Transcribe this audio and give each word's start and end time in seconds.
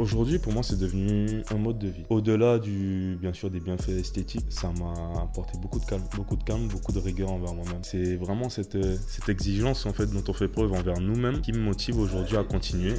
Aujourd'hui, 0.00 0.38
pour 0.38 0.52
moi, 0.52 0.62
c'est 0.62 0.78
devenu 0.78 1.42
un 1.50 1.56
mode 1.56 1.80
de 1.80 1.88
vie. 1.88 2.04
Au-delà 2.08 2.60
du, 2.60 3.18
bien 3.20 3.32
sûr, 3.32 3.50
des 3.50 3.58
bienfaits 3.58 3.88
esthétiques, 3.88 4.46
ça 4.48 4.70
m'a 4.78 5.22
apporté 5.22 5.58
beaucoup 5.58 5.80
de 5.80 5.84
calme, 5.84 6.04
beaucoup 6.14 6.36
de 6.36 6.44
calme, 6.44 6.68
beaucoup 6.68 6.92
de 6.92 7.00
rigueur 7.00 7.32
envers 7.32 7.52
moi-même. 7.52 7.82
C'est 7.82 8.14
vraiment 8.14 8.48
cette, 8.48 8.78
cette 9.08 9.28
exigence 9.28 9.86
en 9.86 9.92
fait 9.92 10.06
dont 10.06 10.22
on 10.28 10.32
fait 10.32 10.46
preuve 10.46 10.72
envers 10.72 11.00
nous-mêmes 11.00 11.40
qui 11.40 11.50
me 11.50 11.58
motive 11.58 11.98
aujourd'hui 11.98 12.36
à 12.36 12.44
continuer. 12.44 12.94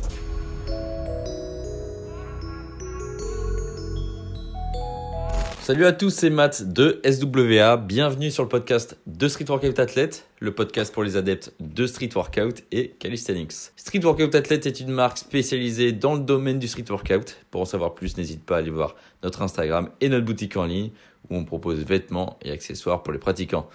Salut 5.69 5.85
à 5.85 5.91
tous, 5.91 6.09
c'est 6.09 6.31
Matt 6.31 6.63
de 6.73 6.99
SWA. 7.05 7.77
Bienvenue 7.77 8.31
sur 8.31 8.41
le 8.41 8.49
podcast 8.49 8.97
de 9.05 9.27
Street 9.27 9.45
Workout 9.47 9.77
Athlete, 9.77 10.25
le 10.39 10.51
podcast 10.55 10.91
pour 10.91 11.03
les 11.03 11.15
adeptes 11.15 11.53
de 11.59 11.85
Street 11.85 12.09
Workout 12.15 12.63
et 12.71 12.95
Calisthenics. 12.97 13.53
Street 13.75 13.99
Workout 13.99 14.33
Athlete 14.33 14.65
est 14.65 14.79
une 14.79 14.89
marque 14.89 15.19
spécialisée 15.19 15.91
dans 15.91 16.15
le 16.15 16.21
domaine 16.21 16.57
du 16.57 16.67
Street 16.67 16.85
Workout. 16.89 17.37
Pour 17.51 17.61
en 17.61 17.65
savoir 17.65 17.93
plus, 17.93 18.17
n'hésite 18.17 18.43
pas 18.43 18.55
à 18.55 18.57
aller 18.61 18.71
voir 18.71 18.95
notre 19.21 19.43
Instagram 19.43 19.89
et 20.01 20.09
notre 20.09 20.25
boutique 20.25 20.57
en 20.57 20.65
ligne 20.65 20.89
où 21.29 21.35
on 21.35 21.45
propose 21.45 21.85
vêtements 21.85 22.39
et 22.41 22.49
accessoires 22.49 23.03
pour 23.03 23.13
les 23.13 23.19
pratiquants. 23.19 23.69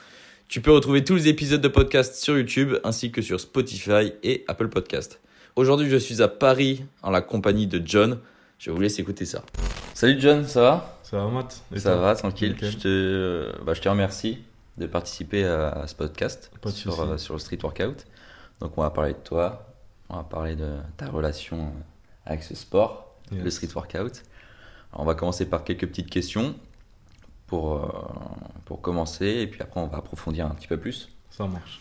Tu 0.48 0.60
peux 0.60 0.72
retrouver 0.72 1.04
tous 1.04 1.14
les 1.14 1.28
épisodes 1.28 1.60
de 1.60 1.68
podcast 1.68 2.16
sur 2.16 2.36
YouTube 2.36 2.74
ainsi 2.82 3.12
que 3.12 3.22
sur 3.22 3.38
Spotify 3.38 4.14
et 4.24 4.44
Apple 4.48 4.66
Podcast. 4.66 5.20
Aujourd'hui, 5.54 5.88
je 5.88 5.96
suis 5.96 6.22
à 6.22 6.26
Paris 6.26 6.82
en 7.02 7.12
la 7.12 7.20
compagnie 7.20 7.68
de 7.68 7.80
John. 7.84 8.18
Je 8.58 8.70
vous 8.70 8.80
laisse 8.80 8.98
écouter 8.98 9.24
ça. 9.24 9.42
Salut 9.94 10.20
John, 10.20 10.46
ça 10.46 10.60
va? 10.60 10.98
Ça 11.02 11.18
va, 11.18 11.28
Matt? 11.28 11.62
Ça 11.76 11.96
va, 11.96 12.14
tranquille. 12.14 12.56
Je 12.60 12.76
te, 12.76 13.62
bah, 13.64 13.74
je 13.74 13.80
te 13.80 13.88
remercie 13.88 14.42
de 14.78 14.86
participer 14.86 15.44
à, 15.44 15.86
ce 15.86 15.94
podcast 15.94 16.50
sur, 16.68 17.00
euh, 17.00 17.16
sur, 17.18 17.34
le 17.34 17.40
street 17.40 17.58
workout. 17.62 18.06
Donc, 18.60 18.76
on 18.76 18.82
va 18.82 18.90
parler 18.90 19.12
de 19.12 19.18
toi, 19.18 19.66
on 20.08 20.16
va 20.16 20.24
parler 20.24 20.56
de 20.56 20.76
ta 20.96 21.06
relation 21.06 21.72
avec 22.26 22.42
ce 22.42 22.54
sport, 22.54 23.16
le 23.32 23.50
street 23.50 23.68
workout. 23.74 24.22
on 24.92 25.04
va 25.04 25.14
commencer 25.14 25.46
par 25.46 25.64
quelques 25.64 25.86
petites 25.86 26.10
questions 26.10 26.54
pour, 27.46 27.74
euh, 27.74 27.88
pour 28.64 28.80
commencer, 28.80 29.26
et 29.26 29.46
puis 29.46 29.60
après, 29.62 29.80
on 29.80 29.86
va 29.86 29.98
approfondir 29.98 30.46
un 30.46 30.54
petit 30.54 30.68
peu 30.68 30.78
plus. 30.78 31.08
Ça 31.30 31.46
marche. 31.46 31.80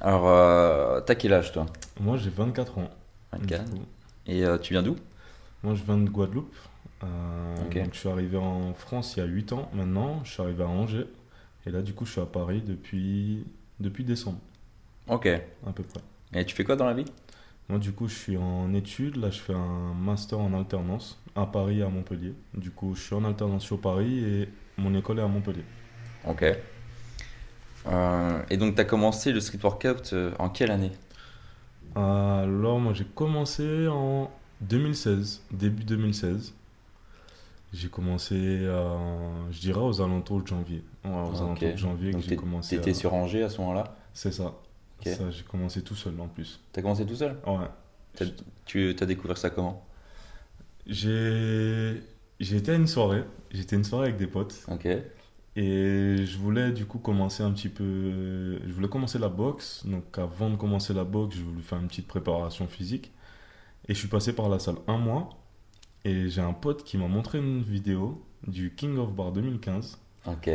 Alors, 0.00 0.28
euh, 0.28 1.00
t'as 1.00 1.14
quel 1.14 1.32
âge, 1.32 1.52
toi? 1.52 1.66
Moi, 2.00 2.16
j'ai 2.18 2.30
24 2.30 2.78
ans. 2.78 2.90
24. 3.32 3.64
Et 4.26 4.44
tu 4.60 4.74
viens 4.74 4.82
d'où? 4.82 4.96
Moi, 5.62 5.74
je 5.74 5.82
viens 5.84 5.98
de 5.98 6.08
Guadeloupe. 6.08 6.54
Euh, 7.04 7.56
donc 7.56 7.94
je 7.94 7.98
suis 7.98 8.08
arrivé 8.08 8.36
en 8.36 8.74
France 8.74 9.14
il 9.16 9.20
y 9.20 9.22
a 9.22 9.26
8 9.26 9.52
ans 9.52 9.68
maintenant, 9.72 10.20
je 10.24 10.32
suis 10.32 10.42
arrivé 10.42 10.62
à 10.62 10.68
Angers. 10.68 11.06
Et 11.66 11.70
là 11.70 11.82
du 11.82 11.94
coup 11.94 12.04
je 12.04 12.12
suis 12.12 12.20
à 12.20 12.26
Paris 12.26 12.62
depuis, 12.64 13.44
depuis 13.80 14.04
décembre. 14.04 14.38
Ok. 15.08 15.26
À 15.26 15.72
peu 15.72 15.82
près. 15.82 16.00
Et 16.34 16.44
tu 16.44 16.54
fais 16.54 16.64
quoi 16.64 16.76
dans 16.76 16.86
la 16.86 16.94
vie? 16.94 17.04
Moi 17.68 17.78
du 17.78 17.92
coup 17.92 18.08
je 18.08 18.14
suis 18.14 18.36
en 18.36 18.72
études, 18.74 19.16
là 19.16 19.30
je 19.30 19.40
fais 19.40 19.54
un 19.54 19.94
master 19.94 20.38
en 20.38 20.52
alternance 20.54 21.20
à 21.34 21.46
Paris 21.46 21.80
et 21.80 21.82
à 21.82 21.88
Montpellier. 21.88 22.34
Du 22.54 22.70
coup 22.70 22.94
je 22.94 23.02
suis 23.02 23.14
en 23.14 23.24
alternance 23.24 23.64
sur 23.64 23.80
Paris 23.80 24.24
et 24.24 24.48
mon 24.76 24.94
école 24.94 25.18
est 25.18 25.22
à 25.22 25.28
Montpellier. 25.28 25.64
Ok. 26.26 26.44
Euh, 27.88 28.42
et 28.48 28.56
donc 28.56 28.76
tu 28.76 28.80
as 28.80 28.84
commencé 28.84 29.32
le 29.32 29.40
street 29.40 29.58
workout 29.62 30.12
euh, 30.12 30.32
en 30.38 30.48
quelle 30.48 30.70
année? 30.70 30.92
Alors 31.94 32.78
moi 32.78 32.92
j'ai 32.92 33.04
commencé 33.04 33.88
en 33.88 34.30
2016, 34.62 35.42
début 35.52 35.84
2016. 35.84 36.54
J'ai 37.72 37.88
commencé, 37.88 38.36
je 38.36 39.60
dirais, 39.60 39.80
aux 39.80 40.00
alentours 40.00 40.42
de 40.42 40.46
janvier. 40.46 40.82
aux 41.04 41.08
alentours 41.08 41.72
de 41.72 41.76
janvier 41.76 42.12
que 42.12 42.20
j'ai 42.20 42.36
commencé. 42.36 42.76
T'étais 42.76 42.94
sur 42.94 43.14
Angers 43.14 43.42
à 43.42 43.48
ce 43.48 43.60
moment-là? 43.62 43.96
C'est 44.12 44.32
ça. 44.32 44.54
ça 45.04 45.30
j'ai 45.30 45.42
commencé 45.44 45.82
tout 45.82 45.94
seul 45.94 46.20
en 46.20 46.28
plus. 46.28 46.60
T'as 46.72 46.82
commencé 46.82 47.06
tout 47.06 47.16
seul? 47.16 47.36
Ouais. 47.46 48.26
tu 48.66 48.94
as 49.00 49.06
découvert 49.06 49.38
ça 49.38 49.50
comment? 49.50 49.86
J'ai 50.86 52.02
été 52.40 52.72
à 52.72 52.74
une 52.74 52.86
soirée. 52.86 53.24
J'étais 53.50 53.76
une 53.76 53.84
soirée 53.84 54.08
avec 54.08 54.18
des 54.18 54.26
potes. 54.26 54.66
Ok. 54.68 54.86
Et 55.54 56.16
je 56.24 56.38
voulais 56.38 56.72
du 56.72 56.86
coup 56.86 56.98
commencer 56.98 57.42
un 57.42 57.52
petit 57.52 57.68
peu. 57.68 58.58
Je 58.66 58.72
voulais 58.72 58.88
commencer 58.88 59.18
la 59.18 59.28
boxe. 59.28 59.86
Donc 59.86 60.18
avant 60.18 60.50
de 60.50 60.56
commencer 60.56 60.92
la 60.92 61.04
boxe, 61.04 61.36
je 61.36 61.42
voulais 61.42 61.62
faire 61.62 61.78
une 61.78 61.88
petite 61.88 62.06
préparation 62.06 62.66
physique. 62.66 63.12
Et 63.88 63.94
je 63.94 63.98
suis 63.98 64.08
passé 64.08 64.32
par 64.32 64.48
la 64.48 64.58
salle 64.58 64.76
un 64.86 64.98
mois. 64.98 65.30
Et 66.04 66.28
j'ai 66.28 66.40
un 66.40 66.52
pote 66.52 66.84
qui 66.84 66.98
m'a 66.98 67.08
montré 67.08 67.38
une 67.38 67.62
vidéo 67.62 68.24
du 68.46 68.74
King 68.74 68.98
of 68.98 69.12
Bar 69.12 69.32
2015. 69.32 69.98
Ok. 70.26 70.50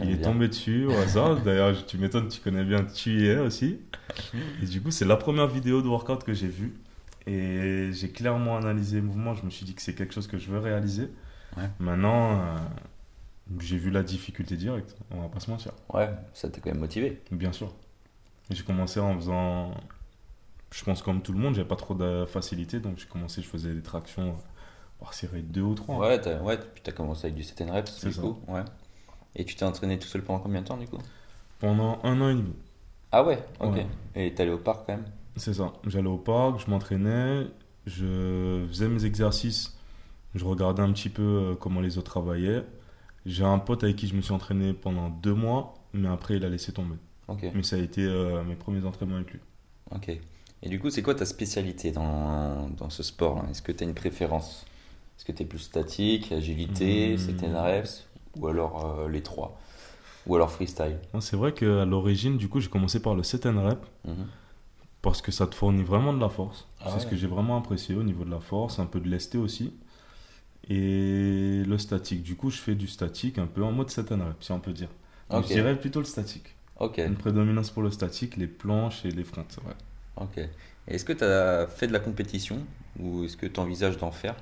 Il 0.00 0.10
est 0.10 0.22
tombé 0.22 0.48
dessus 0.48 0.86
au 0.86 0.92
hasard. 0.92 1.40
D'ailleurs, 1.44 1.84
tu 1.86 1.98
m'étonnes, 1.98 2.28
tu 2.28 2.40
connais 2.40 2.64
bien, 2.64 2.84
tu 2.84 3.20
y 3.20 3.26
es 3.26 3.38
aussi. 3.38 3.80
Et 4.62 4.66
du 4.66 4.80
coup, 4.80 4.90
c'est 4.90 5.04
la 5.04 5.16
première 5.16 5.46
vidéo 5.46 5.82
de 5.82 5.88
workout 5.88 6.24
que 6.24 6.34
j'ai 6.34 6.48
vue. 6.48 6.74
Et 7.26 7.90
j'ai 7.92 8.10
clairement 8.10 8.56
analysé 8.56 8.96
le 8.96 9.02
mouvement. 9.02 9.34
Je 9.34 9.44
me 9.44 9.50
suis 9.50 9.66
dit 9.66 9.74
que 9.74 9.82
c'est 9.82 9.94
quelque 9.94 10.14
chose 10.14 10.26
que 10.26 10.38
je 10.38 10.50
veux 10.50 10.58
réaliser. 10.58 11.08
Maintenant, 11.78 12.40
euh, 12.40 12.56
j'ai 13.58 13.76
vu 13.76 13.90
la 13.90 14.02
difficulté 14.02 14.56
directe. 14.56 14.96
On 15.10 15.20
va 15.22 15.28
pas 15.28 15.40
se 15.40 15.50
mentir. 15.50 15.72
Ouais, 15.92 16.08
ça 16.32 16.48
t'a 16.48 16.60
quand 16.60 16.70
même 16.70 16.80
motivé. 16.80 17.20
Bien 17.30 17.52
sûr. 17.52 17.74
J'ai 18.50 18.62
commencé 18.62 19.00
en 19.00 19.14
faisant. 19.16 19.74
Je 20.70 20.84
pense 20.84 21.02
comme 21.02 21.20
tout 21.22 21.32
le 21.32 21.38
monde, 21.38 21.54
j'avais 21.54 21.68
pas 21.68 21.76
trop 21.76 21.94
de 21.94 22.24
facilité. 22.26 22.80
Donc 22.80 22.98
j'ai 22.98 23.06
commencé, 23.06 23.42
je 23.42 23.48
faisais 23.48 23.72
des 23.72 23.82
tractions 23.82 24.36
oh, 25.00 25.06
série 25.12 25.42
2 25.42 25.60
ou 25.60 25.74
3. 25.74 25.98
Ouais, 25.98 26.28
as, 26.28 26.42
ouais 26.42 26.58
puis 26.58 26.82
tu 26.82 26.90
as 26.90 26.92
commencé 26.92 27.26
avec 27.26 27.34
du 27.34 27.42
7 27.42 27.70
reps, 27.70 28.04
du 28.04 28.14
coup. 28.14 28.38
Ouais. 28.48 28.64
Et 29.36 29.44
tu 29.44 29.54
t'es 29.54 29.64
entraîné 29.64 29.98
tout 29.98 30.08
seul 30.08 30.22
pendant 30.22 30.40
combien 30.40 30.62
de 30.62 30.66
temps, 30.66 30.76
du 30.76 30.86
coup? 30.86 30.98
Pendant 31.58 31.98
un 32.02 32.20
an 32.20 32.28
et 32.30 32.34
demi. 32.34 32.54
Ah 33.12 33.24
ouais, 33.24 33.42
ok. 33.60 33.84
Et 34.14 34.32
t'allais 34.34 34.52
au 34.52 34.58
parc 34.58 34.86
quand 34.86 34.96
même? 34.96 35.06
C'est 35.36 35.54
ça. 35.54 35.72
J'allais 35.86 36.08
au 36.08 36.16
parc, 36.16 36.60
je 36.64 36.70
m'entraînais, 36.70 37.46
je 37.86 38.64
faisais 38.68 38.88
mes 38.88 39.04
exercices, 39.04 39.76
je 40.34 40.44
regardais 40.44 40.82
un 40.82 40.92
petit 40.92 41.08
peu 41.08 41.22
euh, 41.22 41.54
comment 41.54 41.80
les 41.80 41.98
autres 41.98 42.10
travaillaient. 42.10 42.64
J'ai 43.26 43.44
un 43.44 43.58
pote 43.58 43.84
avec 43.84 43.96
qui 43.96 44.06
je 44.06 44.14
me 44.14 44.22
suis 44.22 44.32
entraîné 44.32 44.72
pendant 44.72 45.08
deux 45.08 45.34
mois, 45.34 45.74
mais 45.92 46.08
après 46.08 46.36
il 46.36 46.44
a 46.44 46.48
laissé 46.48 46.72
tomber. 46.72 46.96
Ok. 47.28 47.46
Mais 47.54 47.62
ça 47.62 47.76
a 47.76 47.78
été 47.78 48.04
euh, 48.04 48.42
mes 48.44 48.54
premiers 48.54 48.84
entraînements 48.84 49.16
avec 49.16 49.32
lui. 49.32 49.40
Ok. 49.90 50.18
Et 50.62 50.68
du 50.68 50.78
coup, 50.78 50.90
c'est 50.90 51.02
quoi 51.02 51.14
ta 51.14 51.24
spécialité 51.24 51.90
dans, 51.90 52.68
dans 52.76 52.90
ce 52.90 53.02
sport 53.02 53.44
Est-ce 53.50 53.62
que 53.62 53.72
tu 53.72 53.84
as 53.84 53.86
une 53.86 53.94
préférence? 53.94 54.66
Est-ce 55.16 55.24
que 55.24 55.32
tu 55.32 55.42
es 55.42 55.46
plus 55.46 55.58
statique, 55.58 56.32
agilité, 56.32 57.16
mmh. 57.16 57.56
reps 57.56 58.06
ou 58.36 58.46
alors 58.46 58.98
euh, 58.98 59.08
les 59.08 59.22
trois? 59.22 59.58
Ou 60.26 60.36
alors 60.36 60.50
freestyle? 60.50 60.98
C'est 61.20 61.36
vrai 61.36 61.52
qu'à 61.52 61.84
l'origine, 61.84 62.36
du 62.36 62.48
coup, 62.48 62.60
j'ai 62.60 62.68
commencé 62.68 63.00
par 63.00 63.14
le 63.14 63.22
set 63.22 63.46
and 63.46 63.62
rep 63.66 63.84
mhm. 64.06 64.26
parce 65.02 65.22
que 65.22 65.32
ça 65.32 65.46
te 65.46 65.54
fournit 65.54 65.82
vraiment 65.82 66.12
de 66.12 66.20
la 66.20 66.28
force. 66.28 66.66
Ah 66.80 66.90
c'est 66.92 67.00
ce 67.00 67.06
que 67.06 67.16
j'ai 67.16 67.26
vraiment 67.26 67.56
apprécié 67.56 67.94
au 67.94 68.02
niveau 68.02 68.24
de 68.24 68.30
la 68.30 68.40
force, 68.40 68.78
un 68.78 68.86
peu 68.86 69.00
de 69.00 69.08
lesté 69.08 69.38
aussi. 69.38 69.72
Et 70.68 71.62
le 71.66 71.78
statique, 71.78 72.22
du 72.22 72.36
coup, 72.36 72.50
je 72.50 72.58
fais 72.58 72.74
du 72.74 72.86
statique 72.86 73.38
un 73.38 73.46
peu 73.46 73.64
en 73.64 73.72
mode 73.72 73.90
set 73.90 74.12
and 74.12 74.24
rep, 74.24 74.42
si 74.42 74.52
on 74.52 74.60
peut 74.60 74.72
dire. 74.72 74.88
Je 75.30 75.46
dirais 75.46 75.78
plutôt 75.78 76.00
le 76.00 76.06
statique. 76.06 76.54
Une 76.96 77.16
prédominance 77.16 77.70
pour 77.70 77.82
le 77.82 77.90
statique, 77.90 78.36
les 78.36 78.46
planches 78.46 79.04
et 79.04 79.10
les 79.10 79.22
vrai. 79.22 79.44
Ok. 80.16 80.40
Est-ce 80.88 81.04
que 81.04 81.12
tu 81.12 81.24
as 81.24 81.66
fait 81.66 81.86
de 81.86 81.92
la 81.92 82.00
compétition 82.00 82.58
ou 82.98 83.24
est-ce 83.24 83.36
que 83.36 83.46
tu 83.46 83.60
envisages 83.60 83.96
d'en 83.98 84.10
faire? 84.10 84.36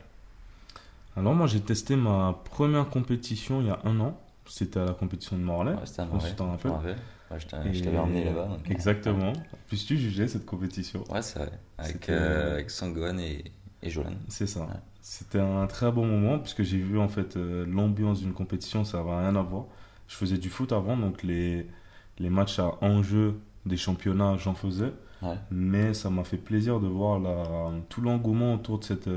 Alors 1.17 1.35
moi 1.35 1.47
j'ai 1.47 1.61
testé 1.61 1.97
ma 1.97 2.39
première 2.45 2.89
compétition 2.89 3.61
il 3.61 3.67
y 3.67 3.71
a 3.71 3.81
un 3.85 3.99
an. 4.01 4.19
C'était 4.47 4.81
à 4.81 4.87
la 4.87 4.93
compétition 4.93 5.37
de 5.37 5.43
Morlaix. 5.43 5.73
Ouais, 5.75 5.85
c'était 5.85 6.01
à 6.01 6.07
Morlaix. 6.07 6.35
je 7.37 7.47
t'avais 7.47 7.99
emmené 7.99 8.25
là-bas. 8.25 8.49
Euh, 8.53 8.71
Exactement. 8.71 9.33
Puis 9.67 9.85
tu 9.87 9.99
jugeais 9.99 10.27
cette 10.29 10.47
compétition? 10.47 11.05
Ouais, 11.11 11.21
c'est 11.21 11.39
vrai. 11.39 11.51
Avec, 11.77 12.09
euh, 12.09 12.55
avec 12.55 12.71
Sangohan 12.71 13.19
et, 13.19 13.45
et 13.83 13.91
Jolan. 13.91 14.15
C'est 14.29 14.47
ça. 14.47 14.67
C'était 15.03 15.41
un 15.41 15.67
très 15.67 15.91
bon 15.93 16.07
moment 16.07 16.39
puisque 16.39 16.63
j'ai 16.63 16.79
vu 16.79 16.99
en 16.99 17.09
fait 17.09 17.37
euh, 17.37 17.67
l'ambiance 17.67 18.21
d'une 18.21 18.33
compétition, 18.33 18.85
ça 18.85 18.99
n'avait 18.99 19.17
rien 19.19 19.37
à 19.37 19.43
voir. 19.43 19.65
Je 20.07 20.15
faisais 20.15 20.39
du 20.39 20.49
foot 20.49 20.73
avant, 20.73 20.97
donc 20.97 21.23
les, 21.23 21.67
les 22.19 22.31
matchs 22.31 22.59
à 22.59 22.73
enjeu 22.83 23.39
des 23.67 23.77
championnats, 23.77 24.37
j'en 24.39 24.55
faisais. 24.55 24.93
Mais 25.51 25.95
ça 25.95 26.11
m'a 26.11 26.25
fait 26.25 26.37
plaisir 26.37 26.81
de 26.81 26.87
voir 26.87 27.19
la, 27.19 27.71
tout 27.89 28.01
l'engouement 28.01 28.55
autour 28.55 28.79
de 28.79 28.85
cette 28.85 29.11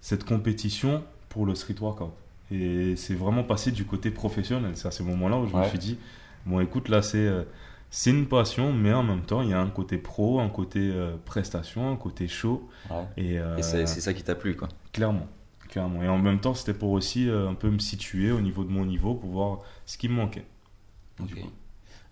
cette 0.00 0.24
compétition 0.24 1.02
pour 1.28 1.46
le 1.46 1.54
street 1.54 1.76
workout. 1.80 2.12
Et 2.50 2.96
c'est 2.96 3.14
vraiment 3.14 3.44
passé 3.44 3.70
du 3.70 3.84
côté 3.84 4.10
professionnel. 4.10 4.72
C'est 4.74 4.88
à 4.88 4.90
ce 4.90 5.02
moment-là 5.02 5.38
où 5.38 5.46
je 5.46 5.56
me 5.56 5.64
suis 5.64 5.78
dit, 5.78 5.98
bon 6.46 6.60
écoute, 6.60 6.88
là 6.88 7.02
c'est 7.02 7.18
euh, 7.18 7.44
c'est 7.90 8.10
une 8.10 8.26
passion, 8.26 8.72
mais 8.72 8.92
en 8.92 9.02
même 9.02 9.22
temps, 9.22 9.42
il 9.42 9.50
y 9.50 9.52
a 9.52 9.60
un 9.60 9.68
côté 9.68 9.98
pro, 9.98 10.38
un 10.38 10.48
côté 10.48 10.78
euh, 10.78 11.16
prestation, 11.24 11.90
un 11.90 11.96
côté 11.96 12.28
show. 12.28 12.68
Et, 13.16 13.38
euh, 13.38 13.56
et 13.56 13.62
c'est 13.62 13.86
ça 13.86 14.14
qui 14.14 14.22
t'a 14.22 14.36
plu, 14.36 14.54
quoi. 14.54 14.68
Clairement. 14.92 15.26
Clairement. 15.68 16.02
Et 16.02 16.08
en 16.08 16.18
même 16.18 16.40
temps, 16.40 16.54
c'était 16.54 16.74
pour 16.74 16.90
aussi 16.90 17.28
un 17.28 17.54
peu 17.54 17.68
me 17.68 17.78
situer 17.78 18.30
au 18.30 18.40
niveau 18.40 18.64
de 18.64 18.70
mon 18.70 18.84
niveau 18.84 19.14
pour 19.14 19.30
voir 19.30 19.58
ce 19.86 19.98
qui 19.98 20.08
me 20.08 20.14
manquait. 20.14 20.44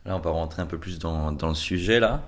Là, 0.08 0.16
on 0.16 0.20
va 0.20 0.31
rentrer 0.31 0.62
un 0.62 0.66
peu 0.66 0.78
plus 0.78 0.99
dans, 0.99 1.31
dans 1.31 1.49
le 1.49 1.55
sujet, 1.55 2.00
là. 2.00 2.26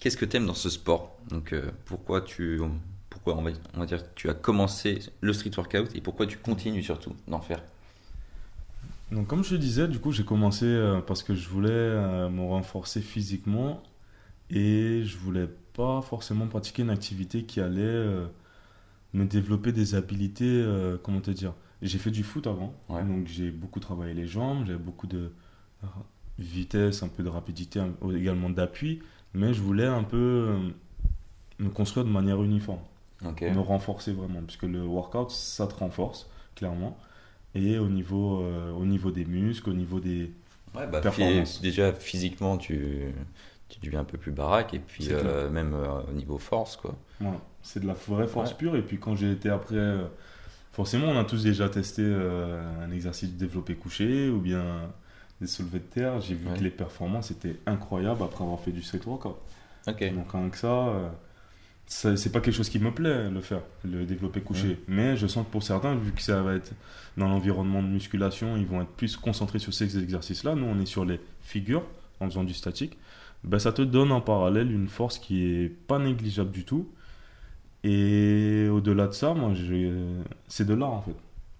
Qu'est-ce 0.00 0.16
que 0.16 0.24
tu 0.24 0.36
aimes 0.38 0.46
dans 0.46 0.54
ce 0.54 0.70
sport? 0.70 1.18
Donc, 1.28 1.54
pourquoi 1.84 2.22
tu 2.22 2.60
on 3.34 3.42
va, 3.42 3.86
dire 3.86 4.02
tu 4.14 4.28
as 4.28 4.34
commencé 4.34 5.00
le 5.20 5.32
street 5.32 5.50
workout 5.56 5.94
et 5.94 6.00
pourquoi 6.00 6.26
tu 6.26 6.38
continues 6.38 6.82
surtout 6.82 7.14
d'en 7.28 7.40
faire? 7.40 7.62
Donc 9.12 9.28
comme 9.28 9.44
je 9.44 9.56
disais, 9.56 9.86
du 9.86 9.98
coup 10.00 10.10
j'ai 10.10 10.24
commencé 10.24 10.66
euh, 10.66 11.00
parce 11.00 11.22
que 11.22 11.34
je 11.34 11.48
voulais 11.48 11.68
euh, 11.70 12.28
me 12.28 12.42
renforcer 12.42 13.00
physiquement 13.00 13.82
et 14.50 15.02
je 15.04 15.16
voulais 15.16 15.48
pas 15.74 16.02
forcément 16.02 16.46
pratiquer 16.48 16.82
une 16.82 16.90
activité 16.90 17.44
qui 17.44 17.60
allait 17.60 17.82
euh, 17.82 18.26
me 19.14 19.24
développer 19.24 19.72
des 19.72 19.94
habiletés, 19.94 20.44
euh, 20.46 20.96
comment 21.02 21.20
te 21.20 21.30
dire? 21.30 21.54
J'ai 21.82 21.98
fait 21.98 22.10
du 22.10 22.24
foot 22.24 22.46
avant, 22.46 22.74
Ouais. 22.88 23.04
donc 23.04 23.26
j'ai 23.28 23.50
beaucoup 23.50 23.80
travaillé 23.80 24.14
les 24.14 24.26
jambes, 24.26 24.64
j'avais 24.66 24.78
beaucoup 24.78 25.06
de 25.06 25.30
vitesse, 26.38 27.02
un 27.02 27.08
peu 27.08 27.22
de 27.22 27.28
rapidité, 27.28 27.80
un- 27.80 27.94
également 28.14 28.50
d'appui, 28.50 29.00
mais 29.34 29.54
je 29.54 29.60
voulais 29.62 29.86
un 29.86 30.02
peu 30.04 30.16
euh, 30.16 30.58
me 31.58 31.70
construire 31.70 32.04
de 32.06 32.10
manière 32.10 32.42
uniforme, 32.42 32.80
Ok. 33.24 33.42
me 33.42 33.58
renforcer 33.60 34.12
vraiment, 34.12 34.42
puisque 34.42 34.64
le 34.64 34.82
workout, 34.84 35.30
ça 35.30 35.66
te 35.66 35.74
renforce, 35.74 36.28
clairement. 36.54 36.98
Et 37.54 37.78
au 37.78 37.88
niveau, 37.88 38.42
euh, 38.42 38.72
au 38.72 38.84
niveau 38.84 39.10
des 39.10 39.24
muscles, 39.24 39.70
au 39.70 39.74
niveau 39.74 39.98
des... 40.00 40.30
Ouais, 40.74 40.86
bah, 40.86 41.00
Performance. 41.00 41.56
phy- 41.56 41.62
déjà 41.62 41.92
physiquement, 41.94 42.58
tu, 42.58 43.14
tu 43.70 43.80
deviens 43.80 44.00
un 44.00 44.04
peu 44.04 44.18
plus 44.18 44.32
baraque 44.32 44.74
et 44.74 44.78
puis 44.78 45.08
euh, 45.10 45.48
même 45.48 45.72
euh, 45.72 46.02
au 46.08 46.12
niveau 46.12 46.36
force, 46.36 46.76
quoi. 46.76 46.94
C'est 47.62 47.80
de 47.80 47.86
la 47.86 47.94
vraie 47.94 48.28
force 48.28 48.50
Ouais. 48.50 48.56
pure. 48.58 48.76
Et 48.76 48.82
puis 48.82 48.98
quand 48.98 49.16
j'ai 49.16 49.32
été 49.32 49.48
après, 49.48 49.96
forcément, 50.72 51.06
on 51.08 51.18
a 51.18 51.24
tous 51.24 51.42
déjà 51.44 51.68
testé 51.70 52.04
un 52.04 52.90
exercice 52.92 53.32
de 53.32 53.38
développé 53.38 53.74
couché 53.74 54.28
ou 54.28 54.38
bien 54.38 54.90
des 55.40 55.46
soulevés 55.46 55.78
de 55.80 55.84
terre. 55.84 56.20
J'ai 56.20 56.34
vu 56.34 56.48
Ouais. 56.48 56.58
que 56.58 56.64
les 56.64 56.70
performances 56.70 57.30
étaient 57.30 57.56
incroyables 57.66 58.22
après 58.22 58.44
avoir 58.44 58.60
fait 58.60 58.72
du 58.72 58.82
street 58.82 59.00
workout. 59.06 59.36
Ok. 59.86 60.14
Donc 60.14 60.32
rien 60.32 60.48
que 60.48 60.56
ça, 60.58 60.66
euh, 60.88 61.08
ça- 61.86 62.16
c'est 62.16 62.30
pas 62.32 62.40
quelque 62.40 62.54
chose 62.54 62.68
qui 62.68 62.78
me 62.78 62.90
plaît 62.92 63.30
le 63.30 63.40
faire, 63.40 63.60
le 63.84 64.04
développé 64.04 64.40
couché. 64.40 64.68
Ouais. 64.68 64.78
Mais 64.88 65.16
je 65.16 65.26
sens 65.26 65.46
que 65.46 65.50
pour 65.52 65.62
certains, 65.62 65.94
vu 65.94 66.12
que 66.12 66.22
ça 66.22 66.42
va 66.42 66.54
être 66.54 66.72
dans 67.16 67.28
l'environnement 67.28 67.82
de 67.82 67.88
musculation, 67.88 68.56
ils 68.56 68.66
vont 68.66 68.80
être 68.82 68.90
plus 68.90 69.16
concentrés 69.16 69.58
sur 69.58 69.72
ces 69.74 69.98
exercices-là. 69.98 70.54
Nous, 70.54 70.64
on 70.66 70.78
est 70.80 70.86
sur 70.86 71.04
les 71.04 71.20
figures 71.42 71.84
en 72.20 72.26
faisant 72.26 72.44
du 72.44 72.54
statique. 72.54 72.96
Ben, 73.44 73.58
ça 73.58 73.72
te 73.72 73.82
donne 73.82 74.10
en 74.12 74.20
parallèle 74.20 74.72
une 74.72 74.88
force 74.88 75.18
qui 75.18 75.44
est 75.44 75.68
pas 75.68 75.98
négligeable 75.98 76.50
du 76.50 76.64
tout. 76.64 76.88
Et 77.84 78.68
au-delà 78.70 79.06
de 79.06 79.12
ça, 79.12 79.34
moi, 79.34 79.52
je- 79.54 80.20
c'est 80.48 80.66
de 80.66 80.74
l'art 80.74 80.92
en 80.92 81.02
fait. 81.02 81.14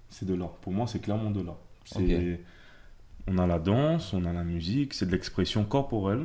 C'est 0.08 0.26
de 0.26 0.34
l'art. 0.34 0.52
Pour 0.62 0.72
moi, 0.72 0.86
c'est 0.86 0.98
clairement 0.98 1.30
de 1.30 1.42
l'art. 1.42 1.58
C'est- 1.84 2.40
On 3.28 3.38
a 3.38 3.46
la 3.46 3.58
danse, 3.58 4.12
on 4.12 4.24
a 4.24 4.32
la 4.32 4.44
musique, 4.44 4.94
c'est 4.94 5.06
de 5.06 5.12
l'expression 5.12 5.64
corporelle. 5.64 6.20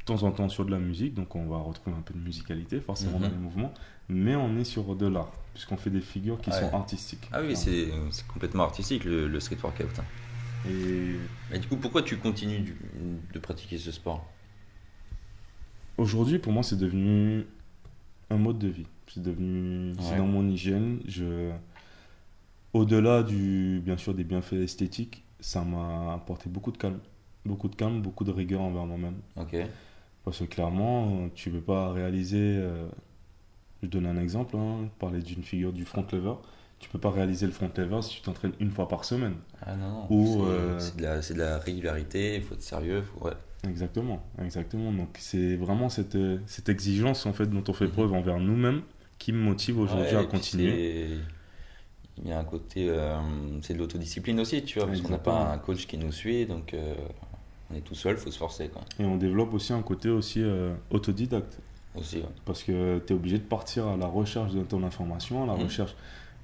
De 0.00 0.04
temps 0.14 0.22
en 0.22 0.30
temps 0.32 0.48
sur 0.48 0.64
de 0.64 0.70
la 0.70 0.78
musique, 0.78 1.12
donc 1.14 1.36
on 1.36 1.46
va 1.46 1.58
retrouver 1.58 1.94
un 1.96 2.00
peu 2.00 2.14
de 2.14 2.18
musicalité 2.20 2.80
forcément 2.80 3.18
Mhm. 3.18 3.22
dans 3.24 3.28
les 3.30 3.36
mouvements. 3.36 3.74
Mais 4.08 4.34
on 4.34 4.56
est 4.56 4.64
sur 4.64 4.96
de 4.96 5.06
l'art, 5.06 5.30
puisqu'on 5.52 5.76
fait 5.76 5.90
des 5.90 6.00
figures 6.00 6.40
qui 6.40 6.50
sont 6.50 6.72
artistiques. 6.72 7.28
Ah 7.30 7.42
oui, 7.42 7.54
c'est 7.54 7.88
complètement 8.26 8.62
artistique 8.64 9.04
le, 9.04 9.28
le 9.28 9.40
street 9.40 9.58
workout. 9.62 9.98
hein. 9.98 10.04
Et 10.66 11.16
Mais 11.50 11.58
du 11.58 11.68
coup, 11.68 11.76
pourquoi 11.76 12.02
tu 12.02 12.16
continues 12.16 12.60
du- 12.60 12.76
de 13.34 13.38
pratiquer 13.38 13.76
ce 13.76 13.92
sport? 13.92 14.26
Aujourd'hui, 15.98 16.38
pour 16.38 16.52
moi, 16.52 16.62
c'est 16.62 16.78
devenu 16.78 17.44
un 18.30 18.36
mode 18.38 18.58
de 18.58 18.68
vie. 18.68 18.86
C'est 19.12 19.22
devenu, 19.22 19.92
c'est 20.00 20.16
dans 20.16 20.26
mon 20.26 20.48
hygiène. 20.48 21.00
Je, 21.06 21.50
au-delà 22.72 23.22
du, 23.22 23.80
bien 23.84 23.96
sûr, 23.98 24.14
des 24.14 24.24
bienfaits 24.24 24.54
esthétiques, 24.54 25.22
ça 25.40 25.62
m'a 25.62 26.14
apporté 26.14 26.48
beaucoup 26.48 26.72
de 26.72 26.78
calme, 26.78 26.98
beaucoup 27.44 27.68
de 27.68 27.76
calme, 27.76 28.00
beaucoup 28.02 28.24
de 28.24 28.32
rigueur 28.32 28.60
envers 28.60 28.84
moi-même. 28.86 29.16
Ok. 29.36 29.56
Parce 30.24 30.38
que 30.40 30.44
clairement, 30.44 31.28
tu 31.34 31.50
peux 31.50 31.60
pas 31.60 31.92
réaliser. 31.92 32.56
euh, 32.58 32.88
je 33.82 33.88
donne 33.88 34.06
un 34.06 34.16
exemple. 34.20 34.56
Hein, 34.56 34.88
parler 34.98 35.20
d'une 35.22 35.42
figure 35.42 35.72
du 35.72 35.84
front 35.84 36.04
lever. 36.12 36.34
Tu 36.80 36.88
peux 36.88 36.98
pas 36.98 37.10
réaliser 37.10 37.46
le 37.46 37.52
front 37.52 37.70
lever 37.76 38.02
si 38.02 38.16
tu 38.16 38.22
t'entraînes 38.22 38.52
une 38.60 38.70
fois 38.70 38.88
par 38.88 39.04
semaine. 39.04 39.34
Ah 39.62 39.74
non, 39.74 39.88
non. 39.88 40.06
C'est 40.08 40.40
euh, 40.42 40.78
de, 40.96 41.34
de 41.34 41.38
la 41.38 41.58
régularité, 41.58 42.36
il 42.36 42.42
faut 42.42 42.54
être 42.54 42.62
sérieux. 42.62 43.02
Faut, 43.02 43.24
ouais. 43.26 43.32
Exactement, 43.68 44.22
exactement. 44.40 44.92
Donc 44.92 45.16
c'est 45.18 45.56
vraiment 45.56 45.88
cette, 45.88 46.14
euh, 46.14 46.38
cette 46.46 46.68
exigence 46.68 47.26
en 47.26 47.32
fait 47.32 47.46
dont 47.46 47.64
on 47.66 47.72
fait 47.72 47.86
Mhm. 47.86 47.90
preuve 47.92 48.12
envers 48.12 48.38
nous-mêmes 48.38 48.82
qui 49.18 49.32
me 49.32 49.38
motive 49.40 49.80
aujourd'hui 49.80 50.14
Ouais, 50.14 50.22
à 50.22 50.24
continuer. 50.26 51.18
Il 52.24 52.30
y 52.30 52.32
a 52.32 52.38
un 52.38 52.44
côté, 52.44 52.88
euh, 52.88 53.16
c'est 53.62 53.74
de 53.74 53.78
l'autodiscipline 53.78 54.40
aussi, 54.40 54.62
tu 54.64 54.78
vois, 54.78 54.88
parce 54.88 55.00
qu'on 55.00 55.10
n'a 55.10 55.18
pas 55.18 55.52
un 55.52 55.58
coach 55.58 55.86
qui 55.86 55.98
nous 55.98 56.12
suit, 56.12 56.46
donc 56.46 56.74
euh, 56.74 56.94
on 57.70 57.76
est 57.76 57.80
tout 57.80 57.94
seul, 57.94 58.16
faut 58.16 58.30
se 58.30 58.38
forcer, 58.38 58.68
quoi. 58.68 58.82
Et 58.98 59.04
on 59.04 59.16
développe 59.16 59.54
aussi 59.54 59.72
un 59.72 59.82
côté 59.82 60.08
aussi 60.08 60.42
euh, 60.42 60.74
autodidacte. 60.90 61.58
Aussi, 61.94 62.16
ouais. 62.18 62.24
Parce 62.44 62.62
que 62.62 62.98
tu 63.06 63.12
es 63.12 63.16
obligé 63.16 63.38
de 63.38 63.44
partir 63.44 63.86
à 63.88 63.96
la 63.96 64.06
recherche 64.06 64.52
de 64.52 64.62
ton 64.62 64.82
information, 64.84 65.44
à 65.44 65.46
la 65.46 65.54
Mhm. 65.54 65.64
recherche. 65.64 65.94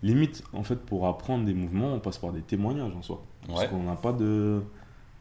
Limite, 0.03 0.43
en 0.53 0.63
fait, 0.63 0.77
pour 0.77 1.07
apprendre 1.07 1.45
des 1.45 1.55
mouvements, 1.55 1.95
on 1.95 1.99
passe 2.01 2.19
par 2.19 2.33
des 2.33 2.41
témoignages 2.43 2.93
en 2.95 3.03
soi. 3.03 3.23
Parce 3.47 3.63
Ouais. 3.63 3.69
qu'on 3.69 3.83
n'a 3.85 3.95
pas 3.97 4.13
de. 4.13 4.61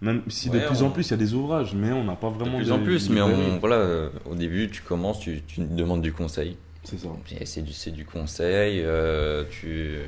Même 0.02 0.22
si 0.28 0.50
de 0.50 0.60
plus 0.60 0.84
en 0.84 0.90
plus 0.90 1.08
il 1.08 1.12
y 1.12 1.14
a 1.14 1.18
des 1.18 1.34
ouvrages, 1.34 1.74
mais 1.74 1.94
on 1.94 2.04
n'a 2.04 2.16
pas 2.18 2.30
De 2.30 2.36
vraiment 2.36 2.58
plus 2.58 2.72
en 2.74 2.80
de- 2.80 2.84
plus, 2.84 3.08
de 3.08 3.14
mais 3.14 3.22
on, 3.22 3.60
voilà, 3.60 4.10
au 4.30 4.36
début, 4.36 4.70
tu 4.70 4.82
commences, 4.82 5.20
tu, 5.22 5.42
tu 5.48 5.62
demandes 5.62 6.02
du 6.02 6.12
conseil. 6.12 6.58
C'est 6.84 6.98
ça. 6.98 7.10
C'est 7.46 7.62
du, 7.62 7.72
c'est 7.74 7.92
du 7.92 8.06
conseil, 8.06 8.82
euh, 8.84 9.46
tu, 9.50 10.00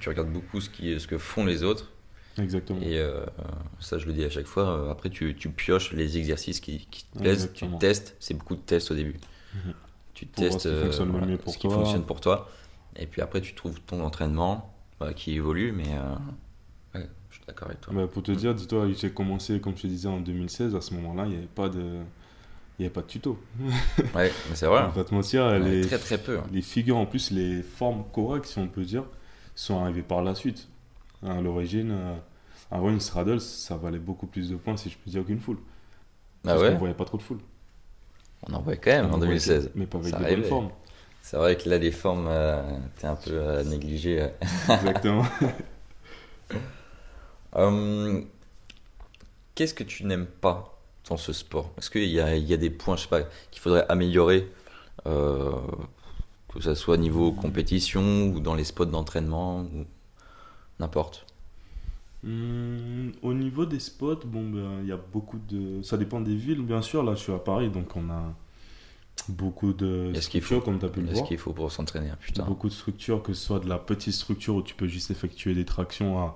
tu 0.00 0.08
regardes 0.08 0.30
beaucoup 0.32 0.60
ce, 0.60 0.70
qui, 0.70 0.98
ce 0.98 1.06
que 1.06 1.18
font 1.18 1.44
les 1.44 1.62
autres. 1.62 1.90
Exactement. 2.38 2.80
Et 2.80 2.98
euh, 2.98 3.24
ça, 3.80 3.98
je 3.98 4.06
le 4.06 4.12
dis 4.12 4.24
à 4.24 4.30
chaque 4.30 4.46
fois. 4.46 4.68
euh, 4.70 4.90
Après, 4.90 5.10
tu, 5.10 5.34
tu 5.36 5.50
pioches 5.50 5.92
les 5.92 6.16
exercices 6.16 6.60
qui, 6.60 6.86
qui 6.90 7.04
te 7.04 7.18
plaisent, 7.18 7.44
Exactement. 7.44 7.76
tu 7.78 7.86
testes. 7.86 8.16
C'est 8.18 8.34
beaucoup 8.34 8.56
de 8.56 8.60
tests 8.60 8.90
au 8.90 8.94
début. 8.94 9.16
Tu 10.14 10.26
Pour 10.26 10.44
testes 10.44 10.60
ce 10.60 10.68
qui 10.68 10.74
fonctionne 10.84 11.12
le 11.20 11.26
mieux 11.26 11.38
pour 11.38 11.52
ce 11.52 11.58
qui 11.58 11.68
toi. 11.68 11.76
fonctionne 11.76 12.04
pour 12.04 12.20
toi. 12.20 12.48
Et 12.96 13.06
puis 13.06 13.20
après, 13.22 13.40
tu 13.40 13.54
trouves 13.54 13.80
ton 13.82 14.02
entraînement 14.02 14.74
bah, 14.98 15.12
qui 15.12 15.34
évolue. 15.34 15.72
Mais 15.72 15.88
euh, 15.94 16.98
ouais, 16.98 17.08
je 17.30 17.36
suis 17.36 17.44
d'accord 17.46 17.68
avec 17.68 17.80
toi. 17.80 17.92
Bah, 17.94 18.06
pour 18.06 18.22
te 18.22 18.32
dire, 18.32 18.54
dis-toi, 18.54 18.88
j'ai 18.92 19.10
commencé, 19.12 19.60
comme 19.60 19.76
je 19.76 19.82
te 19.82 19.86
disais, 19.86 20.08
en 20.08 20.20
2016. 20.20 20.74
À 20.74 20.80
ce 20.80 20.94
moment-là, 20.94 21.24
il 21.26 21.30
n'y 21.30 21.36
avait 21.36 21.46
pas 21.46 21.68
de. 21.68 22.00
Il 22.80 22.84
n'y 22.84 22.86
avait 22.86 22.94
pas 22.94 23.02
de 23.02 23.08
tuto. 23.08 23.38
Ouais, 24.14 24.32
mais 24.48 24.56
c'est 24.56 24.64
vrai. 24.64 24.84
On 24.86 24.88
va 24.88 25.04
te 25.04 25.12
mentir, 25.14 25.58
les, 25.58 25.82
Très 25.86 25.98
très 25.98 26.16
peu. 26.16 26.38
hein. 26.38 26.44
les 26.50 26.62
figures, 26.62 26.96
en 26.96 27.04
plus, 27.04 27.30
les 27.30 27.60
formes 27.62 28.04
correctes, 28.10 28.46
si 28.46 28.58
on 28.58 28.68
peut 28.68 28.84
dire, 28.84 29.04
sont 29.54 29.78
arrivées 29.82 30.00
par 30.00 30.22
la 30.22 30.34
suite. 30.34 30.66
À 31.22 31.42
l'origine, 31.42 31.90
euh, 31.92 32.14
avant 32.70 32.88
une 32.88 33.00
straddle, 33.00 33.38
ça 33.38 33.76
valait 33.76 33.98
beaucoup 33.98 34.26
plus 34.26 34.48
de 34.48 34.56
points, 34.56 34.78
si 34.78 34.88
je 34.88 34.96
peux 34.96 35.10
dire, 35.10 35.26
qu'une 35.26 35.40
foule. 35.40 35.58
Ah 35.58 36.54
Parce 36.54 36.62
ouais 36.62 36.72
qu'on 36.72 36.78
voyait 36.78 36.94
pas 36.94 37.04
trop 37.04 37.18
de 37.18 37.22
foule. 37.22 37.40
On 38.48 38.54
en 38.54 38.62
voit 38.62 38.76
quand 38.76 38.90
même 38.92 39.04
On 39.10 39.14
en 39.14 39.18
voyait 39.18 39.32
2016. 39.34 39.66
que- 39.66 39.78
Mais 39.78 39.84
pas 39.86 39.98
avec 39.98 40.14
Ça 40.14 40.18
des 40.20 40.36
bonnes 40.36 40.44
formes. 40.44 40.70
C'est 41.20 41.36
vrai 41.36 41.58
que 41.58 41.68
là, 41.68 41.76
les 41.76 41.92
formes, 41.92 42.28
euh, 42.30 42.62
t'es 42.96 43.06
un 43.06 43.14
peu 43.16 43.32
euh, 43.32 43.62
négligé. 43.64 44.26
Exactement. 44.70 45.26
Hum, 47.52 48.26
Qu'est-ce 49.54 49.74
que 49.74 49.84
tu 49.84 50.04
n'aimes 50.04 50.26
pas 50.26 50.79
dans 51.10 51.16
ce 51.16 51.32
sport? 51.34 51.72
Est-ce 51.76 51.90
qu'il 51.90 52.04
y 52.04 52.20
a, 52.20 52.36
il 52.36 52.44
y 52.46 52.54
a 52.54 52.56
des 52.56 52.70
points, 52.70 52.96
je 52.96 53.02
sais 53.02 53.08
pas, 53.08 53.22
qu'il 53.50 53.60
faudrait 53.60 53.84
améliorer, 53.88 54.48
euh, 55.06 55.52
que 56.54 56.60
ce 56.60 56.74
soit 56.74 56.96
niveau 56.96 57.32
compétition 57.32 58.28
ou 58.28 58.40
dans 58.40 58.54
les 58.54 58.64
spots 58.64 58.86
d'entraînement 58.86 59.60
ou 59.60 59.84
n'importe? 60.78 61.26
Hum, 62.24 63.12
au 63.22 63.34
niveau 63.34 63.66
des 63.66 63.80
spots, 63.80 64.20
bon, 64.24 64.48
ben, 64.50 64.80
il 64.82 64.88
y 64.88 64.92
a 64.92 64.98
beaucoup 65.12 65.38
de. 65.48 65.82
Ça 65.82 65.96
dépend 65.96 66.20
des 66.20 66.34
villes, 66.36 66.62
bien 66.62 66.82
sûr. 66.82 67.02
Là, 67.02 67.14
je 67.14 67.20
suis 67.20 67.32
à 67.32 67.38
Paris, 67.38 67.70
donc 67.70 67.96
on 67.96 68.08
a 68.10 68.22
beaucoup 69.28 69.72
de 69.72 70.12
Est-ce 70.14 70.28
qu'il 70.28 70.42
structures, 70.42 70.64
comme 70.64 70.78
tu 70.78 70.86
as 70.86 70.88
pu 70.90 71.00
le 71.00 71.06
Est-ce 71.08 71.14
voir. 71.14 71.28
qu'il 71.28 71.38
faut 71.38 71.52
pour 71.52 71.72
s'entraîner 71.72 72.10
Putain. 72.20 72.44
Beaucoup 72.44 72.68
de 72.68 72.74
structures, 72.74 73.22
que 73.22 73.32
ce 73.32 73.44
soit 73.44 73.60
de 73.60 73.68
la 73.68 73.78
petite 73.78 74.14
structure 74.14 74.54
où 74.54 74.62
tu 74.62 74.74
peux 74.74 74.86
juste 74.86 75.10
effectuer 75.10 75.54
des 75.54 75.64
tractions 75.64 76.18
à 76.18 76.34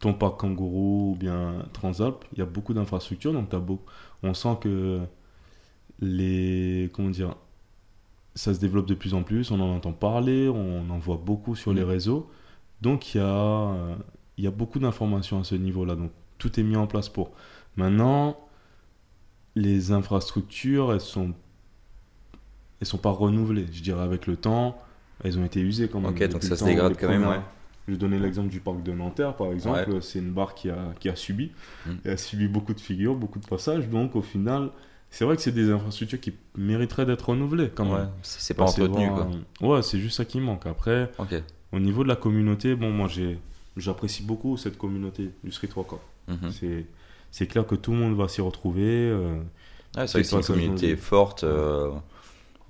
ton 0.00 0.14
parc 0.14 0.40
kangourou 0.40 1.12
ou 1.12 1.16
bien 1.16 1.66
Transalp. 1.72 2.24
Il 2.32 2.38
y 2.38 2.42
a 2.42 2.46
beaucoup 2.46 2.74
d'infrastructures, 2.74 3.32
donc 3.32 3.48
t'as 3.50 3.58
beau... 3.58 3.82
on 4.22 4.34
sent 4.34 4.56
que 4.60 5.00
les. 6.00 6.90
Comment 6.92 7.10
dire 7.10 7.36
Ça 8.34 8.52
se 8.54 8.60
développe 8.60 8.86
de 8.86 8.94
plus 8.94 9.14
en 9.14 9.22
plus, 9.22 9.50
on 9.50 9.60
en 9.60 9.74
entend 9.76 9.92
parler, 9.92 10.48
on 10.48 10.88
en 10.90 10.98
voit 10.98 11.16
beaucoup 11.22 11.54
sur 11.56 11.72
les 11.72 11.84
Mm. 11.84 11.88
réseaux. 11.88 12.30
Donc 12.82 13.14
il 13.14 13.18
y 13.18 13.20
a, 13.20 13.74
il 14.36 14.44
y 14.44 14.46
a 14.46 14.50
beaucoup 14.50 14.78
d'informations 14.78 15.40
à 15.40 15.44
ce 15.44 15.54
niveau-là. 15.54 15.94
Donc 15.96 16.10
tout 16.38 16.58
est 16.60 16.62
mis 16.62 16.76
en 16.76 16.86
place 16.86 17.08
pour. 17.08 17.30
Maintenant, 17.76 18.36
les 19.54 19.92
infrastructures, 19.92 20.92
elles 20.92 21.00
sont. 21.00 21.32
Elles 22.80 22.86
sont 22.86 22.98
pas 22.98 23.10
renouvelées, 23.10 23.66
je 23.72 23.82
dirais, 23.82 24.02
avec 24.02 24.26
le 24.26 24.36
temps. 24.36 24.76
Elles 25.24 25.38
ont 25.38 25.44
été 25.46 25.60
usées 25.60 25.88
quand 25.88 26.00
même. 26.00 26.10
Ok, 26.10 26.28
donc 26.28 26.42
ça 26.42 26.56
se 26.56 26.64
dégrade 26.64 26.94
quand 27.00 27.08
même, 27.08 27.26
ouais. 27.26 27.40
Je 27.86 27.92
vais 27.92 27.98
donner 27.98 28.18
l'exemple 28.18 28.48
du 28.48 28.60
parc 28.60 28.82
de 28.82 28.92
Nanterre, 28.92 29.34
par 29.36 29.52
exemple. 29.52 30.02
C'est 30.02 30.18
une 30.18 30.32
barre 30.32 30.54
qui 30.54 30.70
a, 30.70 30.92
qui 30.98 31.08
a 31.08 31.14
subi. 31.16 31.52
Mm. 31.86 31.90
Elle 32.04 32.10
a 32.12 32.16
subi 32.16 32.48
beaucoup 32.48 32.74
de 32.74 32.80
figures, 32.80 33.14
beaucoup 33.14 33.38
de 33.38 33.46
passages. 33.46 33.88
Donc, 33.88 34.16
au 34.16 34.22
final, 34.22 34.70
c'est 35.10 35.24
vrai 35.24 35.36
que 35.36 35.42
c'est 35.42 35.52
des 35.52 35.70
infrastructures 35.70 36.18
qui 36.20 36.34
mériteraient 36.56 37.06
d'être 37.06 37.28
renouvelées 37.28 37.70
quand 37.74 37.88
Ouais, 37.88 37.98
même. 38.00 38.10
c'est 38.22 38.40
c'est 38.40 38.54
pas 38.54 38.64
entretenu 38.64 39.08
voir, 39.08 39.28
quoi. 39.60 39.76
Ouais, 39.76 39.82
c'est 39.82 40.00
juste 40.00 40.16
ça 40.16 40.24
qui 40.24 40.40
manque. 40.40 40.66
Après, 40.66 41.10
au 41.72 41.78
niveau 41.78 42.02
de 42.02 42.08
la 42.08 42.16
communauté, 42.16 42.74
bon, 42.74 42.90
moi, 42.90 43.06
j'ai, 43.08 43.38
j'apprécie 43.76 44.24
beaucoup 44.24 44.56
cette 44.56 44.78
communauté 44.78 45.30
du 45.44 45.52
street 45.52 45.68
workout. 45.76 46.00
Mhm. 46.26 46.50
C'est, 46.50 46.86
c'est 47.30 47.46
clair 47.46 47.64
que 47.66 47.76
tout 47.76 47.92
le 47.92 47.98
monde 47.98 48.16
va 48.16 48.26
s'y 48.26 48.40
retrouver. 48.40 48.82
euh, 48.84 49.38
c'est 49.94 50.06
vrai 50.12 50.22
que 50.22 50.28
c'est 50.28 50.36
une 50.36 50.42
communauté 50.42 50.96
forte. 50.96 51.44
euh, 51.44 51.92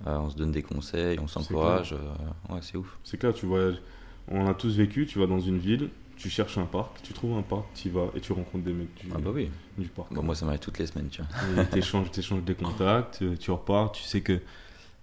euh, 0.05 0.17
on 0.19 0.29
se 0.29 0.35
donne 0.35 0.51
des 0.51 0.61
conseils, 0.61 1.17
on 1.19 1.27
s'encourage. 1.27 1.93
euh, 1.93 2.53
ouais, 2.53 2.59
c'est 2.61 2.77
ouf. 2.77 2.99
C'est 3.03 3.17
clair, 3.17 3.33
tu 3.33 3.47
voyages. 3.47 3.81
On 4.29 4.47
a 4.47 4.53
tous 4.53 4.75
vécu, 4.75 5.05
tu 5.05 5.19
vas 5.19 5.25
dans 5.27 5.39
une 5.39 5.57
ville, 5.57 5.89
tu 6.17 6.29
cherches 6.29 6.57
un 6.57 6.65
parc, 6.65 7.01
tu 7.03 7.13
trouves 7.13 7.37
un 7.37 7.41
parc, 7.43 7.63
tu 7.75 7.87
y 7.87 7.91
vas 7.91 8.07
et 8.15 8.19
tu 8.19 8.33
rencontres 8.33 8.63
des 8.65 8.73
mecs 8.73 8.93
du, 8.95 9.07
Ah 9.13 9.19
bah 9.19 9.29
oui. 9.33 9.49
du 9.77 9.87
parc. 9.87 10.13
Bon, 10.13 10.23
moi, 10.23 10.35
ça 10.35 10.45
m'arrive 10.45 10.59
toutes 10.61 10.79
les 10.79 10.87
semaines, 10.87 11.09
tu 11.09 11.21
vois. 11.21 11.63
T'échanges, 11.71 12.11
t'échanges 12.11 12.43
des 12.43 12.55
contacts, 12.55 13.21
euh, 13.21 13.35
tu 13.39 13.51
repars, 13.51 13.91
tu 13.91 14.03
sais 14.03 14.21
que 14.21 14.39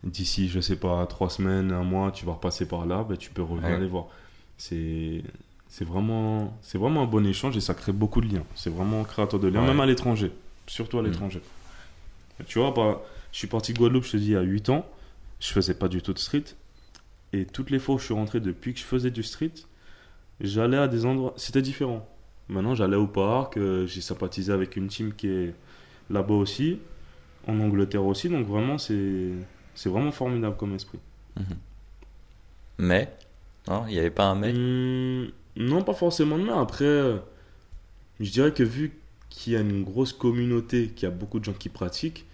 d'ici, 0.03 0.49
je 0.49 0.61
sais 0.61 0.77
pas, 0.77 1.07
trois 1.07 1.31
semaines, 1.31 1.73
un 1.73 1.85
mois, 1.85 2.11
tu 2.13 2.27
vas 2.27 2.33
repasser 2.33 2.67
par 2.69 2.85
là, 2.85 3.05
ben, 3.09 3.17
tu 3.17 3.31
peux 3.31 3.43
revenir 3.43 3.71
Ouais. 3.71 3.81
les 3.81 3.87
voir. 3.87 4.07
C'est 4.59 5.23
c'est 5.69 5.85
vraiment, 5.85 6.57
c'est 6.63 6.79
vraiment 6.79 7.03
un 7.03 7.07
bon 7.07 7.27
échange 7.27 7.57
et 7.57 7.61
ça 7.61 7.75
crée 7.75 7.91
beaucoup 7.93 8.21
de 8.21 8.33
liens. 8.33 8.45
C'est 8.55 8.71
vraiment 8.71 9.03
créateur 9.05 9.41
de 9.41 9.49
liens, 9.49 9.61
Ouais. 9.63 9.67
même 9.69 9.81
à 9.81 9.87
l'étranger, 9.87 10.31
surtout 10.69 10.99
à 10.99 11.03
Mm. 11.03 11.07
l'étranger. 11.07 11.41
Tu 12.47 12.59
vois, 12.59 12.71
bah, 12.73 13.01
je 13.33 13.39
suis 13.39 13.47
parti 13.49 13.73
de 13.73 13.79
Guadeloupe, 13.79 14.05
je 14.05 14.13
te 14.13 14.17
dis, 14.19 14.27
il 14.27 14.33
y 14.33 14.37
a 14.37 14.43
8 14.43 14.69
ans, 14.69 14.85
je 15.41 15.49
faisais 15.51 15.75
pas 15.75 15.89
du 15.89 16.03
tout 16.03 16.13
de 16.13 16.19
street. 16.19 16.45
Et 17.35 17.47
toutes 17.47 17.71
les 17.71 17.81
fois 17.81 17.97
où 17.97 17.99
je 17.99 18.05
suis 18.05 18.15
rentré 18.15 18.39
depuis 18.39 18.75
que 18.75 18.79
je 18.79 18.85
faisais 18.85 19.11
du 19.11 19.25
street, 19.25 19.55
j'allais 20.41 20.77
à 20.77 20.87
des 20.87 21.05
endroits, 21.05 21.35
c'était 21.37 21.63
différent. 21.63 22.09
Maintenant, 22.49 22.77
j'allais 22.77 22.97
au 22.97 23.09
parc, 23.09 23.57
euh, 23.57 23.87
j'ai 23.89 24.01
sympathisé 24.01 24.53
avec 24.53 24.77
une 24.77 24.87
team 24.87 25.13
qui 25.13 25.27
est 25.27 25.55
là-bas 26.11 26.35
aussi, 26.35 26.79
en 27.49 27.59
Angleterre 27.59 28.05
aussi, 28.05 28.29
donc 28.29 28.47
vraiment, 28.47 28.79
c'est 28.79 29.31
c'est 29.75 29.89
vraiment 29.89 30.13
formidable 30.13 30.57
comme 30.57 30.77
esprit. 30.77 31.01
Mais, 32.79 33.13
non, 33.67 33.85
il 33.89 33.95
n'y 33.95 33.99
avait 33.99 34.11
pas 34.11 34.27
un 34.27 34.37
mais? 34.37 34.53
Hum, 34.53 35.33
non, 35.57 35.83
pas 35.83 35.95
forcément 35.95 36.39
de 36.39 36.45
mais 36.45 36.53
Après, 36.53 36.85
euh, 36.85 37.19
je 38.21 38.31
dirais 38.31 38.53
que 38.53 38.63
vu 38.63 38.97
qu'il 39.29 39.55
y 39.55 39.57
a 39.57 39.61
une 39.61 39.83
grosse 39.83 40.13
communauté, 40.13 40.89
qu'il 40.91 41.09
y 41.09 41.11
a 41.11 41.15
beaucoup 41.15 41.41
de 41.41 41.45
gens 41.45 41.53
qui 41.53 41.69
pratiquent, 41.69 42.27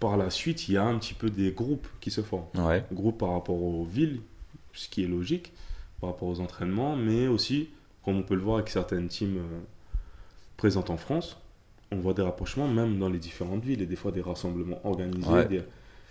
par 0.00 0.16
la 0.16 0.30
suite, 0.30 0.68
il 0.68 0.74
y 0.74 0.76
a 0.76 0.84
un 0.84 0.98
petit 0.98 1.14
peu 1.14 1.30
des 1.30 1.52
groupes 1.52 1.86
qui 2.00 2.10
se 2.10 2.20
forment. 2.20 2.46
Ouais, 2.54 2.84
Groupes 2.92 3.18
par 3.18 3.30
rapport 3.32 3.60
aux 3.62 3.84
villes, 3.84 4.20
ce 4.72 4.88
qui 4.88 5.02
est 5.04 5.08
logique, 5.08 5.52
par 6.00 6.10
rapport 6.10 6.28
aux 6.28 6.40
entraînements, 6.40 6.96
mais 6.96 7.28
aussi, 7.28 7.70
comme 8.04 8.16
on 8.18 8.22
peut 8.22 8.34
le 8.34 8.42
voir 8.42 8.56
avec 8.56 8.68
certaines 8.68 9.08
teams 9.08 9.38
euh, 9.38 9.58
présentes 10.56 10.90
en 10.90 10.96
France, 10.96 11.38
on 11.92 11.96
voit 11.96 12.14
des 12.14 12.22
rapprochements 12.22 12.68
même 12.68 12.98
dans 12.98 13.08
les 13.08 13.18
différentes 13.18 13.64
villes 13.64 13.80
et 13.82 13.86
des 13.86 13.96
fois 13.96 14.10
des 14.12 14.20
rassemblements 14.20 14.80
organisés, 14.84 15.30
Ouais. 15.30 15.46
des, 15.46 15.62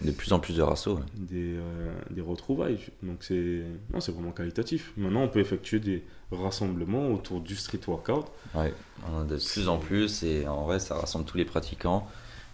de 0.01 0.11
plus 0.11 0.33
en 0.33 0.39
plus 0.39 0.55
de 0.57 0.61
rassos. 0.61 0.95
ouais. 0.97 1.03
des, 1.15 1.53
euh, 1.55 1.93
des 2.09 2.21
retrouvailles. 2.21 2.79
Donc 3.03 3.17
c'est 3.23 3.63
non, 3.93 3.99
c'est 4.01 4.11
vraiment 4.11 4.31
qualitatif. 4.31 4.93
Maintenant, 4.97 5.21
on 5.23 5.27
peut 5.27 5.39
effectuer 5.39 5.79
des 5.79 6.03
rassemblements 6.31 7.11
autour 7.11 7.39
du 7.41 7.55
street 7.55 7.79
workout. 7.87 8.25
Ouais, 8.55 8.73
on 9.09 9.17
en 9.17 9.21
a 9.21 9.23
de 9.25 9.37
plus 9.37 9.67
en 9.69 9.77
plus 9.77 10.23
et 10.23 10.47
en 10.47 10.63
vrai 10.63 10.79
ça 10.79 10.95
rassemble 10.95 11.25
tous 11.25 11.37
les 11.37 11.45
pratiquants 11.45 12.07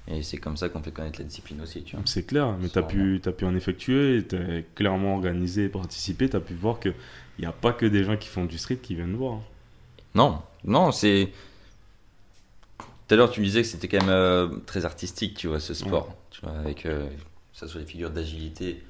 et 0.08 0.24
c'est 0.24 0.38
comme 0.38 0.58
ça 0.58 0.70
qu'on 0.70 0.82
fait 0.84 0.92
connaître 0.92 1.20
la 1.20 1.26
discipline 1.26 1.62
aussi, 1.62 1.84
tu 1.84 1.96
vois. 1.96 2.06
C'est 2.06 2.24
clair, 2.26 2.58
mais 2.60 2.70
tu 2.70 2.80
as 2.80 2.84
C'est 2.84 2.88
pu, 2.88 3.20
t'as 3.24 3.32
pu 3.32 3.46
en 3.46 3.56
effectuer, 3.56 4.26
tu 4.28 4.36
as 4.36 4.62
clairement 4.76 5.16
organisé 5.16 5.66
et 5.66 5.70
participé, 5.70 6.30
tu 6.30 6.36
as 6.36 6.40
pu 6.42 6.54
voir 6.54 6.80
qu'il 6.80 6.94
n'y 7.40 7.46
a 7.46 7.52
pas 7.52 7.74
que 7.74 7.86
des 7.86 8.04
gens 8.04 8.18
qui 8.18 8.28
font 8.28 8.46
du 8.46 8.58
street 8.58 8.78
qui 8.78 8.96
viennent 8.96 9.16
voir. 9.16 9.40
Non, 10.16 10.42
non, 10.64 10.92
c'est. 10.92 11.32
Tout 13.08 13.16
à 13.16 13.18
l'heure, 13.18 13.32
tu 13.32 13.42
me 13.42 13.46
disais 13.46 13.62
que 13.62 13.68
c'était 13.68 13.88
quand 13.88 14.00
même 14.00 14.10
euh, 14.10 14.48
très 14.66 14.86
artistique, 14.86 15.38
tu 15.38 15.48
vois, 15.48 15.60
ce 15.60 15.74
sport. 15.74 16.16
Tu 16.30 16.42
vois, 16.42 16.52
avec 16.60 16.86
euh, 16.86 17.10
que 17.10 17.14
ça 17.54 17.68
soit 17.68 17.82
des 17.82 17.88
figures 17.88 18.12
d'agilité 18.12 18.84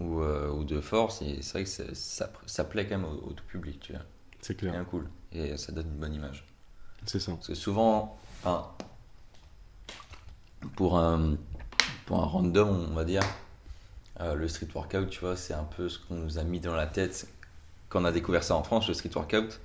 ou, 0.00 0.20
euh, 0.20 0.50
ou 0.50 0.64
de 0.64 0.80
force. 0.80 1.22
Et 1.22 1.40
c'est 1.42 1.52
vrai 1.52 1.64
que 1.64 1.70
ça, 1.70 1.84
ça, 1.94 2.32
ça 2.46 2.64
plaît 2.64 2.86
quand 2.86 2.98
même 2.98 3.06
au, 3.06 3.28
au 3.28 3.32
tout 3.32 3.44
public, 3.46 3.80
tu 3.80 3.92
vois. 3.92 4.02
C'est 4.40 4.48
C'est 4.48 4.54
clair, 4.56 4.72
bien 4.72 4.84
cool. 4.84 5.08
Et 5.32 5.56
ça 5.56 5.72
donne 5.72 5.86
une 5.86 5.98
bonne 5.98 6.14
image. 6.14 6.44
c'est 7.06 7.20
ça. 7.20 7.32
Parce 7.32 7.48
que 7.48 7.54
souvent, 7.54 8.18
enfin, 8.42 8.70
pour 10.76 10.98
un, 10.98 11.36
pour 12.06 12.22
un 12.22 12.26
random, 12.26 12.88
on 12.90 12.94
va 12.94 13.04
dire, 13.04 13.22
euh, 14.20 14.34
le 14.34 14.48
street 14.48 14.68
workout, 14.74 15.10
tu 15.10 15.20
vois, 15.20 15.36
c'est 15.36 15.54
un 15.54 15.64
peu 15.64 15.88
ce 15.88 15.98
qu'on 15.98 16.14
nous 16.14 16.38
a 16.38 16.44
mis 16.44 16.60
dans 16.60 16.74
la 16.74 16.86
tête 16.86 17.28
quand 17.88 18.02
on 18.02 18.04
a 18.04 18.12
découvert 18.12 18.42
ça 18.42 18.56
en 18.56 18.62
France, 18.62 18.88
le 18.88 18.94
street 18.94 19.10
workout. 19.14 19.60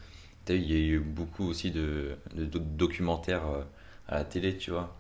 Vu, 0.48 0.56
il 0.56 0.72
y 0.72 0.74
a 0.74 0.78
eu 0.78 1.00
beaucoup 1.00 1.48
aussi 1.48 1.70
de, 1.72 2.18
de 2.34 2.46
doc- 2.46 2.76
documentaires 2.76 3.46
euh, 3.48 3.62
à 4.08 4.16
la 4.16 4.24
télé, 4.24 4.58
tu 4.58 4.72
vois, 4.72 4.96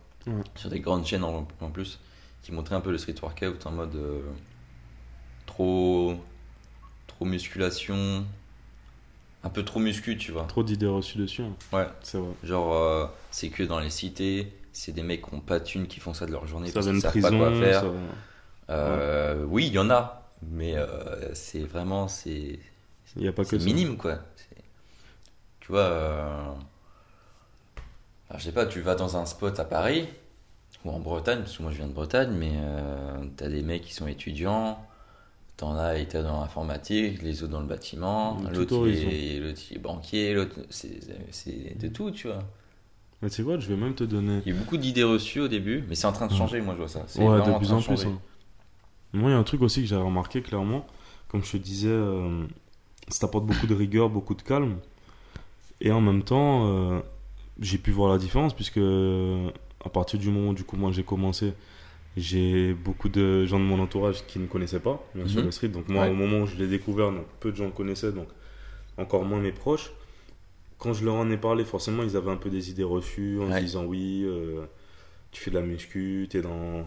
sur 0.56 0.70
des 0.70 0.80
grandes 0.80 1.06
chaînes 1.06 1.24
en, 1.24 1.48
en 1.60 1.70
plus, 1.72 2.00
qui 2.44 2.52
montraient 2.52 2.76
un 2.76 2.82
peu 2.82 2.92
le 2.92 3.00
street 3.00 3.16
workout 3.22 3.66
en 3.66 3.72
mode 3.72 3.96
euh, 3.96 4.22
trop, 5.48 6.14
trop 7.08 7.26
musculation, 7.26 8.26
un 9.44 9.50
peu 9.50 9.64
trop 9.66 9.80
muscu, 9.80 10.18
tu 10.18 10.32
vois. 10.32 10.44
Trop 10.44 10.64
d'idées 10.64 10.86
reçues 10.86 11.18
dessus, 11.18 11.42
hein. 11.42 11.56
Ouais. 11.74 11.88
c'est 12.04 12.20
vrai. 12.20 12.30
Genre, 12.44 12.74
euh, 12.74 13.08
c'est 13.32 13.50
que 13.50 13.64
dans 13.64 13.80
les 13.80 13.90
cités, 13.90 14.54
c'est 14.74 14.92
des 14.94 15.04
mecs 15.04 15.24
qui 15.28 15.34
ont 15.34 15.42
pas 15.42 15.60
de 15.60 15.66
thunes 15.66 15.88
qui 15.88 16.00
font 16.00 16.14
ça 16.14 16.26
de 16.26 16.32
leur 16.32 16.48
journée 16.48 16.68
Ça 16.70 16.74
parce 16.76 16.88
qu'ils 16.88 17.00
savent 17.02 17.20
pas 17.20 17.32
quoi 17.32 17.54
faire. 17.54 17.82
ça- 17.82 17.88
Euh, 18.70 19.46
Oui, 19.46 19.68
il 19.68 19.74
y 19.74 19.80
en 19.80 19.90
a, 19.90 20.32
mais 20.44 20.76
euh, 20.78 21.34
c'est 21.36 21.64
vraiment 21.64 22.08
c'est 22.08 22.60
il 23.16 23.28
a 23.28 23.34
pas 23.34 23.46
que 23.46 23.56
minime 23.56 23.98
quoi. 23.98 24.20
Tu 25.60 25.72
vois, 25.72 25.82
euh, 25.82 26.54
alors, 28.30 28.40
je 28.40 28.46
sais 28.46 28.52
pas, 28.52 28.66
tu 28.66 28.82
vas 28.82 28.96
dans 28.96 29.18
un 29.18 29.26
spot 29.26 29.60
à 29.60 29.66
Paris 29.66 30.08
ou 30.86 30.92
en 30.92 31.00
Bretagne, 31.00 31.40
parce 31.42 31.58
que 31.58 31.64
moi 31.64 31.72
je 31.72 31.78
viens 31.78 31.88
de 31.88 31.94
Bretagne, 31.94 32.32
mais 32.34 32.54
euh, 32.56 33.26
t'as 33.38 33.50
des 33.50 33.64
mecs 33.64 33.84
qui 33.84 33.94
sont 33.96 34.08
étudiants. 34.08 34.80
T'en 35.58 35.78
as 35.78 35.98
été 36.00 36.24
dans 36.24 36.42
l'informatique, 36.42 37.22
les 37.24 37.44
autres 37.44 37.54
dans 37.54 37.62
le 37.62 37.68
bâtiment, 37.68 38.44
l'autre 38.52 38.88
il, 38.90 39.06
est- 39.06 39.72
il 39.72 39.82
banquier, 39.82 40.34
l'autre 40.34 40.58
c'est 40.72 41.00
c'est 41.32 41.78
de 41.80 41.88
tout, 41.90 42.12
tu 42.12 42.28
vois. 42.28 42.44
Mais 43.22 43.30
tu 43.30 43.36
sais 43.36 43.44
quoi, 43.44 43.60
je 43.60 43.68
vais 43.68 43.76
même 43.76 43.96
te 43.96 44.04
donner. 44.04 44.42
Il 44.46 44.52
y 44.52 44.56
a 44.56 44.56
eu 44.56 44.60
beaucoup 44.60 44.78
d'idées 44.78 45.04
reçues 45.04 45.42
au 45.42 45.48
début, 45.48 45.84
mais 45.90 45.96
c'est 45.96 46.08
en 46.08 46.14
train 46.14 46.28
de 46.28 46.34
changer, 46.34 46.62
moi 46.62 46.74
je 46.76 46.80
vois 46.80 46.88
ça. 46.88 47.04
C'est 47.08 47.22
Ouais, 47.22 47.42
de 47.42 47.58
plus 47.58 47.74
en 47.74 47.82
plus. 47.82 48.06
hein. 48.06 48.20
Moi, 49.12 49.30
il 49.32 49.34
y 49.34 49.36
a 49.36 49.40
un 49.40 49.44
truc 49.44 49.62
aussi 49.62 49.82
que 49.82 49.88
j'ai 49.88 49.96
remarqué 49.96 50.42
clairement, 50.42 50.86
comme 51.30 51.44
je 51.44 51.52
te 51.54 51.58
disais, 51.58 51.90
euh, 51.90 52.46
ça 53.08 53.22
t'apporte 53.22 53.46
beaucoup 53.46 53.66
de 53.68 53.74
rigueur, 53.74 54.10
beaucoup 54.10 54.36
de 54.36 54.42
calme. 54.44 54.78
Et 55.82 55.92
en 55.92 56.00
même 56.02 56.24
temps, 56.24 56.68
euh, 56.68 57.00
j'ai 57.60 57.78
pu 57.80 57.92
voir 57.92 58.12
la 58.12 58.18
différence, 58.20 58.54
puisque 58.54 58.78
euh, 58.78 59.50
à 59.84 59.90
partir 59.90 60.20
du 60.20 60.30
moment 60.30 60.52
où 60.52 60.54
du 60.54 60.64
coup, 60.64 60.78
moi 60.78 60.92
j'ai 60.92 61.04
commencé, 61.04 61.54
j'ai 62.18 62.74
beaucoup 62.74 63.10
de 63.10 63.46
gens 63.46 63.60
de 63.60 63.64
mon 63.66 63.80
entourage 63.82 64.26
qui 64.28 64.40
ne 64.40 64.46
connaissaient 64.46 64.80
pas, 64.80 65.04
bien 65.16 65.28
sûr, 65.28 65.40
Mhm. 65.40 65.46
le 65.46 65.52
street. 65.52 65.68
Donc, 65.70 65.90
moi, 65.90 66.04
Ouais. 66.06 66.12
au 66.12 66.16
moment 66.16 66.40
où 66.42 66.46
je 66.48 66.56
l'ai 66.56 66.68
découvert, 66.68 67.12
donc, 67.12 67.26
peu 67.40 67.52
de 67.52 67.56
gens 67.58 67.66
le 67.66 67.72
connaissaient, 67.72 68.12
donc 68.12 68.28
encore 68.98 69.26
moins 69.26 69.40
mes 69.40 69.52
proches. 69.52 69.92
Quand 70.80 70.94
je 70.94 71.04
leur 71.06 71.16
en 71.16 71.30
ai 71.30 71.38
parlé, 71.38 71.64
forcément, 71.66 72.04
ils 72.04 72.16
avaient 72.18 72.32
un 72.32 72.38
peu 72.38 72.50
des 72.50 72.72
idées 72.72 72.84
reçues 72.84 73.40
en 73.42 73.50
Ouais. 73.52 73.58
se 73.60 73.66
disant 73.66 73.86
oui, 73.86 74.24
euh, 74.26 74.66
tu 75.32 75.42
fais 75.42 75.52
de 75.52 75.56
la 75.60 75.62
muscu, 75.66 76.28
t'es 76.30 76.42
dans, 76.42 76.86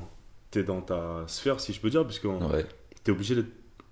t'es 0.51 0.65
dans 0.65 0.81
ta 0.81 1.25
sphère, 1.29 1.61
si 1.61 1.73
je 1.73 1.81
peux 1.81 1.91
dire, 1.91 2.05
puisque 2.07 2.25
Ouais, 2.25 2.67
tu 3.05 3.11
es 3.11 3.15
obligé 3.15 3.37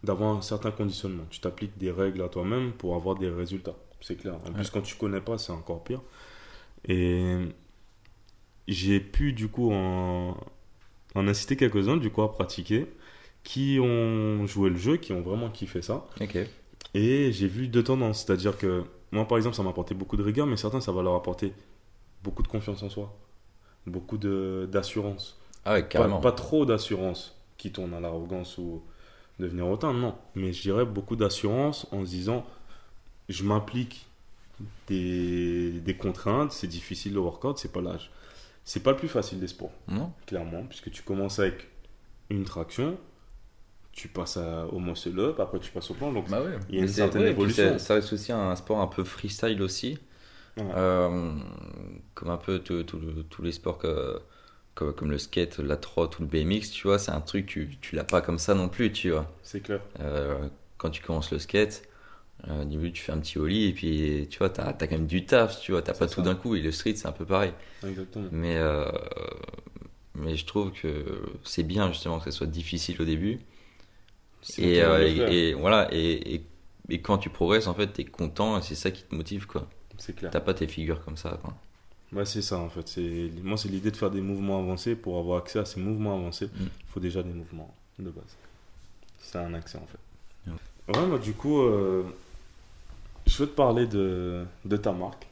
d'avoir 0.02 0.36
un 0.36 0.42
certain 0.42 0.70
conditionnement. 0.70 1.24
Tu 1.30 1.40
t'appliques 1.40 1.76
des 1.78 1.90
règles 1.90 2.22
à 2.22 2.28
toi-même 2.28 2.72
pour 2.72 2.94
avoir 2.96 3.16
des 3.16 3.28
résultats. 3.28 3.76
C'est 4.00 4.16
clair. 4.16 4.36
En 4.46 4.52
plus, 4.52 4.70
quand 4.70 4.80
tu 4.80 4.96
connais 4.96 5.20
pas, 5.20 5.36
c'est 5.36 5.52
encore 5.52 5.84
pire. 5.84 6.00
Et 6.88 7.36
j'ai 8.68 9.00
pu, 9.00 9.32
du 9.34 9.48
coup, 9.48 9.70
en, 9.72 10.36
en 11.14 11.28
inciter 11.28 11.56
quelques-uns, 11.56 11.96
du 11.98 12.10
coup, 12.10 12.22
à 12.22 12.32
pratiquer, 12.32 12.86
qui 13.42 13.78
ont 13.80 14.46
joué 14.46 14.70
le 14.70 14.76
jeu, 14.76 14.96
qui 14.96 15.12
ont 15.12 15.20
vraiment 15.20 15.50
kiffé 15.50 15.82
ça. 15.82 16.06
Et 16.94 17.32
j'ai 17.32 17.46
vu 17.48 17.68
deux 17.68 17.84
tendances. 17.84 18.24
C'est-à-dire 18.24 18.56
que 18.56 18.84
moi, 19.12 19.26
par 19.26 19.38
exemple, 19.38 19.56
ça 19.56 19.62
m'a 19.62 19.70
apporté 19.70 19.94
beaucoup 19.94 20.16
de 20.16 20.22
rigueur, 20.22 20.46
mais 20.46 20.56
certains, 20.56 20.80
ça 20.80 20.92
va 20.92 21.02
leur 21.02 21.14
apporter 21.14 21.52
beaucoup 22.22 22.42
de 22.42 22.48
confiance 22.48 22.82
en 22.82 22.88
soi, 22.88 23.16
beaucoup 23.86 24.18
d'assurance. 24.18 25.38
Ah 25.64 25.74
ouais, 25.74 25.86
carrément. 25.86 26.20
pas 26.20 26.32
trop 26.32 26.64
d'assurance 26.64 27.36
qui 27.58 27.70
tourne 27.72 27.92
à 27.92 28.00
l'arrogance 28.00 28.56
ou 28.58 28.82
devenir 29.38 29.66
hautain, 29.68 29.92
non. 29.92 30.14
Mais 30.34 30.52
je 30.52 30.62
dirais 30.62 30.84
beaucoup 30.84 31.16
d'assurance 31.16 31.86
en 31.92 32.04
se 32.04 32.10
disant 32.10 32.46
je 33.28 33.44
m'implique 33.44 34.06
des, 34.88 35.80
des 35.80 35.96
contraintes, 35.96 36.52
c'est 36.52 36.66
difficile 36.66 37.14
le 37.14 37.20
workout, 37.20 37.58
c'est 37.58 37.72
pas 37.72 37.80
l'âge. 37.80 38.10
C'est 38.64 38.82
pas 38.82 38.90
le 38.92 38.96
plus 38.96 39.08
facile 39.08 39.40
des 39.40 39.48
sports, 39.48 39.72
Non 39.88 40.12
clairement, 40.26 40.64
puisque 40.64 40.90
tu 40.90 41.02
commences 41.02 41.38
avec 41.38 41.68
une 42.28 42.44
traction, 42.44 42.98
tu 43.92 44.08
passes 44.08 44.36
à- 44.36 44.66
au 44.66 44.78
muscle 44.78 45.18
up, 45.20 45.40
après 45.40 45.58
tu 45.58 45.70
passes 45.70 45.90
au 45.90 45.94
plan. 45.94 46.12
Donc 46.12 46.28
Bah 46.30 46.42
ouais. 46.42 46.58
Il 46.68 46.76
y 46.76 46.78
a 46.78 46.82
une 46.82 46.88
certaine 46.88 47.22
ouais, 47.22 47.30
évolution. 47.30 47.78
Ça 47.78 47.94
reste 47.94 48.12
aussi 48.12 48.32
un 48.32 48.54
sport 48.56 48.80
un 48.80 48.86
peu 48.86 49.04
freestyle 49.04 49.60
aussi. 49.62 49.98
Ouais. 50.56 50.64
Euh, 50.76 51.32
comme 52.14 52.30
un 52.30 52.36
peu 52.36 52.58
tous 52.60 53.42
les 53.42 53.52
sports 53.52 53.78
que, 53.78 54.20
que- 54.74 54.90
comme 54.92 55.10
le 55.10 55.18
skate, 55.18 55.58
la 55.58 55.76
trot 55.76 56.06
ou 56.18 56.22
le 56.22 56.26
BMX, 56.26 56.70
tu 56.70 56.86
vois, 56.88 56.98
c'est 56.98 57.12
un 57.12 57.20
truc, 57.20 57.46
tu, 57.46 57.76
tu 57.80 57.96
l'as 57.96 58.04
pas 58.04 58.20
comme 58.20 58.38
ça 58.38 58.54
non 58.54 58.68
plus, 58.68 58.92
tu 58.92 59.10
vois. 59.10 59.30
c'est 59.42 59.60
clair. 59.60 59.80
Euh, 60.00 60.48
quand 60.78 60.90
tu 60.90 61.02
commences 61.02 61.30
le 61.32 61.38
skate, 61.38 61.82
euh, 62.48 62.62
au 62.62 62.64
début 62.64 62.92
tu 62.92 63.02
fais 63.02 63.12
un 63.12 63.18
petit 63.18 63.38
ollie 63.38 63.66
et 63.68 63.72
puis 63.72 64.28
tu 64.30 64.38
vois, 64.38 64.50
t'as 64.50 64.68
as 64.68 64.74
quand 64.74 64.92
même 64.92 65.06
du 65.06 65.26
taf, 65.26 65.60
tu 65.60 65.72
vois, 65.72 65.82
t'as 65.82 65.94
pas 65.94 66.08
ça. 66.08 66.14
tout 66.14 66.22
d'un 66.22 66.34
coup 66.34 66.54
et 66.56 66.60
le 66.62 66.72
street 66.72 66.96
c'est 66.96 67.08
un 67.08 67.12
peu 67.12 67.24
pareil. 67.26 67.52
Exactement. 67.82 68.32
Mais, 68.32 68.56
euh, 68.58 68.86
mais 70.14 70.36
je 70.36 70.44
trouve 70.46 70.72
que 70.72 71.22
c'est 71.44 71.62
bien 71.62 71.88
justement 71.92 72.18
que 72.18 72.24
ça 72.24 72.30
soit 72.32 72.46
difficile 72.46 73.00
au 73.00 73.04
début. 73.04 73.40
Et, 74.58 74.82
euh, 74.82 75.06
et, 75.06 75.48
et 75.50 75.54
voilà, 75.54 75.88
et, 75.92 76.42
et, 76.88 77.00
quand 77.00 77.18
tu 77.18 77.28
progresses, 77.30 77.66
en 77.66 77.74
fait, 77.74 77.88
t'es 77.88 78.04
content 78.04 78.58
et 78.58 78.62
c'est 78.62 78.74
ça 78.74 78.90
qui 78.90 79.02
te 79.04 79.14
motive, 79.14 79.46
quoi. 79.46 79.68
C'est 79.98 80.14
clair. 80.16 80.30
T'as 80.30 80.40
pas 80.40 80.54
tes 80.54 80.66
figures 80.66 81.04
comme 81.04 81.16
ça, 81.16 81.38
quoi. 81.42 81.54
Ouais, 82.12 82.24
c'est 82.24 82.42
ça 82.42 82.58
en 82.58 82.68
fait. 82.68 82.88
C'est... 82.88 83.30
Moi, 83.42 83.56
c'est 83.56 83.68
l'idée 83.68 83.90
de 83.92 83.96
faire 83.96 84.10
des 84.10 84.20
mouvements 84.20 84.58
avancés. 84.58 84.96
Pour 84.96 85.18
avoir 85.18 85.38
accès 85.38 85.60
à 85.60 85.64
ces 85.64 85.78
mouvements 85.78 86.14
avancés, 86.16 86.46
Mm. 86.46 86.62
il 86.64 86.86
faut 86.88 86.98
déjà 87.00 87.22
des 87.22 87.32
mouvements 87.32 87.72
de 88.00 88.10
base. 88.10 88.36
C'est 89.20 89.38
un 89.38 89.54
accès 89.54 89.78
en 89.78 89.86
fait. 89.86 90.50
Ouais. 90.50 90.96
Ouais, 91.00 91.06
moi, 91.06 91.18
du 91.20 91.34
coup, 91.34 91.60
euh, 91.60 92.02
je 93.26 93.36
veux 93.38 93.46
te 93.46 93.54
parler 93.54 93.86
de, 93.86 94.44
de 94.64 94.76
ta 94.76 94.90
marque. 94.92 95.26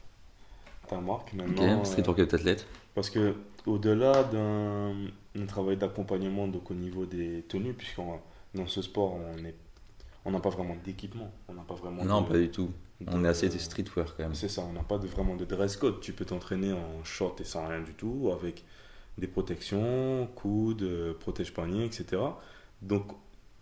ta 0.87 0.99
marque 1.01 1.31
Ok, 1.33 1.33
maintenant. 1.33 1.83
Street 1.83 2.01
euh, 2.03 2.05
Workout 2.05 2.33
Athlète. 2.33 2.65
Parce 2.95 3.09
que 3.09 3.33
au-delà 3.65 4.23
d'un 4.23 4.93
un 5.37 5.45
travail 5.45 5.77
d'accompagnement 5.77 6.47
donc 6.47 6.71
au 6.71 6.73
niveau 6.73 7.05
des 7.05 7.43
tenues, 7.47 7.73
puisqu'on 7.73 8.19
dans 8.55 8.67
ce 8.67 8.81
sport 8.81 9.13
on 9.15 9.37
est 9.45 9.55
on 10.25 10.31
n'a 10.31 10.39
pas 10.41 10.49
vraiment 10.49 10.75
d'équipement, 10.83 11.31
on 11.47 11.53
n'a 11.53 11.61
pas 11.63 11.75
vraiment 11.75 12.03
Non, 12.03 12.21
de- 12.21 12.27
pas 12.27 12.37
du 12.37 12.49
tout. 12.51 12.71
On 13.07 13.23
est 13.23 13.27
assez 13.29 13.49
streetwear 13.57 14.15
quand 14.17 14.23
même. 14.23 14.35
C'est 14.35 14.49
ça, 14.49 14.61
on 14.69 14.73
n'a 14.73 14.83
pas 14.83 14.97
de, 14.97 15.07
vraiment 15.07 15.35
de 15.37 15.45
dress 15.45 15.77
code. 15.77 16.01
Tu 16.01 16.11
peux 16.11 16.25
t'entraîner 16.25 16.73
en 16.73 17.03
short 17.05 17.39
et 17.39 17.45
sans 17.45 17.65
rien 17.67 17.79
du 17.81 17.93
tout, 17.93 18.29
avec 18.33 18.65
des 19.17 19.27
protections, 19.27 20.27
coudes, 20.35 20.83
euh, 20.83 21.13
protège-panier, 21.17 21.85
etc. 21.85 22.21
Donc 22.81 23.05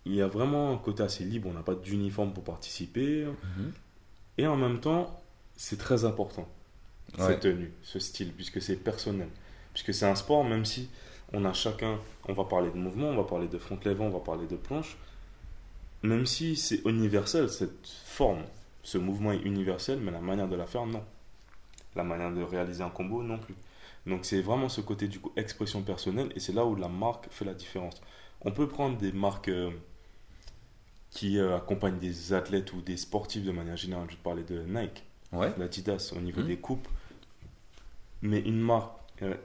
il 0.06 0.16
y 0.16 0.22
a 0.22 0.28
vraiment 0.28 0.72
un 0.74 0.78
côté 0.78 1.04
assez 1.04 1.24
libre, 1.24 1.48
on 1.50 1.54
n'a 1.54 1.62
pas 1.62 1.76
d'uniforme 1.76 2.34
pour 2.34 2.44
participer. 2.44 3.26
Mhm. 3.26 3.72
Et 4.40 4.48
en 4.48 4.56
même 4.58 4.80
temps, 4.80 5.22
c'est 5.56 5.78
très 5.78 6.06
important, 6.06 6.48
Ouais. 7.20 7.28
cette 7.28 7.42
tenue, 7.42 7.72
ce 7.84 8.00
style, 8.00 8.34
puisque 8.34 8.62
c'est 8.62 8.76
personnel. 8.78 9.30
Puisque 9.74 9.94
c'est 9.94 10.06
un 10.06 10.16
sport, 10.16 10.44
même 10.44 10.66
si 10.66 10.90
on 11.34 11.46
a 11.46 11.54
chacun, 11.54 12.00
on 12.28 12.34
va 12.34 12.44
parler 12.46 12.70
de 12.72 12.78
mouvement, 12.78 13.08
on 13.10 13.16
va 13.18 13.24
parler 13.24 13.48
de 13.48 13.58
front 13.58 13.80
levant, 13.86 14.06
on 14.06 14.10
va 14.12 14.20
parler 14.20 14.48
de 14.48 14.56
planche, 14.56 14.98
même 16.04 16.26
si 16.26 16.56
c'est 16.56 16.82
universel, 16.86 17.50
cette 17.50 17.88
forme, 18.06 18.44
ce 18.84 18.98
mouvement 18.98 19.32
est 19.34 19.42
universel, 19.42 20.00
mais 20.02 20.12
la 20.12 20.22
manière 20.22 20.48
de 20.48 20.56
la 20.56 20.66
faire, 20.68 20.86
non. 20.86 21.04
La 21.96 22.04
manière 22.04 22.32
de 22.32 22.42
réaliser 22.44 22.84
un 22.84 22.90
combo, 22.90 23.24
non 23.24 23.38
plus. 23.40 23.56
Donc 24.06 24.24
c'est 24.24 24.42
vraiment 24.42 24.70
ce 24.70 24.80
côté 24.82 25.08
du 25.08 25.20
coup 25.20 25.32
expression 25.36 25.82
personnelle, 25.82 26.32
et 26.36 26.40
c'est 26.40 26.54
là 26.54 26.66
où 26.66 26.76
la 26.76 26.88
marque 26.88 27.28
fait 27.32 27.44
la 27.46 27.54
différence. 27.54 27.96
On 28.42 28.52
peut 28.52 28.68
prendre 28.68 28.98
des 28.98 29.12
marques 29.12 29.50
euh, 29.50 29.72
qui 31.10 31.40
euh, 31.40 31.58
accompagnent 31.58 31.98
des 32.00 32.34
athlètes 32.34 32.72
ou 32.74 32.82
des 32.82 32.96
sportifs 32.98 33.44
de 33.44 33.52
manière 33.52 33.76
générale. 33.78 34.08
Je 34.10 34.16
parlais 34.18 34.44
de 34.44 34.62
Nike 34.62 35.04
Ouais. 35.34 35.52
l'Adidas 35.58 36.14
au 36.16 36.20
niveau 36.22 36.42
Mhm. 36.42 36.48
des 36.48 36.58
coupes. 36.58 36.88
Mais 38.22 38.40
une 38.40 38.60
marque, 38.62 38.92
euh, 39.24 39.36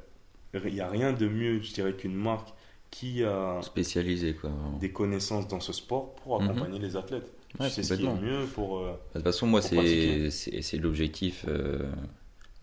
il 0.55 0.75
n'y 0.75 0.81
a 0.81 0.89
rien 0.89 1.13
de 1.13 1.29
mieux, 1.29 1.61
je 1.63 1.73
dirais, 1.73 1.95
qu'une 1.95 2.15
marque 2.15 2.53
qui 2.91 3.25
a 3.25 3.61
Spécialisé 3.63 4.35
quoi. 4.35 4.51
vraiment. 4.51 4.79
des 4.79 4.93
connaissances 4.93 5.49
dans 5.49 5.61
ce 5.61 5.73
sport 5.73 6.15
pour 6.17 6.41
Mhm. 6.41 6.51
accompagner 6.51 6.79
les 6.79 6.97
athlètes. 6.97 7.33
Ouais, 7.61 7.69
c'est 7.71 7.83
ce 7.83 7.95
qui 7.95 8.05
est 8.05 8.21
mieux 8.21 8.47
pour. 8.55 8.79
euh, 8.79 8.93
De 8.93 9.19
toute 9.19 9.25
façon, 9.25 9.47
moi, 9.47 9.61
c'est 9.63 10.31
l'objectif 10.79 11.45
euh, 11.49 11.91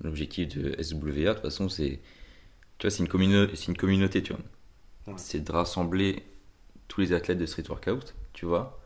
l'objectif 0.02 0.48
de 0.56 0.76
SWA. 0.82 1.30
De 1.30 1.34
toute 1.34 1.42
façon, 1.44 1.70
c'est 1.70 2.00
tu 2.78 2.88
vois, 2.88 2.92
c'est 2.92 3.04
une, 3.04 3.10
commune- 3.10 3.50
une 3.68 3.78
communauté, 3.78 4.24
tu 4.24 4.34
vois. 4.34 4.42
Ouais. 5.08 5.14
C'est 5.18 5.42
de 5.42 5.52
rassembler 5.52 6.24
tous 6.88 7.02
les 7.02 7.14
athlètes 7.14 7.38
de 7.40 7.46
street 7.46 7.64
workout, 7.70 8.16
tu 8.34 8.46
vois. 8.46 8.80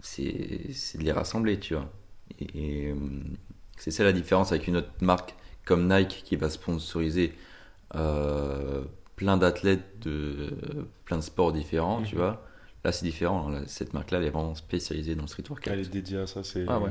C'est 0.00 0.28
de 0.98 1.02
les 1.04 1.12
rassembler, 1.12 1.58
tu 1.60 1.74
vois. 1.74 1.90
Et, 2.40 2.86
et, 2.86 2.90
euh, 2.90 2.94
c'est 3.76 3.90
ça 3.90 4.04
la 4.04 4.12
différence 4.12 4.52
avec 4.52 4.66
une 4.66 4.76
autre 4.76 4.90
marque 5.00 5.34
comme 5.64 5.88
Nike 5.92 6.22
qui 6.24 6.36
va 6.36 6.50
sponsoriser 6.50 7.32
plein 9.16 9.36
d'athlètes 9.36 10.00
de 10.00 10.50
plein 11.04 11.18
de 11.18 11.22
sports 11.22 11.52
différents, 11.52 12.02
tu 12.02 12.14
Mhm. 12.16 12.20
vois. 12.20 12.42
Là, 12.84 12.90
c'est 12.90 13.04
différent. 13.04 13.48
Là, 13.48 13.60
cette 13.66 13.94
marque-là, 13.94 14.18
elle 14.18 14.24
est 14.26 14.30
vraiment 14.30 14.54
spécialisée 14.56 15.14
dans 15.14 15.22
le 15.22 15.28
street 15.28 15.44
workout. 15.48 15.68
Elle 15.72 15.80
est 15.80 15.92
dédiée 15.92 16.18
à 16.18 16.26
ça. 16.26 16.42
c'est 16.42 16.64
Ah 16.68 16.80
ouais. 16.80 16.90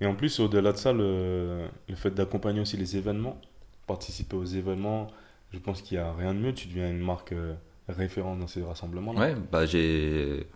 Et 0.00 0.06
en 0.06 0.14
plus, 0.14 0.38
au-delà 0.40 0.72
de 0.72 0.76
ça, 0.76 0.92
le, 0.92 1.66
le 1.88 1.94
fait 1.94 2.10
d'accompagner 2.10 2.60
aussi 2.60 2.76
les 2.76 2.96
événements, 2.96 3.40
participer 3.86 4.36
aux 4.36 4.44
événements, 4.44 5.06
je 5.52 5.58
pense 5.58 5.80
qu'il 5.80 5.96
n'y 5.96 6.04
a 6.04 6.12
rien 6.12 6.34
de 6.34 6.40
mieux. 6.40 6.52
Tu 6.52 6.68
deviens 6.68 6.90
une 6.90 6.98
marque 6.98 7.32
euh, 7.32 7.54
référente 7.88 8.40
dans 8.40 8.48
ces 8.48 8.62
rassemblements-là. 8.62 9.20
Ouais, 9.20 9.34
bah 9.50 9.64
j'ai. 9.64 10.46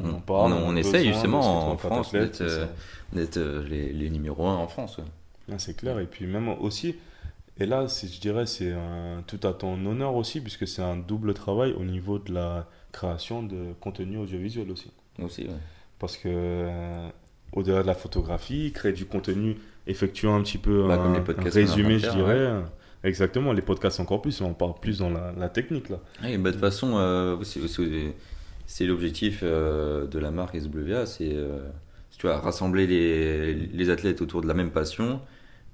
On, 0.00 0.08
On 0.08 0.14
en 0.14 0.20
parle, 0.20 0.52
on, 0.52 0.76
on 0.76 0.76
justement 0.82 1.70
en 1.70 1.76
France 1.78 2.12
d'être 2.12 2.40
euh, 2.42 2.66
euh, 3.14 3.64
les, 3.68 3.92
les 3.92 4.10
numéros 4.10 4.46
1 4.46 4.56
en 4.56 4.68
France. 4.68 4.98
ouais. 4.98 5.04
Ah, 5.52 5.58
c'est 5.58 5.76
clair. 5.76 5.98
Et 6.00 6.06
puis 6.06 6.26
même 6.26 6.48
aussi, 6.48 6.96
et 7.58 7.66
là, 7.66 7.86
je 7.86 8.20
dirais, 8.20 8.46
c'est 8.46 8.74
tout 9.26 9.40
à 9.46 9.52
ton 9.52 9.84
honneur 9.86 10.14
aussi, 10.14 10.40
puisque 10.40 10.66
c'est 10.68 10.82
un 10.82 10.96
double 10.96 11.34
travail 11.34 11.72
au 11.72 11.84
niveau 11.84 12.18
de 12.18 12.32
la 12.32 12.68
création 12.92 13.42
de 13.42 13.72
contenu 13.80 14.18
audiovisuel 14.18 14.70
aussi. 14.70 14.90
Aussi, 15.22 15.42
ouais. 15.44 15.54
Parce 15.98 16.16
que 16.16 16.28
euh, 16.28 17.08
au-delà 17.52 17.82
de 17.82 17.86
la 17.86 17.94
photographie, 17.94 18.72
créer 18.72 18.92
du 18.92 19.06
contenu, 19.06 19.56
effectuant 19.86 20.34
un 20.36 20.42
petit 20.42 20.58
peu 20.58 20.86
Bah, 20.86 20.94
un, 21.02 21.24
résumé, 21.50 21.98
je 21.98 22.04
faire, 22.06 22.14
dirais. 22.14 22.50
Exactement, 23.04 23.52
les 23.52 23.62
podcasts 23.62 24.00
encore 24.00 24.20
plus, 24.20 24.40
on 24.40 24.52
parle 24.52 24.74
plus 24.80 24.98
dans 24.98 25.10
la, 25.10 25.32
la 25.32 25.48
technique 25.48 25.88
là. 25.90 26.00
Ouais, 26.22 26.36
bah, 26.38 26.50
de 26.50 26.54
toute 26.56 26.60
façon, 26.60 26.96
euh, 26.96 27.36
c'est- 28.66 28.86
l'objectif 28.86 29.40
euh, 29.42 30.06
de 30.06 30.18
la 30.18 30.30
marque 30.30 30.56
SWA, 30.56 31.06
c'est 31.06 31.30
euh, 31.32 31.60
tu 32.18 32.26
vois, 32.26 32.38
rassembler 32.38 32.86
les, 32.86 33.54
les 33.54 33.90
athlètes 33.90 34.22
autour 34.22 34.40
de 34.42 34.48
la 34.48 34.54
même 34.54 34.70
passion, 34.70 35.20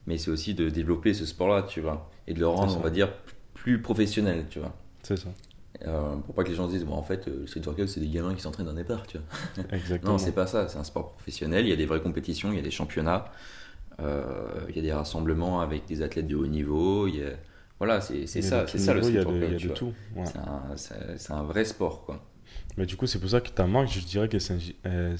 mais 0.07 0.19
c'est 0.19 0.31
aussi 0.31 0.55
de 0.55 0.69
développer 0.69 1.15
ce 1.15 1.27
sport-là, 1.27 1.63
tu 1.63 1.81
vois, 1.81 2.11
et 2.27 2.35
de 2.35 2.41
le 2.41 2.47
rendre, 2.47 2.77
on 2.77 2.81
va 2.81 2.91
dire, 2.91 3.13
plus 3.55 3.81
professionnel, 3.81 4.47
tu 4.51 4.59
vois. 4.59 4.75
C'est 5.03 5.17
ça. 5.17 5.29
Euh, 5.87 6.17
pour 6.17 6.35
pas 6.35 6.45
que 6.45 6.51
les 6.51 6.55
gens 6.55 6.67
se 6.67 6.73
disent, 6.73 6.85
bon, 6.85 6.95
en 6.95 7.03
fait, 7.03 7.27
euh, 7.27 7.41
le 7.41 7.47
street 7.47 7.63
workout, 7.65 7.89
c'est 7.89 8.01
des 8.01 8.09
gamins 8.09 8.35
qui 8.35 8.43
s'entraînent 8.43 8.67
dans 8.67 8.73
des 8.73 8.85
parcs, 8.85 9.07
tu 9.09 9.19
vois. 9.19 9.65
Exactement. 9.73 10.13
Non, 10.13 10.19
c'est 10.19 10.33
pas 10.33 10.47
ça. 10.47 10.69
C'est 10.69 10.79
un 10.79 10.85
sport 10.85 11.13
professionnel. 11.13 11.67
Il 11.67 11.71
y 11.71 11.73
a 11.73 11.77
des 11.77 11.87
vraies 11.87 12.03
compétitions, 12.03 12.53
il 12.53 12.57
y 12.57 12.59
a 12.59 12.63
des 12.63 12.71
championnats, 12.71 13.25
euh, 14.01 14.61
il 14.69 14.77
y 14.77 14.79
a 14.79 14.83
des 14.83 14.93
rassemblements 14.93 15.61
avec 15.61 15.87
des 15.87 16.03
athlètes 16.03 16.29
de 16.29 16.37
haut 16.37 16.47
niveau. 16.47 17.07
Il 17.09 17.17
y 17.17 17.23
a... 17.23 17.31
Voilà, 17.79 18.01
c'est 18.01 18.27
ça, 18.27 18.65
c'est 18.69 18.79
ça 18.79 18.95
le 18.95 19.03
street 19.03 19.19
a 19.19 19.25
de, 19.25 19.31
il 19.31 19.41
y 19.41 19.41
workout. 19.41 19.55
a 19.55 19.69
de 19.69 19.75
tout. 19.75 19.93
ouais. 20.15 20.25
C'est 21.17 21.33
un, 21.33 21.43
vrai 21.43 21.65
sport, 21.65 22.05
quoi. 22.05 22.25
Mais 22.77 22.87
du 22.87 22.97
coup, 22.97 23.07
c'est 23.07 23.19
pour 23.19 23.31
ça 23.31 23.41
que 23.41 23.51
ta 23.51 23.67
marque, 23.67 23.89
je 23.89 24.05
dirais 24.05 24.29
qu'elle 24.29 25.19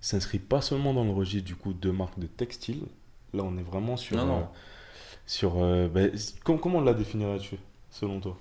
s'inscrit 0.00 0.38
pas 0.38 0.60
seulement 0.60 0.94
dans 0.94 1.02
le 1.04 1.10
registre 1.10 1.46
du 1.46 1.56
coup 1.56 1.72
de 1.72 1.90
marque 1.90 2.18
de 2.20 2.28
textile. 2.28 2.82
Là, 3.34 3.42
on 3.42 3.56
est 3.58 3.62
vraiment 3.62 3.96
sur. 3.96 4.16
Non, 4.16 4.26
non. 4.26 4.38
euh, 4.38 4.44
sur 5.26 5.54
euh, 5.62 5.88
c- 6.16 6.34
com- 6.44 6.58
comment 6.60 6.78
on 6.78 6.82
la 6.84 6.94
définirais-tu, 6.94 7.56
selon 7.90 8.20
toi? 8.20 8.36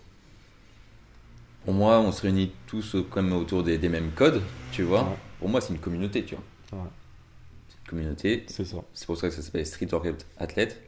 Pour 1.65 1.73
moi, 1.73 1.99
on 1.99 2.11
se 2.11 2.21
réunit 2.21 2.51
tous 2.67 2.95
comme 3.09 3.31
autour 3.33 3.63
des, 3.63 3.77
des 3.77 3.89
mêmes 3.89 4.11
codes, 4.11 4.41
tu 4.71 4.83
vois. 4.83 5.03
Ouais. 5.03 5.15
Pour 5.39 5.49
moi, 5.49 5.61
c'est 5.61 5.73
une 5.73 5.79
communauté, 5.79 6.23
tu 6.25 6.35
vois. 6.35 6.79
Ouais. 6.79 6.89
C'est 7.69 7.77
une 7.79 7.87
communauté. 7.87 8.43
C'est 8.47 8.65
ça. 8.65 8.77
C'est 8.93 9.05
pour 9.05 9.17
ça 9.17 9.29
que 9.29 9.33
ça 9.35 9.41
s'appelle 9.41 9.65
Street 9.65 9.87
Workout 9.91 10.25
Athlète. 10.37 10.81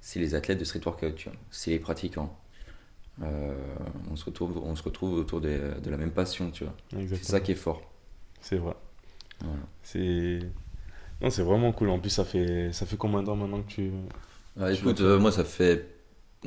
C'est 0.00 0.20
les 0.20 0.34
athlètes 0.34 0.58
de 0.58 0.64
Street 0.64 0.80
Workout, 0.84 1.14
tu 1.16 1.28
vois. 1.28 1.38
C'est 1.50 1.70
les 1.72 1.78
pratiquants. 1.80 2.38
Euh, 3.22 3.54
on, 4.10 4.16
se 4.16 4.24
retrouve, 4.24 4.58
on 4.58 4.74
se 4.76 4.82
retrouve 4.82 5.14
autour 5.14 5.40
de 5.40 5.72
la 5.90 5.96
même 5.96 6.10
passion, 6.12 6.50
tu 6.50 6.64
vois. 6.64 6.74
C'est 6.90 7.24
ça 7.24 7.40
qui 7.40 7.52
est 7.52 7.56
fort. 7.56 7.82
C'est 8.40 8.56
vrai. 8.56 8.74
Voilà. 9.40 9.62
C'est. 9.82 10.40
Non, 11.20 11.30
c'est 11.30 11.42
vraiment 11.42 11.72
cool. 11.72 11.90
En 11.90 11.98
plus, 12.00 12.10
ça 12.10 12.24
fait, 12.24 12.72
ça 12.72 12.86
fait 12.86 12.96
combien 12.96 13.20
de 13.22 13.26
temps 13.26 13.36
maintenant 13.36 13.62
que 13.62 13.68
tu. 13.68 13.92
Ah, 14.58 14.72
Tu 14.72 14.80
écoute, 14.80 15.00
euh, 15.00 15.18
moi, 15.18 15.32
ça 15.32 15.44
fait, 15.44 15.88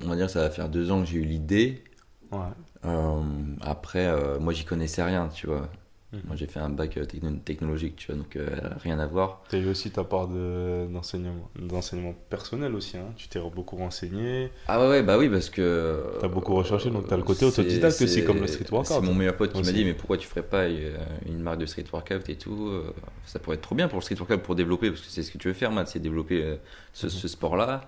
on 0.04 0.08
va 0.08 0.16
dire, 0.16 0.30
ça 0.30 0.42
va 0.42 0.50
faire 0.50 0.70
deux 0.70 0.92
ans 0.92 1.02
que 1.02 1.08
j'ai 1.08 1.18
eu 1.18 1.26
l'idée. 1.26 1.84
Ouais. 2.32 2.40
Euh, 2.86 3.22
après, 3.62 4.06
euh, 4.08 4.40
moi, 4.40 4.54
j'y 4.54 4.66
connaissais 4.66 5.04
rien, 5.04 5.30
tu 5.30 5.48
vois. 5.48 5.70
Mhm. 6.14 6.22
Moi, 6.26 6.36
j'ai 6.38 6.48
fait 6.48 6.62
un 6.62 6.70
bac 6.70 6.96
euh, 6.96 7.04
techno- 7.04 7.36
technologique, 7.44 7.98
tu 7.98 8.08
vois, 8.08 8.16
donc 8.16 8.38
euh, 8.38 8.48
rien 8.82 8.98
à 8.98 9.06
voir. 9.08 9.44
Tu 9.50 9.58
as 9.58 9.60
eu 9.60 9.68
aussi 9.68 9.92
ta 9.92 10.06
part 10.06 10.30
de- 10.30 10.88
d'enseignement 10.90 11.50
d'enseignement 11.60 12.14
personnel 12.30 12.74
aussi. 12.76 12.96
Hein. 12.96 13.08
Tu 13.18 13.28
t'es 13.28 13.42
beaucoup 13.54 13.76
renseigné. 13.76 14.50
Ah 14.70 14.80
ouais, 14.80 14.88
ouais, 14.88 15.04
bah 15.04 15.18
oui, 15.18 15.28
parce 15.28 15.50
que. 15.50 16.02
T'as 16.22 16.30
beaucoup 16.30 16.56
recherché, 16.56 16.90
donc 16.92 17.08
t'as 17.08 17.18
le 17.18 17.24
côté 17.24 17.40
c'est- 17.40 17.60
autodidacte 17.62 18.02
aussi, 18.02 18.08
c'est- 18.08 18.24
comme 18.24 18.40
le 18.40 18.48
street 18.48 18.68
workout. 18.72 18.88
C'est 18.96 19.02
mon 19.02 19.14
meilleur 19.14 19.36
pote 19.36 19.52
qui 19.52 19.62
m'a 19.62 19.72
dit, 19.74 19.84
mais 19.84 19.94
pourquoi 19.94 20.18
tu 20.18 20.28
ferais 20.28 20.44
pas 20.44 20.64
euh, 20.64 20.96
une 21.26 21.40
marque 21.42 21.60
de 21.60 21.66
street 21.66 21.84
workout 21.92 22.30
et 22.30 22.38
tout 22.38 22.68
euh, 22.70 22.94
Ça 23.26 23.40
pourrait 23.40 23.56
être 23.58 23.62
trop 23.64 23.76
bien 23.76 23.90
pour 23.90 23.98
le 24.00 24.04
street 24.04 24.16
workout, 24.18 24.42
pour 24.42 24.56
développer, 24.56 24.90
parce 24.90 25.02
que 25.02 25.10
c'est 25.10 25.24
ce 25.24 25.32
que 25.32 25.38
tu 25.38 25.50
veux 25.50 25.54
faire, 25.54 25.72
Matt, 25.74 25.90
c'est 25.90 26.00
développer 26.00 26.42
euh, 26.42 26.56
ce, 26.94 27.08
Mhm. 27.08 27.12
ce 27.12 27.28
sport-là 27.28 27.82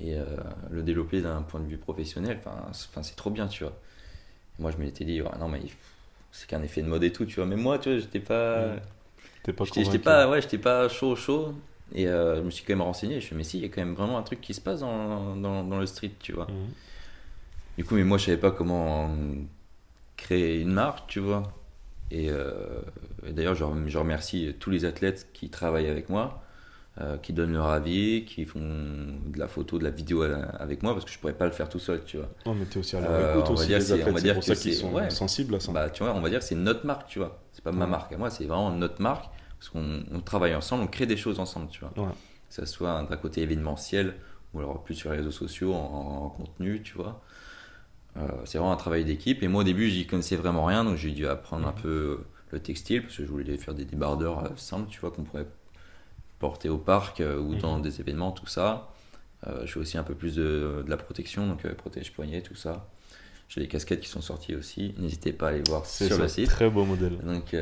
et 0.00 0.14
euh, 0.16 0.24
le 0.70 0.82
développer 0.84 1.22
d'un 1.22 1.42
point 1.42 1.58
de 1.58 1.66
vue 1.66 1.76
professionnel. 1.78 2.38
Enfin, 2.40 2.56
c'est- 2.72 2.86
enfin, 2.92 3.02
c'est 3.02 3.16
trop 3.16 3.30
bien, 3.30 3.48
tu 3.48 3.64
vois. 3.64 3.72
Et 4.58 4.62
moi, 4.62 4.70
je 4.70 4.76
m'étais 4.76 5.04
dit, 5.04 5.20
ouais, 5.20 5.28
non, 5.40 5.48
mais 5.48 5.60
c'est 6.32 6.48
qu'un 6.48 6.62
effet 6.62 6.82
de 6.82 6.88
mode 6.88 7.04
et 7.04 7.12
tout, 7.12 7.26
tu 7.26 7.36
vois. 7.36 7.46
Mais 7.46 7.56
moi, 7.56 7.78
tu 7.78 7.90
vois, 7.90 7.98
j'étais 7.98 8.20
pas. 8.20 8.76
T'es 9.42 9.52
pas 9.52 9.64
J'étais 9.64 9.98
pas, 9.98 10.28
ouais, 10.28 10.42
j'étais 10.42 10.58
pas 10.58 10.88
chaud, 10.88 11.16
chaud. 11.16 11.54
Et 11.94 12.06
euh, 12.06 12.36
je 12.36 12.42
me 12.42 12.50
suis 12.50 12.64
quand 12.64 12.74
même 12.74 12.82
renseigné. 12.82 13.14
Je 13.14 13.18
me 13.18 13.20
suis 13.20 13.30
dit, 13.30 13.36
mais 13.36 13.44
si, 13.44 13.58
il 13.58 13.62
y 13.62 13.64
a 13.64 13.68
quand 13.68 13.80
même 13.80 13.94
vraiment 13.94 14.18
un 14.18 14.22
truc 14.22 14.40
qui 14.40 14.52
se 14.54 14.60
passe 14.60 14.80
dans, 14.80 15.36
dans, 15.36 15.64
dans 15.64 15.78
le 15.78 15.86
street, 15.86 16.12
tu 16.20 16.32
vois. 16.32 16.46
Mhm. 16.46 16.74
Du 17.76 17.84
coup, 17.84 17.94
mais 17.94 18.04
moi, 18.04 18.18
je 18.18 18.26
savais 18.26 18.36
pas 18.38 18.50
comment 18.50 19.10
créer 20.16 20.60
une 20.60 20.72
marque, 20.72 21.08
tu 21.08 21.20
vois. 21.20 21.44
Et, 22.10 22.30
euh, 22.30 22.80
et 23.26 23.32
d'ailleurs, 23.32 23.54
je 23.54 23.64
remercie 23.64 24.54
tous 24.58 24.70
les 24.70 24.84
athlètes 24.84 25.28
qui 25.32 25.50
travaillent 25.50 25.88
avec 25.88 26.08
moi, 26.08 26.42
euh, 27.00 27.16
qui 27.18 27.32
donnent 27.32 27.52
leur 27.52 27.66
avis, 27.68 28.24
qui 28.24 28.44
font 28.44 28.58
de 28.60 29.38
la 29.38 29.46
photo, 29.46 29.78
de 29.78 29.84
la 29.84 29.90
vidéo 29.90 30.22
avec 30.22 30.82
moi, 30.82 30.94
parce 30.94 31.04
que 31.04 31.10
je 31.12 31.18
pourrais 31.18 31.32
pas 31.32 31.44
le 31.46 31.52
faire 31.52 31.68
tout 31.68 31.78
seul, 31.78 32.02
tu 32.04 32.16
vois. 32.16 32.28
Non, 32.46 32.54
mais 32.54 32.64
t'es 32.64 32.78
aussi 32.78 32.96
à 32.96 33.00
leur 33.00 33.10
Euh, 33.10 33.32
écoute 33.34 33.44
on 33.50 33.54
va 33.54 33.60
aussi, 33.62 33.66
c'est- 33.80 33.98
pour 34.02 34.14
que 34.14 34.20
ça 34.20 34.54
qu'ils 34.54 34.72
c'est- 34.74 34.80
sont 34.80 34.92
ouais. 34.92 35.10
sensibles 35.10 35.54
à 35.54 35.60
ça. 35.60 35.70
Bah, 35.72 35.90
tu 35.90 36.02
vois, 36.02 36.12
on 36.14 36.20
va 36.20 36.28
dire 36.28 36.40
que 36.40 36.44
c'est 36.44 36.54
notre 36.56 36.84
marque, 36.86 37.06
tu 37.08 37.18
vois. 37.20 37.40
C'est 37.52 37.62
pas 37.62 37.70
ma 37.72 37.86
marque 37.86 38.12
à 38.12 38.16
moi, 38.18 38.30
c'est 38.30 38.44
vraiment 38.46 38.70
notre 38.72 39.00
marque, 39.00 39.26
parce 39.58 39.68
qu'on 39.70 40.02
on 40.12 40.20
travaille 40.20 40.54
ensemble, 40.56 40.82
on 40.82 40.86
crée 40.88 41.06
des 41.06 41.16
choses 41.16 41.38
ensemble, 41.38 41.68
tu 41.68 41.80
vois. 41.80 41.92
Ouais. 41.96 42.12
Que 42.48 42.54
ça 42.54 42.66
soit 42.66 43.02
d'un 43.08 43.16
côté 43.16 43.42
événementiel, 43.42 44.14
ou 44.54 44.58
alors 44.60 44.82
plus 44.82 44.94
sur 44.94 45.10
les 45.12 45.18
réseaux 45.18 45.30
sociaux, 45.30 45.74
en, 45.74 46.24
en 46.24 46.28
contenu, 46.30 46.82
tu 46.82 46.94
vois. 46.94 47.22
Euh, 48.16 48.26
c'est 48.44 48.58
vraiment 48.58 48.72
un 48.72 48.76
travail 48.76 49.04
d'équipe. 49.04 49.42
Et 49.42 49.48
moi, 49.48 49.60
au 49.60 49.64
début, 49.64 49.88
j'y 49.88 50.06
connaissais 50.06 50.34
vraiment 50.36 50.64
rien, 50.64 50.82
donc 50.82 50.96
j'ai 50.96 51.10
dû 51.12 51.26
apprendre 51.28 51.68
un 51.68 51.72
peu 51.72 52.20
le 52.50 52.58
textile, 52.58 53.02
parce 53.02 53.16
que 53.18 53.24
je 53.24 53.28
voulais 53.30 53.56
faire 53.58 53.74
des 53.74 53.84
débardeurs 53.84 54.44
euh, 54.44 54.48
simples, 54.56 54.88
tu 54.90 54.98
vois, 55.00 55.10
qu'on 55.10 55.22
pourrait 55.22 55.46
porter 56.38 56.68
au 56.68 56.78
parc 56.78 57.20
euh, 57.20 57.38
ou 57.38 57.54
dans 57.54 57.76
Mhm. 57.76 57.82
des 57.82 58.00
événements, 58.00 58.32
tout 58.32 58.46
ça. 58.46 58.88
Euh, 59.46 59.66
je 59.66 59.72
fais 59.72 59.80
aussi 59.80 59.98
un 59.98 60.02
peu 60.02 60.14
plus 60.14 60.34
de, 60.36 60.82
de 60.84 60.90
la 60.90 60.96
protection, 60.96 61.46
donc 61.46 61.64
euh, 61.64 61.74
protège 61.74 62.12
poignet, 62.12 62.42
tout 62.42 62.54
ça. 62.56 62.88
J'ai 63.48 63.60
des 63.60 63.68
casquettes 63.68 64.00
qui 64.00 64.08
sont 64.08 64.20
sorties 64.20 64.54
aussi. 64.54 64.94
N'hésitez 64.98 65.32
pas 65.32 65.46
à 65.46 65.50
aller 65.50 65.62
voir 65.68 65.86
sur 65.86 66.08
ça, 66.08 66.22
le 66.22 66.28
site. 66.28 66.48
Très 66.48 66.68
beau 66.68 66.84
modèle. 66.84 67.16
Donc, 67.24 67.56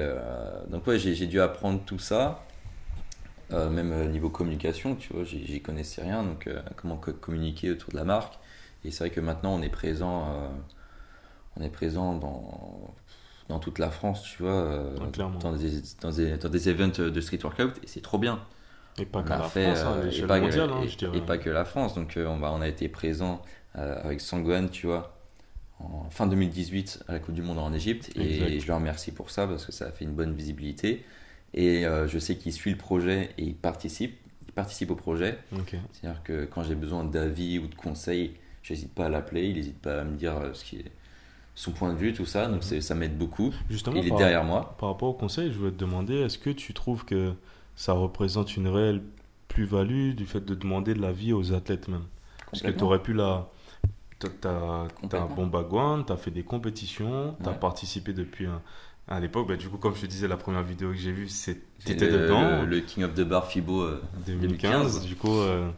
donc 0.68 0.86
ouais, 0.88 0.98
j'ai 0.98 1.26
dû 1.28 1.40
apprendre 1.40 1.80
tout 1.86 2.00
ça. 2.00 2.42
Euh, 3.52 3.70
même 3.70 4.10
niveau 4.10 4.28
communication, 4.28 4.96
tu 4.96 5.12
vois, 5.12 5.22
j'y 5.22 5.62
connaissais 5.62 6.02
rien. 6.02 6.24
Donc, 6.24 6.48
euh, 6.48 6.60
comment 6.74 6.96
co- 6.96 7.12
communiquer 7.12 7.70
autour 7.70 7.92
de 7.92 7.96
la 7.96 8.04
marque. 8.04 8.34
Et 8.84 8.90
c'est 8.90 9.04
vrai 9.04 9.10
que 9.10 9.20
maintenant, 9.20 9.54
on 9.54 9.62
est 9.62 9.68
présent, 9.68 10.26
euh, 10.34 10.48
on 11.56 11.62
est 11.62 11.70
présent 11.70 12.16
dans, 12.16 12.94
dans 13.48 13.60
toute 13.60 13.78
la 13.78 13.90
France, 13.90 14.22
tu 14.22 14.42
vois, 14.42 14.82
dans, 14.96 15.52
des, 15.52 15.80
dans, 16.00 16.10
des, 16.10 16.36
dans 16.36 16.48
des 16.48 16.68
events 16.68 16.98
de 17.00 17.20
street 17.20 17.38
workout. 17.44 17.78
Et 17.84 17.86
c'est 17.86 18.00
trop 18.02 18.18
bien. 18.18 18.40
Et 18.98 19.04
pas 19.04 19.20
a 19.20 19.38
la 19.38 19.42
fait, 19.44 19.64
France, 19.74 19.78
hein, 19.80 19.92
euh, 19.96 20.00
à 20.00 20.02
et 20.02 20.06
l'échelle 20.06 20.26
pas 20.26 20.38
que- 20.38 20.44
mondiale, 20.44 20.70
hein, 20.72 20.80
et- 20.84 20.88
je 20.88 20.96
dirais. 20.98 21.18
et 21.18 21.20
pas 21.20 21.38
que 21.38 21.50
la 21.50 21.64
France. 21.64 21.94
Donc, 21.94 22.16
euh, 22.16 22.26
on, 22.26 22.60
a 22.60 22.68
été 22.68 22.88
présent 22.88 23.42
euh, 23.76 24.00
avec 24.02 24.20
Sangwan, 24.20 24.70
tu 24.70 24.86
vois, 24.86 25.14
en 25.80 26.08
fin 26.10 26.26
2018 26.26 27.04
à 27.08 27.12
la 27.12 27.18
Coupe 27.18 27.34
du 27.34 27.42
Monde 27.42 27.58
en 27.58 27.72
Égypte. 27.72 28.10
Et 28.16 28.58
je 28.60 28.66
le 28.66 28.74
remercie 28.74 29.12
pour 29.12 29.30
ça 29.30 29.46
parce 29.46 29.66
que 29.66 29.72
ça 29.72 29.86
a 29.86 29.90
fait 29.90 30.04
une 30.04 30.14
bonne 30.14 30.34
visibilité. 30.34 31.04
Et 31.54 31.84
je 32.06 32.18
sais 32.18 32.36
qu'il 32.36 32.52
suit 32.52 32.70
le 32.70 32.78
projet 32.78 33.30
et 33.38 33.44
il 33.44 33.54
participe. 33.54 34.16
Il 34.48 34.52
participe 34.52 34.90
au 34.90 34.94
projet. 34.96 35.38
C'est-à-dire 35.92 36.22
que 36.22 36.44
quand 36.46 36.62
j'ai 36.62 36.74
besoin 36.74 37.04
d'avis 37.04 37.58
ou 37.58 37.66
de 37.66 37.74
conseils, 37.74 38.32
j'hésite 38.62 38.94
pas 38.94 39.06
à 39.06 39.08
l'appeler. 39.10 39.44
Il 39.48 39.56
n'hésite 39.56 39.78
pas 39.78 40.00
à 40.00 40.04
me 40.04 40.16
dire 40.16 40.34
ce 40.54 40.64
qui 40.64 40.76
est 40.76 40.90
son 41.54 41.72
point 41.72 41.92
de 41.92 41.98
vue, 41.98 42.12
tout 42.14 42.24
ça. 42.26 42.46
Donc, 42.46 42.64
c'est- 42.64 42.80
ça 42.80 42.94
m'aide 42.94 43.16
beaucoup. 43.18 43.52
Justement, 43.70 43.96
Il 44.00 44.06
est 44.06 44.16
derrière 44.16 44.44
moi. 44.44 44.74
par 44.78 44.88
rapport 44.90 45.08
au 45.10 45.14
conseil, 45.14 45.50
je 45.52 45.58
voulais 45.58 45.70
te 45.72 45.76
demander, 45.78 46.14
est-ce 46.16 46.38
que 46.38 46.50
tu 46.50 46.72
trouves 46.74 47.04
que 47.04 47.32
ça 47.76 47.92
représente 47.92 48.56
une 48.56 48.68
réelle 48.68 49.02
plus-value 49.48 50.12
du 50.14 50.26
fait 50.26 50.40
de 50.44 50.54
demander 50.54 50.94
de 50.94 51.00
l'avis 51.00 51.32
aux 51.32 51.52
athlètes 51.52 51.88
même 51.88 52.04
Parce 52.50 52.62
que 52.62 52.70
tu 52.70 52.82
aurais 52.84 53.02
pu 53.02 53.12
la... 53.12 53.48
T'as 54.40 54.88
un 55.12 55.26
bon 55.26 55.46
background, 55.46 56.06
t'as 56.06 56.16
fait 56.16 56.30
des 56.30 56.42
compétitions, 56.42 57.36
t'as 57.42 57.50
Ouais. 57.52 57.58
participé 57.58 58.12
depuis 58.12 58.46
un... 58.46 58.62
À 59.08 59.20
l'époque, 59.20 59.46
bah, 59.46 59.56
du 59.56 59.68
coup, 59.68 59.76
comme 59.76 59.94
je 59.94 60.00
te 60.00 60.06
disais, 60.06 60.26
la 60.26 60.36
première 60.36 60.62
vidéo 60.64 60.90
que 60.90 60.96
j'ai 60.96 61.12
vue, 61.12 61.28
le, 62.06 62.10
dedans. 62.12 62.62
le- 62.62 62.66
le 62.66 62.80
King 62.80 63.04
of 63.04 63.14
the 63.14 63.20
Bar 63.20 63.46
FIBO 63.46 63.82
euh, 63.82 64.02
2015. 64.26 65.06
Du 65.06 65.14
coup, 65.14 65.36
euh, 65.38 65.70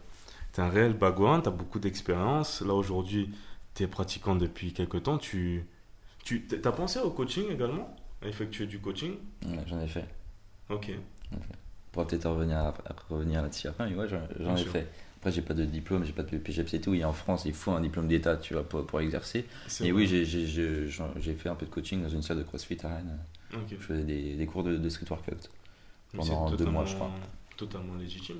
tu 0.53 0.61
as 0.61 0.63
un 0.63 0.69
réel 0.69 0.93
background, 0.93 1.43
tu 1.43 1.49
as 1.49 1.51
beaucoup 1.51 1.77
d'expérience. 1.79 2.61
Là, 2.61 2.73
aujourd'hui, 2.73 3.29
tu 3.75 3.83
es 3.83 3.87
pratiquant 3.87 4.35
depuis 4.35 4.73
quelques 4.73 5.03
temps. 5.03 5.19
Tu, 5.19 5.67
tu 6.23 6.43
as 6.63 6.71
pensé 6.71 6.99
au 6.99 7.11
coaching 7.11 7.51
également? 7.51 7.95
À 8.23 8.27
effectuer 8.27 8.65
du 8.65 8.79
coaching? 8.79 9.17
Ouais, 9.45 9.59
J'en 9.67 9.79
ai 9.79 9.87
fait. 9.87 10.07
Ok. 10.71 10.91
Pourra 11.91 12.07
peut-être 12.07 12.29
revenir, 12.29 12.57
à- 12.57 12.73
revenir 13.09 13.41
là-dessus 13.41 13.67
après, 13.67 13.89
mais 13.89 13.95
ouais, 13.95 14.07
j'en 14.07 14.55
ai 14.55 14.57
sûr. 14.63 14.71
fait. 14.71 14.87
Après, 15.17 15.31
j'ai 15.31 15.41
pas 15.41 15.53
de 15.53 15.65
diplôme, 15.65 16.05
j'ai 16.05 16.13
pas 16.13 16.23
de 16.23 16.37
PGEPS 16.37 16.73
et 16.75 16.81
tout. 16.81 16.93
Et 16.93 17.03
en 17.03 17.11
France, 17.11 17.43
il 17.45 17.53
faut 17.53 17.71
un 17.71 17.81
diplôme 17.81 18.07
d'État, 18.07 18.37
tu 18.37 18.53
vois, 18.53 18.63
pour, 18.63 18.85
pour 18.85 19.01
exercer. 19.01 19.45
C'est 19.67 19.85
Et 19.87 19.91
oui, 19.91 20.07
j'ai- 20.07 20.25
fait 21.35 21.49
un 21.49 21.55
peu 21.55 21.65
de 21.65 21.71
coaching 21.71 22.01
dans 22.01 22.07
une 22.09 22.21
salle 22.21 22.37
de 22.37 22.43
CrossFit 22.43 22.77
à 22.83 22.87
Rennes. 22.89 23.19
Je 23.69 23.75
faisais 23.75 24.03
des, 24.03 24.35
des 24.35 24.45
cours 24.45 24.63
de, 24.63 24.77
de 24.77 24.89
street 24.89 25.07
workout. 25.09 25.49
Pendant 26.15 26.49
c'est 26.49 26.55
deux 26.57 26.65
mois, 26.71 26.85
je 26.85 26.95
crois. 26.95 27.11
Totalement 27.57 27.95
légitime. 27.95 28.37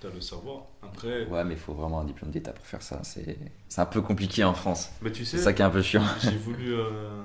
Tu 0.00 0.06
as 0.06 0.10
le 0.10 0.20
savoir. 0.20 0.62
Après, 0.82 1.26
Ouais, 1.26 1.44
mais 1.44 1.54
il 1.54 1.58
faut 1.60 1.74
vraiment 1.74 2.00
un 2.00 2.04
diplôme 2.04 2.30
d'État 2.30 2.52
pour 2.52 2.64
faire 2.64 2.80
ça. 2.82 3.00
C'est 3.02 3.36
c'est 3.68 3.80
un 3.80 3.86
peu 3.86 4.00
compliqué 4.00 4.44
en 4.44 4.54
France. 4.54 4.90
mais 5.02 5.10
tu 5.10 5.24
C'est 5.24 5.38
sais, 5.38 5.42
ça 5.42 5.52
qui 5.52 5.62
est 5.62 5.64
un 5.64 5.70
peu 5.70 5.82
chiant. 5.82 6.04
j'ai 6.22 6.36
voulu. 6.36 6.72
euh, 6.74 7.22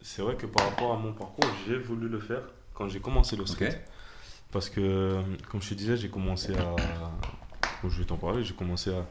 C'est 0.00 0.22
vrai 0.22 0.34
que 0.36 0.46
par 0.46 0.68
rapport 0.68 0.92
à 0.94 0.98
mon 0.98 1.12
parcours, 1.12 1.44
j'ai 1.68 1.78
voulu 1.78 2.08
le 2.08 2.18
faire 2.18 2.42
quand 2.74 2.88
j'ai 2.88 2.98
commencé 2.98 3.36
le 3.36 3.46
street. 3.46 3.80
Parce 4.52 4.68
que, 4.70 5.20
comme 5.50 5.60
je 5.62 5.70
te 5.70 5.74
disais, 5.74 5.96
j'ai 5.96 6.08
commencé 6.10 6.54
à. 6.54 6.76
bon, 7.82 7.88
je 7.88 7.98
vais 7.98 8.04
t'en 8.04 8.16
parler, 8.18 8.44
j'ai 8.44 8.54
commencé 8.54 8.90
à, 8.90 9.06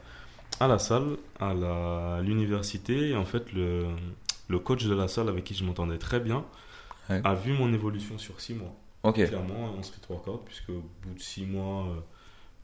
à 0.64 0.68
la 0.68 0.78
salle, 0.78 1.16
à 1.40 2.20
l'université. 2.22 3.10
Et 3.10 3.16
en 3.16 3.24
fait, 3.24 3.52
le, 3.52 3.86
le 4.48 4.58
coach 4.58 4.84
de 4.84 4.94
la 4.94 5.08
salle 5.08 5.28
avec 5.28 5.44
qui 5.44 5.54
je 5.54 5.64
m'entendais 5.64 5.98
très 5.98 6.20
bien 6.20 6.44
Ouais. 7.10 7.20
a 7.24 7.34
vu 7.34 7.52
mon 7.52 7.72
évolution 7.74 8.16
sur 8.16 8.40
six 8.40 8.54
mois. 8.54 8.72
Ok. 9.02 9.16
Clairement, 9.26 9.74
en 9.76 9.82
street 9.82 10.00
workout, 10.08 10.42
puisque 10.44 10.68
au 10.68 10.84
bout 11.02 11.14
de 11.14 11.18
six 11.20 11.44
mois, 11.44 11.86
euh, 11.88 12.00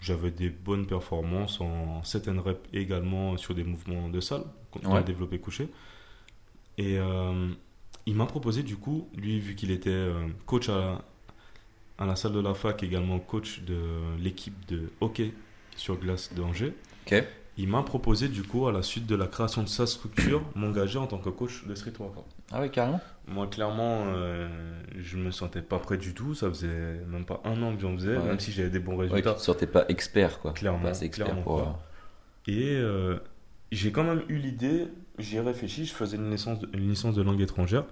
j'avais 0.01 0.31
des 0.31 0.49
bonnes 0.49 0.87
performances 0.87 1.61
en 1.61 2.05
set 2.05 2.29
and 2.29 2.41
rep 2.41 2.69
également 2.73 3.37
sur 3.37 3.53
des 3.57 3.65
mouvements 3.65 4.09
de 4.09 4.21
salle, 4.21 4.45
dans 4.85 4.93
Ouais. 4.93 4.99
le 4.99 5.05
développé 5.05 5.41
couché. 5.41 5.69
Et 6.79 6.99
euh, 6.99 7.49
il 8.07 8.15
m'a 8.15 8.27
proposé, 8.27 8.63
du 8.63 8.77
coup, 8.77 9.09
lui, 9.17 9.41
vu 9.41 9.57
qu'il 9.57 9.73
était 9.73 9.91
euh, 9.91 10.29
coach 10.47 10.69
à, 10.69 11.03
à 11.99 12.07
la 12.07 12.17
salle 12.17 12.33
de 12.33 12.41
la 12.41 12.55
fac, 12.55 12.83
également 12.83 13.19
coach 13.19 13.61
de 13.63 13.77
l'équipe 14.21 14.55
de 14.69 14.91
hockey 15.01 15.33
sur 15.77 15.97
glace 15.97 16.33
d'Angers, 16.35 16.73
Ok. 17.07 17.25
il 17.57 17.69
m'a 17.69 17.83
proposé, 17.83 18.29
du 18.29 18.43
coup, 18.43 18.67
à 18.69 18.73
la 18.73 18.83
suite 18.83 19.07
de 19.07 19.17
la 19.17 19.27
création 19.27 19.63
de 19.63 19.69
sa 19.69 19.87
structure, 19.87 20.43
m'engager 20.55 20.99
en 20.99 21.07
tant 21.07 21.19
que 21.19 21.29
coach 21.31 21.65
de 21.67 21.75
street 21.75 21.93
workout. 21.99 22.25
Ah 22.53 22.61
oui, 22.63 22.71
carrément. 22.71 23.01
Moi, 23.27 23.47
clairement, 23.49 24.05
euh, 24.07 24.49
je 24.97 25.17
me 25.17 25.31
sentais 25.31 25.61
pas 25.61 25.79
prêt 25.79 25.99
du 25.99 26.15
tout. 26.15 26.35
Ça 26.35 26.49
faisait 26.49 27.01
même 27.09 27.25
pas 27.27 27.41
un 27.45 27.61
an 27.63 27.75
que 27.75 27.81
j'en 27.83 27.95
faisais, 27.97 28.17
Ouais. 28.17 28.25
même 28.25 28.41
si 28.41 28.53
j'avais 28.53 28.71
des 28.71 28.79
bons 28.79 28.97
Ouais, 28.97 29.07
tu 29.07 29.13
résultats. 29.13 29.35
te 29.35 29.41
sortais 29.41 29.67
pas 29.67 29.85
expert, 29.89 30.39
quoi. 30.41 30.53
Clairement, 30.53 30.79
Pas 30.85 30.91
assez 30.91 31.05
expert 31.05 31.27
clairement 31.27 31.43
pour. 31.43 31.63
pas. 31.63 31.79
Et 32.47 32.77
euh, 32.77 33.19
j'ai 33.71 33.93
quand 33.93 34.05
même 34.05 34.23
eu 34.29 34.37
l'idée, 34.39 34.87
j'y 35.19 35.37
ai 35.37 35.41
réfléchi, 35.41 35.85
je 35.85 35.93
faisais 35.93 36.17
une 36.17 36.31
licence, 36.31 36.61
une 36.73 36.89
licence 36.89 37.15
de 37.17 37.23
langue 37.23 37.41
étrangère. 37.43 37.85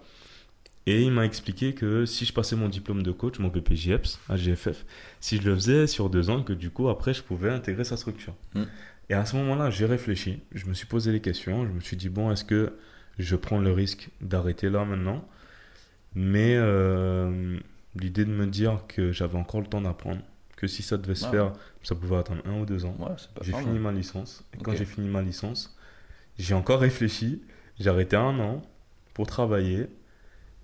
Et 0.88 1.02
il 1.02 1.10
m'a 1.10 1.24
expliqué 1.24 1.74
que 1.74 2.06
si 2.06 2.24
je 2.24 2.32
passais 2.32 2.54
mon 2.54 2.68
diplôme 2.68 3.02
de 3.02 3.10
coach, 3.10 3.40
mon 3.40 3.50
PPJEPS, 3.50 4.20
à 4.28 4.36
GFF, 4.36 4.84
si 5.20 5.38
je 5.38 5.42
le 5.42 5.54
faisais 5.54 5.86
sur 5.88 6.08
deux 6.08 6.30
ans, 6.30 6.42
que 6.44 6.52
du 6.52 6.70
coup, 6.70 6.88
après, 6.88 7.12
je 7.12 7.22
pouvais 7.22 7.50
intégrer 7.50 7.82
sa 7.82 7.96
structure. 7.96 8.34
Mm. 8.54 8.62
Et 9.10 9.14
à 9.14 9.24
ce 9.24 9.36
moment-là, 9.36 9.70
j'ai 9.70 9.86
réfléchi, 9.86 10.40
je 10.52 10.66
me 10.66 10.74
suis 10.74 10.86
posé 10.86 11.12
les 11.12 11.20
questions, 11.20 11.66
je 11.66 11.72
me 11.72 11.80
suis 11.80 11.96
dit, 11.96 12.08
bon, 12.08 12.30
est-ce 12.30 12.44
que 12.44 12.72
je 13.18 13.36
prends 13.36 13.58
le 13.58 13.72
risque 13.72 14.10
d'arrêter 14.20 14.70
là 14.70 14.84
maintenant? 14.84 15.26
Mais 16.14 16.56
euh, 16.56 17.58
l'idée 17.94 18.24
de 18.24 18.30
me 18.30 18.46
dire 18.46 18.84
que 18.88 19.12
j'avais 19.12 19.38
encore 19.38 19.60
le 19.60 19.66
temps 19.66 19.80
d'apprendre, 19.80 20.22
que 20.56 20.66
si 20.66 20.82
ça 20.82 20.96
devait 20.96 21.14
se 21.14 21.26
faire, 21.26 21.52
ça 21.82 21.94
pouvait 21.94 22.16
attendre 22.16 22.42
un 22.46 22.60
ou 22.60 22.66
deux 22.66 22.84
ans. 22.84 22.96
Ouais, 22.98 23.14
J'ai 23.42 23.52
fini 23.52 23.78
ma 23.78 23.92
licence. 23.92 24.44
Et 24.54 24.62
quand 24.62 24.74
j'ai 24.74 24.86
fini 24.86 25.08
ma 25.08 25.22
licence, 25.22 25.76
j'ai 26.38 26.54
encore 26.54 26.80
réfléchi. 26.80 27.42
J'ai 27.78 27.90
arrêté 27.90 28.16
un 28.16 28.38
an 28.40 28.62
pour 29.12 29.26
travailler. 29.26 29.86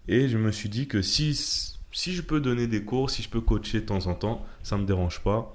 Et 0.08 0.28
je 0.28 0.38
me 0.38 0.50
suis 0.50 0.68
dit 0.68 0.88
que 0.88 1.02
si, 1.02 1.34
si 1.92 2.12
je 2.12 2.22
peux 2.22 2.40
donner 2.40 2.66
des 2.66 2.84
cours, 2.84 3.10
si 3.10 3.22
je 3.22 3.28
peux 3.28 3.40
coacher 3.40 3.80
de 3.80 3.86
temps 3.86 4.06
en 4.06 4.14
temps, 4.14 4.44
ça 4.62 4.76
me 4.76 4.84
dérange 4.84 5.20
pas. 5.20 5.54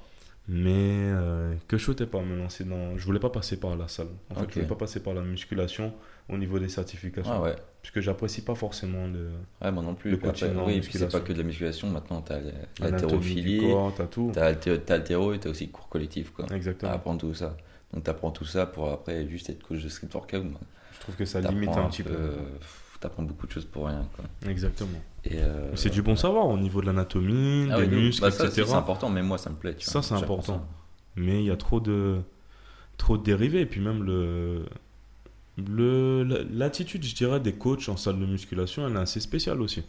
Mais 0.50 0.72
euh, 0.72 1.54
que 1.68 1.78
je 1.78 1.84
souhaitais 1.84 2.06
pas 2.06 2.22
me 2.22 2.38
lancer 2.38 2.64
dans. 2.64 2.98
Je 2.98 3.04
voulais 3.06 3.20
pas 3.20 3.30
passer 3.30 3.60
par 3.60 3.76
la 3.76 3.90
salle. 3.90 4.08
En 4.30 4.36
fait, 4.36 4.46
je 4.48 4.54
voulais 4.54 4.66
pas 4.66 4.76
passer 4.76 5.02
par 5.02 5.14
la 5.14 5.22
musculation 5.22 5.94
au 6.30 6.38
niveau 6.38 6.58
des 6.58 6.70
certifications. 6.70 7.34
Ah 7.34 7.42
ouais. 7.42 7.56
Puisque 7.82 8.00
j'apprécie 8.00 8.42
pas 8.42 8.56
forcément 8.56 9.08
le. 9.08 9.30
Ouais, 9.62 9.72
moi 9.74 9.84
non 9.84 9.94
plus. 9.94 10.10
Le 10.12 10.16
Après, 10.16 10.30
coaching 10.30 10.56
en 10.56 10.66
oui, 10.66 10.76
parce 10.80 10.88
que 10.88 10.98
c'est 11.00 11.12
pas 11.12 11.20
que 11.20 11.34
de 11.34 11.40
la 11.40 11.44
musculation. 11.44 11.90
Maintenant, 11.90 12.22
t'as 12.22 12.40
l'haltérophilie, 12.80 13.62
t'as 13.98 14.06
tout. 14.06 14.32
t'as 14.34 14.54
alté- 14.54 14.80
t'as 14.86 14.98
l'haltéro 14.98 15.34
et 15.34 15.40
t'as 15.40 15.50
aussi 15.50 15.68
cours 15.70 15.90
collectif, 15.90 16.32
quoi. 16.32 16.46
Exactement. 16.56 16.94
apprendre 16.94 17.20
tout 17.20 17.34
ça. 17.34 17.58
Donc, 17.94 18.04
t'apprends 18.06 18.32
tout 18.32 18.46
ça 18.46 18.66
pour 18.66 18.90
après 18.90 19.28
juste 19.28 19.50
être 19.50 19.68
coach 19.68 19.84
de 19.84 19.90
street 19.90 20.08
workout. 20.14 20.46
Je 20.94 21.00
trouve 21.02 21.16
que 21.16 21.26
ça 21.26 21.42
limite 21.42 21.72
un, 21.72 21.90
petit 21.90 22.04
peu. 22.04 22.16
pff, 22.16 22.84
T'apprends 23.00 23.24
beaucoup 23.24 23.46
de 23.48 23.52
choses 23.52 23.66
pour 23.66 23.88
rien, 23.88 24.08
quoi. 24.16 24.26
Exactement. 24.50 25.00
Euh, 25.32 25.72
C'est 25.76 25.90
du 25.92 26.02
bon 26.02 26.16
savoir 26.16 26.48
au 26.48 26.58
niveau 26.58 26.82
de 26.82 26.88
l'anatomie, 26.88 27.70
ah 27.72 27.80
des 27.82 27.88
oui, 27.96 28.06
muscles, 28.06 28.22
bah, 28.22 28.32
ça, 28.32 28.46
etc. 28.46 28.64
c'est 28.68 28.74
important, 28.74 29.10
même 29.10 29.28
moi, 29.28 29.38
ça 29.38 29.50
me 29.52 29.56
plaît. 29.56 29.76
tu 29.76 29.86
Ça, 29.86 30.02
c'est 30.02 30.16
important. 30.16 30.66
mais 31.16 31.42
il 31.44 31.46
y 31.48 31.52
a 31.52 31.58
trop 31.58 31.80
de 31.80 32.20
trop 32.98 33.18
de 33.18 33.24
dérivés 33.24 33.62
et 33.62 33.66
puis 33.68 33.80
même 33.80 34.04
le 34.04 34.66
le 35.58 36.24
la- 36.24 36.44
l'attitude 36.44 37.04
je 37.04 37.16
dirais 37.16 37.40
des 37.40 37.54
coachs 37.54 37.90
en 37.90 37.98
salle 37.98 38.20
de 38.20 38.26
musculation 38.26 38.88
elle 38.88 38.96
est 38.96 39.00
assez 39.00 39.20
spéciale 39.20 39.62
aussi 39.62 39.84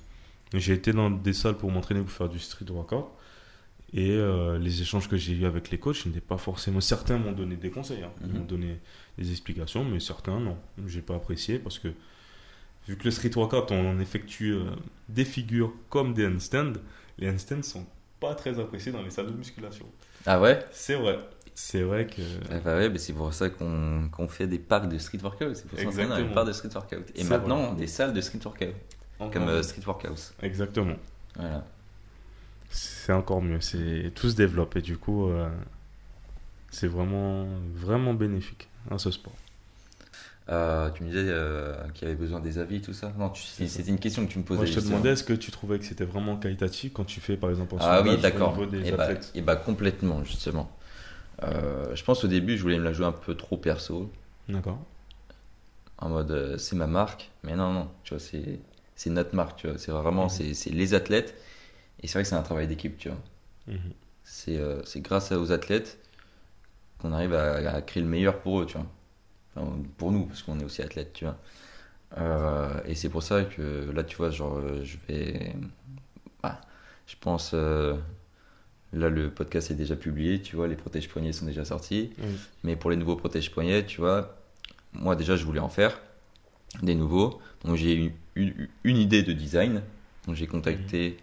j'ai 0.55 0.73
été 0.75 0.93
dans 0.93 1.11
des 1.11 1.33
salles 1.35 1.57
pour 1.57 1.71
m'entraîner 1.71 2.01
pour 2.01 2.11
faire 2.11 2.29
du 2.29 2.39
street 2.39 2.67
workout 2.71 3.07
et 3.95 4.11
euh, 4.11 4.59
les 4.59 4.83
échanges 4.83 5.09
que 5.09 5.17
j'ai 5.17 5.33
eu 5.35 5.45
avec 5.47 5.71
les 5.71 5.79
coachs 5.79 6.05
n'étaient 6.07 6.21
pas 6.21 6.37
forcément 6.39 6.81
certains 6.81 7.19
m'ont 7.19 7.33
donné 7.33 7.57
des 7.57 7.71
conseils 7.71 8.03
hein. 8.03 8.11
ils 8.23 8.29
Mhm. 8.29 8.39
m'ont 8.39 8.45
donné 8.45 8.79
des 9.19 9.31
explications 9.31 9.85
mais 9.85 10.01
certains 10.01 10.41
non 10.41 10.57
j'ai 10.87 11.01
pas 11.03 11.15
apprécié 11.17 11.59
parce 11.59 11.79
que 11.79 11.89
vu 12.89 12.97
que 12.97 13.05
le 13.05 13.11
street 13.11 13.31
workout 13.37 13.71
on 13.71 14.01
effectue 14.01 14.53
euh, 14.55 14.65
des 15.09 15.25
figures 15.25 15.73
comme 15.91 16.15
des 16.15 16.27
handstands 16.27 16.73
les 17.19 17.29
handstands 17.31 17.63
sont 17.63 17.87
pas 18.21 18.35
très 18.35 18.59
appréciés 18.59 18.91
dans 18.93 19.03
les 19.03 19.11
salles 19.11 19.27
de 19.27 19.33
musculation 19.33 19.87
Ah 20.27 20.41
ouais? 20.41 20.65
C'est 20.73 20.95
vrai. 20.97 21.19
C'est 21.55 21.83
vrai 21.83 22.07
que. 22.07 22.23
Ah 22.53 22.61
bah 22.65 22.77
ouais, 22.77 22.89
bah 22.89 22.99
c'est 22.99 23.13
pour 23.13 23.35
ça 23.35 23.51
qu'on 23.51 24.09
qu'on 24.13 24.29
fait 24.29 24.47
des 24.47 24.61
parcs 24.61 24.89
de 24.89 24.97
street 24.99 25.19
workout. 25.23 25.57
C'est 25.57 25.67
pour 25.67 25.77
ça 25.79 25.85
qu'on 25.85 25.91
Exactement. 25.91 26.33
parcs 26.35 26.47
de 26.47 26.53
street 26.53 26.71
workout. 26.75 27.11
Et 27.17 27.25
maintenant, 27.25 27.67
vrai. 27.73 27.77
des 27.81 27.87
salles 27.89 28.13
de 28.13 28.21
street 28.21 28.39
workout, 28.45 28.69
comme 29.19 29.27
Encore- 29.29 29.49
euh, 29.49 29.63
street 29.63 29.83
workhouse. 29.85 30.35
Exactement. 30.43 30.95
Voilà. 31.35 31.65
C'est 32.71 33.13
encore 33.13 33.43
mieux. 33.43 33.61
C'est 33.61 34.13
tout 34.15 34.31
se 34.31 34.37
développe 34.37 34.77
et 34.77 34.83
du 34.83 34.97
coup, 34.99 35.29
euh, 35.31 35.49
c'est 36.71 36.87
vraiment 36.87 37.49
vraiment 37.75 38.15
bénéfique 38.15 38.69
à 38.91 38.99
ce 38.99 39.11
sport. 39.11 39.35
Euh, 40.51 40.89
tu 40.91 41.03
me 41.03 41.09
disais 41.09 41.27
euh, 41.27 41.75
qu'il 41.93 42.09
y 42.09 42.11
avait 42.11 42.19
besoin 42.19 42.41
des 42.41 42.59
avis, 42.59 42.81
tout 42.81 42.95
ça 42.95 43.13
Non, 43.19 43.33
c'était 43.35 43.83
une 43.91 43.99
question 43.99 44.27
que 44.27 44.33
tu 44.33 44.39
me 44.39 44.45
posais. 44.45 44.63
Moi, 44.63 44.67
je 44.67 44.75
te 44.75 44.81
demandais 44.81 45.11
est-ce 45.11 45.25
que 45.25 45.35
tu 45.35 45.51
trouvais 45.51 45.79
que 45.79 45.85
c'était 45.85 46.07
vraiment 46.07 46.37
qualitatif 46.37 46.93
quand 46.95 47.05
tu 47.05 47.21
fais 47.21 47.37
par 47.37 47.51
exemple 47.51 47.75
un 47.75 47.79
Ah 47.81 48.01
oui, 48.03 48.17
d'accord. 48.17 48.59
au 48.59 48.65
niveau 48.67 48.71
des 48.71 48.89
Et 48.89 48.93
bah, 48.93 49.05
athlètes. 49.05 49.31
et 49.35 49.43
bah 49.43 49.57
complètement, 49.57 50.25
justement. 50.25 50.71
Euh, 51.45 51.95
je 51.95 52.03
pense 52.05 52.25
au 52.25 52.29
début, 52.29 52.57
je 52.57 52.63
voulais 52.63 52.79
me 52.79 52.85
la 52.85 52.93
jouer 52.93 53.07
un 53.07 53.13
peu 53.13 53.35
trop 53.35 53.57
perso, 53.59 54.11
D'accord. 54.49 54.79
en 55.99 56.09
mode 56.09 56.31
euh, 56.31 56.59
c'est 56.59 56.77
ma 56.77 56.87
marque, 56.87 57.31
mais 57.43 57.57
non, 57.57 57.73
non, 57.73 57.89
tu 58.05 58.15
vois, 58.15 58.21
c'est 58.21 58.61
c'est 58.97 59.11
notre 59.11 59.35
marque, 59.35 59.59
tu 59.61 59.69
vois, 59.69 59.79
c'est 59.79 59.93
vraiment 59.93 60.25
Mhm. 60.25 60.31
c'est 60.31 60.55
c'est 60.55 60.71
les 60.71 60.95
athlètes, 60.95 61.35
et 62.03 62.07
c'est 62.09 62.15
vrai 62.15 62.23
que 62.25 62.29
c'est 62.29 62.37
un 62.37 62.43
travail 62.43 62.69
d'équipe, 62.69 62.99
tu 62.99 63.09
vois. 63.11 63.19
Mhm. 63.69 63.93
C'est 64.25 64.59
euh, 64.59 64.83
c'est 64.85 65.01
grâce 65.01 65.33
aux 65.33 65.53
athlètes 65.53 65.99
qu'on 67.01 67.13
arrive 67.13 67.35
à, 67.35 67.75
à 67.75 67.83
créer 67.83 68.03
le 68.03 68.09
meilleur 68.09 68.41
pour 68.41 68.61
eux, 68.61 68.67
tu 68.67 68.77
vois. 68.79 68.87
Enfin, 69.59 69.79
pour 69.97 70.13
nous, 70.13 70.27
parce 70.27 70.43
qu'on 70.43 70.59
est 70.61 70.65
aussi 70.65 70.83
athlètes, 70.83 71.13
tu 71.13 71.25
vois. 71.25 71.37
Euh, 72.19 72.81
et 72.87 72.95
c'est 72.95 73.09
pour 73.11 73.23
ça 73.23 73.45
que 73.45 73.91
là, 73.95 74.03
tu 74.05 74.17
vois, 74.17 74.31
genre, 74.31 74.59
euh, 74.59 74.83
je 74.85 74.97
vais. 75.09 75.53
bah, 76.43 76.61
je 77.07 77.15
pense. 77.21 77.53
euh, 77.55 77.95
là, 78.93 79.09
le 79.11 79.31
podcast 79.31 79.71
est 79.71 79.75
déjà 79.75 79.97
publié, 79.97 80.41
tu 80.41 80.57
vois, 80.57 80.69
les 80.69 80.77
protèges 80.77 81.09
poignets 81.09 81.33
sont 81.33 81.47
déjà 81.47 81.65
sortis. 81.65 82.11
Mais 82.65 82.77
pour 82.77 82.91
les 82.91 82.97
nouveaux 82.97 83.17
protèges 83.17 83.51
poignets, 83.51 83.85
tu 83.85 84.01
vois, 84.01 84.37
moi 84.95 85.17
déjà, 85.17 85.37
je 85.37 85.45
voulais 85.45 85.61
en 85.61 85.69
faire 85.69 85.99
des 86.83 86.95
nouveaux. 86.95 87.41
Donc, 87.65 87.77
j'ai 87.77 87.95
eu 87.97 88.13
une, 88.37 88.69
une 88.85 88.97
idée 88.97 89.23
de 89.23 89.33
design. 89.33 89.83
Donc, 90.27 90.37
j'ai 90.37 90.47
contacté 90.47 91.19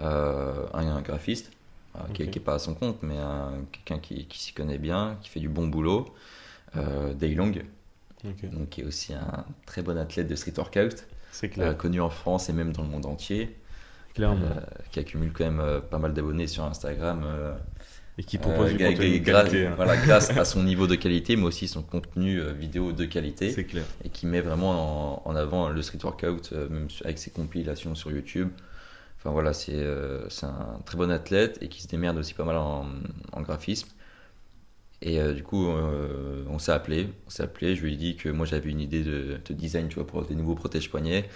euh, 0.00 0.66
un, 0.74 0.86
un 0.88 1.02
graphiste 1.02 1.52
euh, 1.96 2.00
qui 2.14 2.22
n'est 2.22 2.40
pas 2.40 2.54
à 2.54 2.58
son 2.58 2.74
compte, 2.74 3.02
mais 3.02 3.18
un- 3.18 3.64
quelqu'un 3.72 3.98
qui, 3.98 4.26
qui 4.26 4.38
s'y 4.38 4.52
connaît 4.54 4.78
bien, 4.78 5.18
qui 5.22 5.28
fait 5.28 5.40
du 5.40 5.48
bon 5.48 5.66
boulot, 5.68 6.06
euh, 6.76 7.14
Daylong, 7.14 7.64
donc 8.52 8.68
qui 8.70 8.80
est 8.82 8.84
aussi 8.84 9.14
un 9.14 9.44
très 9.66 9.82
bon 9.82 9.98
athlète 9.98 10.28
de 10.28 10.34
street 10.36 10.54
workout, 10.56 11.06
euh, 11.44 11.48
clair. 11.48 11.76
connu 11.76 12.00
en 12.00 12.10
France 12.10 12.48
et 12.48 12.52
même 12.52 12.72
dans 12.72 12.82
le 12.82 12.88
monde 12.88 13.06
entier, 13.06 13.56
Clairement. 14.14 14.46
euh, 14.46 14.60
qui 14.90 15.00
accumule 15.00 15.32
quand 15.32 15.50
même 15.50 15.80
pas 15.90 15.98
mal 15.98 16.12
d'abonnés 16.14 16.46
sur 16.46 16.64
Instagram. 16.64 17.24
Et 18.18 18.24
qui 18.24 18.36
propose 18.36 18.74
du 18.74 18.78
contenu 18.78 19.20
de 19.20 19.24
qualité, 19.24 19.66
hein. 19.66 19.72
voilà, 19.76 19.96
grâce 19.96 20.30
à 20.36 20.44
son 20.44 20.62
niveau 20.62 20.86
de 20.86 20.96
qualité, 20.96 21.34
mais 21.36 21.44
aussi 21.44 21.66
son 21.66 21.82
contenu 21.82 22.42
vidéo 22.52 22.92
de 22.92 23.06
qualité, 23.06 23.52
clair. 23.64 23.84
et 24.04 24.10
qui 24.10 24.26
met 24.26 24.42
vraiment 24.42 25.22
en, 25.24 25.30
en 25.30 25.34
avant 25.36 25.70
le 25.70 25.80
street 25.82 25.98
workout, 26.04 26.52
même 26.52 26.88
avec 27.04 27.18
ses 27.18 27.30
compilations 27.30 27.94
sur 27.94 28.10
YouTube. 28.10 28.50
Enfin 29.18 29.30
voilà, 29.30 29.52
c'est 29.54 29.72
euh, 29.76 30.28
un 30.42 30.80
très 30.84 30.98
bon 30.98 31.10
athlète 31.10 31.58
et 31.62 31.68
qui 31.68 31.80
se 31.82 31.88
démerde 31.88 32.18
aussi 32.18 32.34
pas 32.34 32.44
mal 32.44 32.56
en, 32.56 32.86
en 33.32 33.40
graphisme. 33.40 33.88
Et 35.04 35.20
euh, 35.20 35.34
du 35.34 35.42
coup, 35.42 35.66
euh, 35.68 36.44
on 36.48 36.58
s'est 36.60 36.70
appelé, 36.72 37.08
on 37.26 37.30
s'est 37.30 37.42
appelé. 37.42 37.74
Je 37.74 37.82
lui 37.82 37.94
ai 37.94 37.96
dit 37.96 38.14
que 38.16 38.28
moi 38.28 38.46
j'avais 38.46 38.70
une 38.70 38.80
idée 38.80 39.02
de, 39.02 39.40
de 39.44 39.52
design, 39.54 39.88
tu 39.88 39.96
vois, 39.96 40.06
pour 40.06 40.24
des 40.24 40.36
nouveaux 40.36 40.54
protège 40.54 40.88
poignets. 40.90 41.28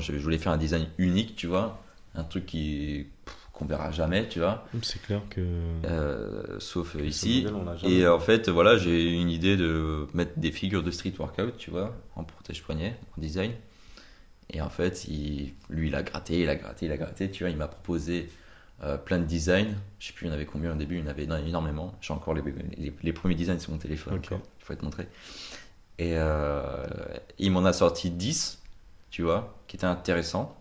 Je, 0.00 0.14
je 0.14 0.18
voulais 0.22 0.38
faire 0.38 0.52
un 0.52 0.56
design 0.56 0.86
unique, 0.98 1.36
tu 1.36 1.46
vois, 1.46 1.82
un 2.14 2.24
truc 2.24 2.46
qui 2.46 3.06
qu'on 3.52 3.66
verra 3.66 3.92
jamais, 3.92 4.26
tu 4.28 4.40
vois, 4.40 4.66
C'est 4.82 5.00
clair 5.00 5.20
que. 5.30 5.40
euh, 5.84 6.58
sauf 6.58 6.96
ici. 7.00 7.46
modèle. 7.52 7.88
Et 7.92 8.08
en 8.08 8.18
fait, 8.18 8.48
voilà, 8.48 8.76
j'ai 8.76 9.12
eu 9.12 9.14
une 9.14 9.30
idée 9.30 9.56
de 9.56 10.08
mettre 10.12 10.32
des 10.36 10.50
figures 10.50 10.82
de 10.82 10.90
street 10.90 11.12
workout, 11.20 11.56
tu 11.56 11.70
vois, 11.70 11.94
en 12.16 12.24
protège 12.24 12.64
poignet, 12.64 12.96
en 13.16 13.20
design. 13.20 13.52
Et 14.50 14.60
en 14.60 14.70
fait, 14.70 15.04
il, 15.06 15.52
lui, 15.70 15.86
il 15.86 15.94
a 15.94 16.02
gratté, 16.02 16.40
il 16.42 16.48
a 16.48 16.56
gratté, 16.56 16.86
il 16.86 16.92
a 16.92 16.96
gratté, 16.96 17.30
tu 17.30 17.44
vois, 17.44 17.50
il 17.50 17.56
m'a 17.56 17.68
proposé 17.68 18.28
euh, 18.82 18.96
plein 18.98 19.18
de 19.18 19.24
designs. 19.24 19.74
Je 19.98 20.08
sais 20.08 20.12
plus, 20.12 20.26
il 20.26 20.28
y 20.28 20.32
en 20.32 20.34
avait 20.34 20.46
combien 20.46 20.72
au 20.72 20.74
début, 20.76 20.96
il 20.98 21.00
y 21.04 21.06
en 21.06 21.10
avait 21.10 21.24
énormément. 21.24 21.94
J'ai 22.00 22.12
encore 22.12 22.34
les, 22.34 22.42
les, 22.76 22.92
les 23.02 23.12
premiers 23.12 23.34
designs 23.34 23.58
sur 23.60 23.72
mon 23.72 23.78
téléphone, 23.78 24.20
il 24.60 24.64
faut 24.64 24.74
te 24.74 24.84
montrer. 24.84 25.08
Et 25.98 26.14
euh, 26.16 26.84
il 27.38 27.52
m'en 27.52 27.64
a 27.64 27.72
sorti 27.72 28.10
10, 28.10 28.60
tu 29.10 29.22
vois, 29.22 29.54
qui 29.68 29.76
étaient 29.76 29.86
intéressants. 29.86 30.56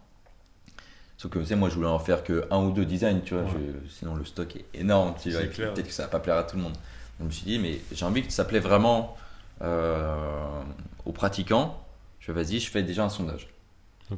Sauf 1.17 1.31
que, 1.31 1.39
tu 1.39 1.45
sais, 1.45 1.55
moi, 1.55 1.69
je 1.69 1.75
voulais 1.75 1.87
en 1.87 1.99
faire 1.99 2.23
que 2.23 2.45
un 2.51 2.59
ou 2.63 2.71
deux 2.71 2.85
designs, 2.85 3.21
tu 3.23 3.33
vois, 3.33 3.43
Ouais. 3.43 3.49
je- 3.85 3.89
sinon 3.89 4.15
le 4.15 4.25
stock 4.25 4.55
est 4.55 4.65
énorme, 4.73 5.15
tu 5.21 5.31
vois, 5.31 5.41
peut-être 5.73 5.87
que 5.87 5.93
ça 5.93 6.03
va 6.03 6.09
pas 6.09 6.19
plaire 6.19 6.35
à 6.37 6.43
tout 6.43 6.57
le 6.57 6.63
monde. 6.63 6.73
Donc, 6.73 6.81
je 7.19 7.23
me 7.25 7.31
suis 7.31 7.45
dit, 7.45 7.59
mais 7.59 7.79
j'ai 7.91 8.05
envie 8.05 8.23
que 8.23 8.31
ça 8.33 8.43
plaît 8.45 8.59
vraiment 8.59 9.15
euh, 9.61 10.61
aux 11.05 11.11
pratiquants. 11.13 11.79
Je 12.19 12.31
vas-y, 12.31 12.59
je 12.59 12.69
fais 12.69 12.83
déjà 12.83 13.03
un 13.05 13.09
sondage. 13.09 13.47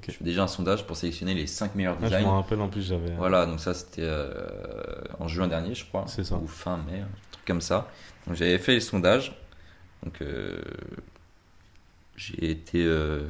Je 0.08 0.12
fais 0.12 0.24
déjà 0.24 0.44
un 0.44 0.48
sondage 0.48 0.86
pour 0.86 0.98
sélectionner 0.98 1.34
les 1.34 1.48
5 1.48 1.76
meilleurs 1.76 1.96
Ah, 2.02 2.06
je 2.06 2.08
designs. 2.10 2.24
me 2.26 2.32
rappelle 2.32 2.62
en 2.62 2.70
plus, 2.70 2.82
j'avais. 2.88 3.12
Voilà, 3.18 3.46
donc 3.46 3.60
ça 3.60 3.74
c'était 3.74 4.02
euh, 4.04 4.32
en 5.20 5.28
juin 5.28 5.48
dernier, 5.48 5.76
je 5.76 5.86
crois. 5.86 6.06
C'est 6.08 6.24
ça. 6.24 6.36
Ou 6.36 6.48
fin 6.48 6.78
mai, 6.78 7.00
un 7.02 7.08
truc 7.32 7.46
comme 7.46 7.62
ça. 7.62 7.90
Donc 8.28 8.36
j'avais 8.36 8.58
fait 8.58 8.76
le 8.76 8.80
sondage. 8.80 9.34
Donc 10.04 10.22
euh, 10.22 10.60
j'ai 12.16 12.50
été 12.52 12.84
euh, 12.84 13.28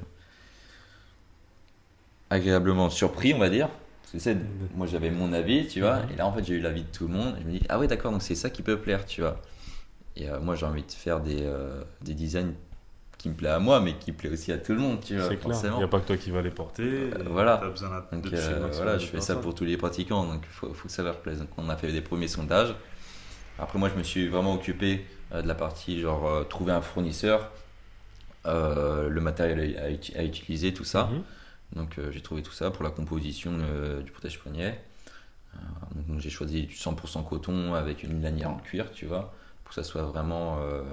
agréablement 2.30 2.90
surpris, 2.90 3.34
on 3.34 3.40
va 3.40 3.50
dire. 3.50 3.70
Parce 4.12 4.24
que 4.24 4.36
moi 4.76 4.88
j'avais 4.88 5.12
mon 5.12 5.34
avis, 5.34 5.68
tu 5.68 5.82
vois. 5.82 6.02
Et 6.14 6.16
là 6.16 6.28
en 6.28 6.34
fait 6.34 6.44
j'ai 6.44 6.56
eu 6.56 6.62
l'avis 6.62 6.84
de 6.84 6.88
tout 6.92 7.08
le 7.08 7.14
monde. 7.14 7.36
Et 7.38 7.42
je 7.42 7.48
me 7.48 7.52
dis, 7.54 7.62
ah 7.70 7.80
ouais, 7.80 7.88
d'accord, 7.88 8.12
donc 8.12 8.22
c'est 8.22 8.36
ça 8.36 8.50
qui 8.50 8.62
peut 8.62 8.78
plaire, 8.80 9.06
tu 9.06 9.22
vois. 9.22 9.42
Et 10.16 10.28
moi 10.42 10.56
j'ai 10.56 10.66
envie 10.66 10.84
de 10.84 10.92
faire 10.92 11.20
des, 11.20 11.46
des 12.02 12.14
designs 12.14 12.54
qui 13.26 13.30
me 13.32 13.34
plaisent 13.36 13.54
à 13.54 13.60
moi, 13.60 13.80
mais 13.82 13.96
qui 13.96 14.12
plaît 14.12 14.30
aussi 14.30 14.52
à 14.52 14.60
tout 14.60 14.74
le 14.74 14.78
monde, 14.80 15.00
tu 15.04 15.18
vois. 15.18 15.30
C'est 15.30 15.38
clair. 15.38 15.60
Il 15.64 15.78
n'y 15.78 15.84
a 15.84 15.88
pas 15.88 16.00
que 16.00 16.06
toi 16.06 16.16
qui 16.18 16.30
va 16.30 16.44
les 16.44 16.52
porter. 16.52 17.08
et 17.10 17.12
voilà. 17.28 17.58
t'as 17.58 17.70
besoin 17.70 17.90
de 17.90 18.22
Donc 18.22 18.32
euh, 18.34 18.70
voilà, 18.72 19.00
je 19.00 19.08
fais 19.08 19.20
ça 19.20 19.36
pour 19.38 19.56
tous 19.56 19.66
les 19.66 19.78
pratiquants, 19.78 20.26
donc 20.26 20.44
il 20.44 20.54
faut, 20.54 20.72
faut 20.76 20.88
que 20.88 20.94
ça 20.94 21.02
leur 21.02 21.18
plaise. 21.22 21.40
Donc 21.40 21.50
on 21.58 21.68
a 21.70 21.76
fait 21.76 21.92
des 21.92 22.02
premiers 22.02 22.28
sondages. 22.28 22.76
Après 23.58 23.80
moi 23.80 23.90
je 23.90 23.96
me 23.96 24.04
suis 24.04 24.28
vraiment 24.28 24.54
occupé 24.54 25.08
euh, 25.34 25.42
de 25.42 25.48
la 25.48 25.56
partie 25.56 26.00
genre 26.02 26.28
euh, 26.28 26.44
trouver 26.44 26.72
un 26.72 26.82
fournisseur, 26.82 27.50
euh, 28.46 29.10
le 29.10 29.22
matériel 29.22 29.76
à, 29.80 29.90
uti- 29.90 30.16
à 30.16 30.24
utiliser, 30.24 30.72
tout 30.72 30.84
ça. 30.84 31.06
Mhm. 31.12 31.24
Donc 31.78 31.98
euh, 31.98 32.12
j'ai 32.12 32.22
trouvé 32.22 32.44
tout 32.44 32.52
ça 32.52 32.70
pour 32.70 32.84
la 32.84 32.92
composition 32.92 33.52
euh, 33.60 34.04
du 34.04 34.12
protège 34.12 34.40
poignet. 34.40 34.80
Euh, 35.56 35.58
donc 36.08 36.20
j'ai 36.20 36.30
choisi 36.30 36.68
du 36.68 36.76
100% 36.76 37.24
coton 37.28 37.74
avec 37.74 38.04
une 38.04 38.22
lanière 38.22 38.52
en 38.52 38.58
cuir, 38.58 38.92
tu 38.92 39.08
vois, 39.08 39.34
pour 39.64 39.70
que 39.70 39.76
ça 39.76 39.84
soit 39.84 40.04
vraiment 40.04 40.60
euh, 40.62 40.84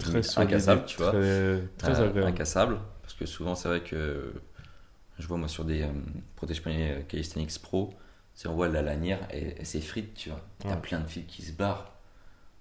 Très 0.00 0.22
solide. 0.22 0.48
incassable, 0.48 0.84
tu 0.86 0.96
vois. 0.96 1.10
Très, 1.10 1.62
très 1.78 2.00
Euh, 2.00 2.08
agréable. 2.08 2.28
incassable 2.28 2.78
parce 3.02 3.14
que 3.14 3.26
souvent 3.26 3.54
c'est 3.54 3.68
vrai 3.68 3.80
que 3.82 4.32
je 5.18 5.26
vois 5.26 5.36
moi 5.38 5.48
sur 5.48 5.64
des 5.64 5.82
euh, 5.82 5.88
protège 6.36 6.62
poignets 6.62 6.92
euh, 6.98 7.02
Calisthenics 7.02 7.58
Pro 7.62 7.92
si 8.34 8.46
on 8.48 8.54
voit 8.54 8.68
la 8.68 8.82
lanière 8.82 9.20
et, 9.32 9.60
et 9.60 9.64
c'est 9.64 9.80
frite 9.80 10.14
tu 10.14 10.30
vois 10.30 10.40
t'as 10.66 10.76
Ouais. 10.76 10.80
plein 10.80 11.00
de 11.00 11.06
fils 11.08 11.26
qui 11.26 11.42
se 11.42 11.52
barrent 11.52 11.92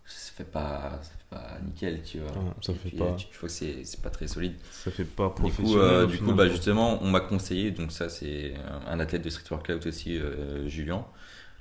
ça 0.06 0.32
fait 0.36 0.44
pas 0.44 1.00
ça 1.04 1.12
fait 1.12 1.30
pas 1.30 1.60
nickel 1.64 2.02
tu 2.04 2.20
vois 2.20 2.32
Ouais, 2.32 2.52
ça 2.62 2.74
fait 2.74 2.90
puis, 2.90 2.98
pas- 2.98 3.06
euh, 3.06 3.16
tu, 3.16 3.28
tu 3.28 3.38
vois 3.40 3.48
que 3.50 3.56
c'est 3.56 4.02
pas 4.02 4.10
très 4.10 4.28
solide 4.28 4.56
Ça 4.72 4.90
fait 4.92 5.06
pas 5.06 5.28
du 5.30 5.34
professionnel. 5.36 5.72
coup, 5.72 5.78
euh, 5.78 6.04
au 6.04 6.08
du 6.08 6.18
coup 6.20 6.34
bah, 6.34 6.48
justement 6.50 7.02
on 7.04 7.10
m'a 7.12 7.20
conseillé 7.22 7.72
donc 7.72 7.92
ça 7.92 8.10
c'est 8.10 8.56
un- 8.56 8.92
un 8.94 9.00
athlète 9.00 9.22
de 9.22 9.30
street 9.30 9.46
workout 9.52 9.86
aussi 9.86 10.18
euh, 10.18 10.68
Julien 10.68 11.06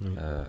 Oui. 0.01 0.11
euh, 0.19 0.45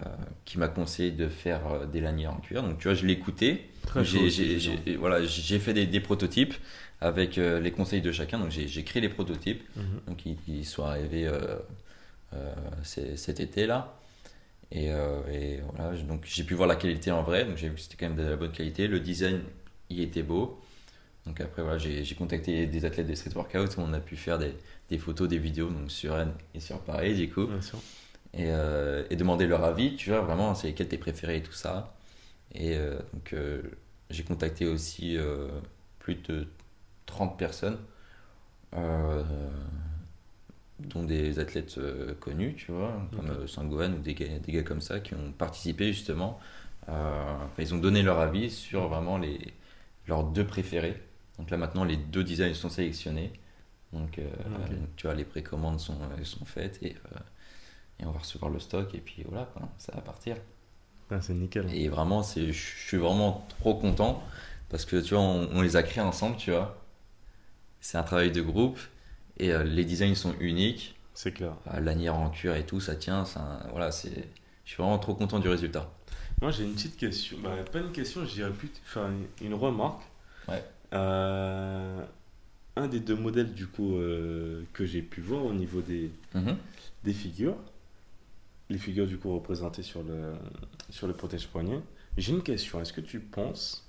qui 0.46 0.60
m'a 0.60 0.68
conseillé 0.68 1.10
de 1.10 1.28
faire 1.28 1.62
euh, 1.66 1.86
des 1.88 2.02
lanières 2.02 2.34
en 2.34 2.40
cuir 2.40 2.62
donc 2.62 2.78
tu 2.78 2.84
vois 2.84 2.94
je 2.94 3.04
l'ai 3.04 3.14
écouté 3.14 3.70
j'ai, 4.04 4.96
voilà, 4.98 5.24
j'ai 5.26 5.60
fait 5.60 5.74
des, 5.74 5.86
des 5.86 6.00
prototypes 6.00 6.54
avec 7.02 7.38
euh, 7.38 7.60
les 7.60 7.72
conseils 7.72 8.02
de 8.02 8.12
chacun. 8.12 8.40
Donc 8.40 8.52
j'ai, 8.52 8.84
créé 8.84 9.02
les 9.02 9.10
prototypes. 9.10 9.64
Mhm. 9.76 9.84
Donc 10.08 10.26
ils, 10.26 10.38
ils 10.48 10.66
sont 10.66 10.84
arrivés 10.84 11.28
euh, 11.28 11.58
cet 12.84 13.40
été 13.40 13.66
là. 13.66 13.96
Et, 14.72 14.90
et 15.32 15.60
voilà, 15.74 15.98
donc 16.04 16.22
j'ai 16.26 16.44
pu 16.44 16.54
voir 16.54 16.68
la 16.68 16.76
qualité 16.76 17.12
en 17.12 17.24
vrai. 17.24 17.46
Donc 17.46 17.58
j'ai 17.58 17.70
vu 17.70 17.76
que 17.76 17.82
c'était 17.82 17.96
quand 17.98 18.14
même 18.14 18.24
de 18.24 18.30
la 18.30 18.36
bonne 18.36 18.52
qualité. 18.52 18.88
Le 18.88 19.00
design, 19.00 19.42
il 19.90 20.00
était 20.02 20.24
beau. 20.24 20.62
Donc 21.26 21.42
après 21.42 21.64
voilà, 21.64 21.78
j'ai, 21.78 22.04
j'ai 22.04 22.16
contacté 22.16 22.68
des 22.68 22.86
athlètes 22.86 23.08
de 23.08 23.16
street 23.16 23.32
workout. 23.36 23.76
On 23.80 23.94
a 23.94 24.00
pu 24.00 24.16
faire 24.16 24.38
des, 24.38 24.54
des 24.90 25.00
photos, 25.00 25.28
des 25.28 25.40
vidéos 25.40 25.70
donc 25.70 25.90
sur 25.90 26.14
Rennes 26.14 26.34
et 26.54 26.60
sur 26.60 26.80
Paris 26.82 27.16
du 27.16 27.30
coup 27.30 27.48
Bien 27.48 27.62
sûr. 27.62 27.80
Et, 28.34 28.46
euh, 28.52 29.06
et 29.10 29.16
demander 29.16 29.48
leur 29.48 29.64
avis, 29.64 29.96
tu 29.96 30.10
vois, 30.12 30.22
vraiment, 30.22 30.56
c'est 30.56 30.68
lesquels 30.68 30.88
tes 30.90 30.98
préférés 30.98 31.38
et 31.38 31.44
tout 31.44 31.54
ça. 31.54 31.96
Et 32.56 32.76
euh, 32.78 33.00
donc, 33.14 33.34
euh, 33.34 33.64
j'ai 34.12 34.24
contacté 34.24 34.68
aussi 34.68 35.18
plus 36.00 36.16
de 36.16 36.48
30 37.08 37.38
personnes, 37.40 37.80
dont 40.80 41.04
des 41.04 41.40
athlètes 41.40 41.80
connus, 42.20 42.56
tu 42.56 42.72
vois, 42.72 43.10
comme 43.16 43.30
Ok. 43.30 43.32
euh, 43.32 43.48
Sangohan 43.48 43.94
ou 43.94 44.00
des 44.00 44.14
gars, 44.14 44.40
des 44.40 44.52
gars 44.52 44.64
comme 44.64 44.82
ça 44.82 45.00
qui 45.02 45.14
ont 45.14 45.32
participé 45.38 45.88
justement. 45.94 46.40
Ils 47.60 47.74
ont 47.74 47.78
donné 47.78 48.02
leur 48.02 48.20
avis 48.20 48.50
sur 48.50 48.88
vraiment 48.88 49.18
les, 49.18 49.54
leurs 50.08 50.24
deux 50.24 50.46
préférés. 50.46 51.02
Donc 51.38 51.50
là, 51.52 51.58
maintenant, 51.58 51.84
les 51.84 51.98
deux 51.98 52.24
designs 52.24 52.54
sont 52.54 52.70
sélectionnés. 52.70 53.32
Donc, 53.94 54.20
tu 54.98 55.08
vois, 55.08 55.16
les 55.16 55.26
précommandes 55.26 55.80
sont, 55.80 55.98
sont 56.24 56.46
faites 56.46 56.82
et, 56.84 56.96
et 58.00 58.06
on 58.06 58.12
va 58.12 58.20
recevoir 58.20 58.52
le 58.52 58.60
stock 58.60 58.94
et 58.96 59.00
puis 59.00 59.24
voilà, 59.28 59.46
quoi, 59.54 59.68
ça 59.78 59.92
va 59.94 60.02
partir. 60.02 60.38
Ah, 61.12 61.22
c'est 61.22 61.34
nickel. 61.34 61.74
Et 61.74 61.88
vraiment, 61.90 62.22
c'est, 62.24 62.52
je 62.52 62.78
suis 62.88 62.98
vraiment 62.98 63.46
trop 63.60 63.76
content 63.76 64.24
parce 64.70 64.86
que 64.86 65.02
tu 65.02 65.16
vois, 65.16 65.24
on, 65.24 65.50
on 65.54 65.62
les 65.62 65.76
a 65.76 65.84
créés 65.84 66.04
ensemble, 66.04 66.38
tu 66.38 66.52
vois. 66.52 66.78
C'est 67.82 67.98
un 67.98 68.04
travail 68.04 68.32
de 68.32 68.42
groupe 68.42 68.80
et 69.38 69.52
euh, 69.52 69.64
les 69.64 69.86
designs 69.86 70.16
sont 70.16 70.36
uniques. 70.40 70.96
C'est 71.14 71.32
clair. 71.32 71.54
Euh, 71.74 71.80
Lanière 71.80 72.16
en 72.16 72.30
cuir 72.30 72.56
et 72.56 72.66
tout, 72.66 72.80
ça 72.80 72.96
tient. 72.96 73.26
Ça, 73.26 73.66
voilà, 73.72 73.92
c'est, 73.92 74.28
je 74.66 74.74
suis 74.74 74.82
vraiment 74.82 75.00
trop 75.00 75.16
content 75.16 75.40
du 75.40 75.50
résultat. 75.50 75.90
Moi, 76.42 76.52
j'ai 76.52 76.64
une 76.64 76.74
petite 76.74 76.96
question. 76.96 77.38
Bah, 77.44 77.50
pas 77.72 77.80
une 77.80 77.92
question, 77.92 78.24
je 78.26 78.34
dirais 78.34 78.52
plus 78.52 78.70
faire 78.86 79.10
une, 79.42 79.54
remarque. 79.54 80.04
Ouais. 80.48 80.64
Euh, 80.94 82.02
un 82.76 82.88
des 82.88 83.00
deux 83.00 83.16
modèles, 83.16 83.54
du 83.54 83.68
coup, 83.68 83.96
euh, 83.98 84.64
que 84.74 84.86
j'ai 84.86 85.02
pu 85.02 85.22
voir 85.22 85.44
au 85.44 85.54
niveau 85.54 85.82
des, 85.82 86.12
Mhm. 86.36 86.56
des 87.04 87.14
figures, 87.14 87.58
les 88.70 88.78
figures 88.78 89.08
du 89.08 89.18
coup 89.18 89.34
représentées 89.34 89.84
sur 89.84 90.04
le, 90.04 90.34
sur 90.90 91.08
le 91.08 91.14
protège-poignet. 91.14 91.82
J'ai 92.18 92.34
une 92.34 92.44
question. 92.44 92.82
Est-ce 92.82 92.94
que 92.94 93.02
tu 93.02 93.20
penses, 93.20 93.88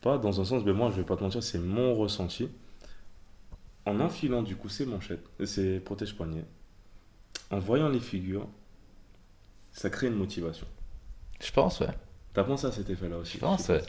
pas 0.00 0.18
dans 0.18 0.40
un 0.40 0.44
sens, 0.44 0.64
mais 0.64 0.72
moi 0.72 0.90
je 0.90 0.96
vais 0.96 1.04
pas 1.04 1.16
te 1.16 1.22
mentir, 1.22 1.42
c'est 1.42 1.58
mon 1.58 1.94
ressenti, 1.94 2.48
en 3.86 4.00
enfilant 4.00 4.42
du 4.42 4.56
coup 4.56 4.68
ces 4.68 4.86
manchettes, 4.86 5.24
ces 5.44 5.80
protège-poignets, 5.80 6.44
en 7.50 7.58
voyant 7.58 7.88
les 7.88 8.00
figures, 8.00 8.48
ça 9.72 9.90
crée 9.90 10.06
une 10.06 10.14
motivation. 10.16 10.66
Je 11.40 11.50
pense, 11.52 11.80
ouais. 11.80 11.88
T'as 12.32 12.44
pensé 12.44 12.66
à 12.66 12.72
cet 12.72 12.88
effet-là 12.90 13.18
aussi? 13.18 13.34
Je 13.34 13.38
pense, 13.38 13.68
ouais. 13.68 13.82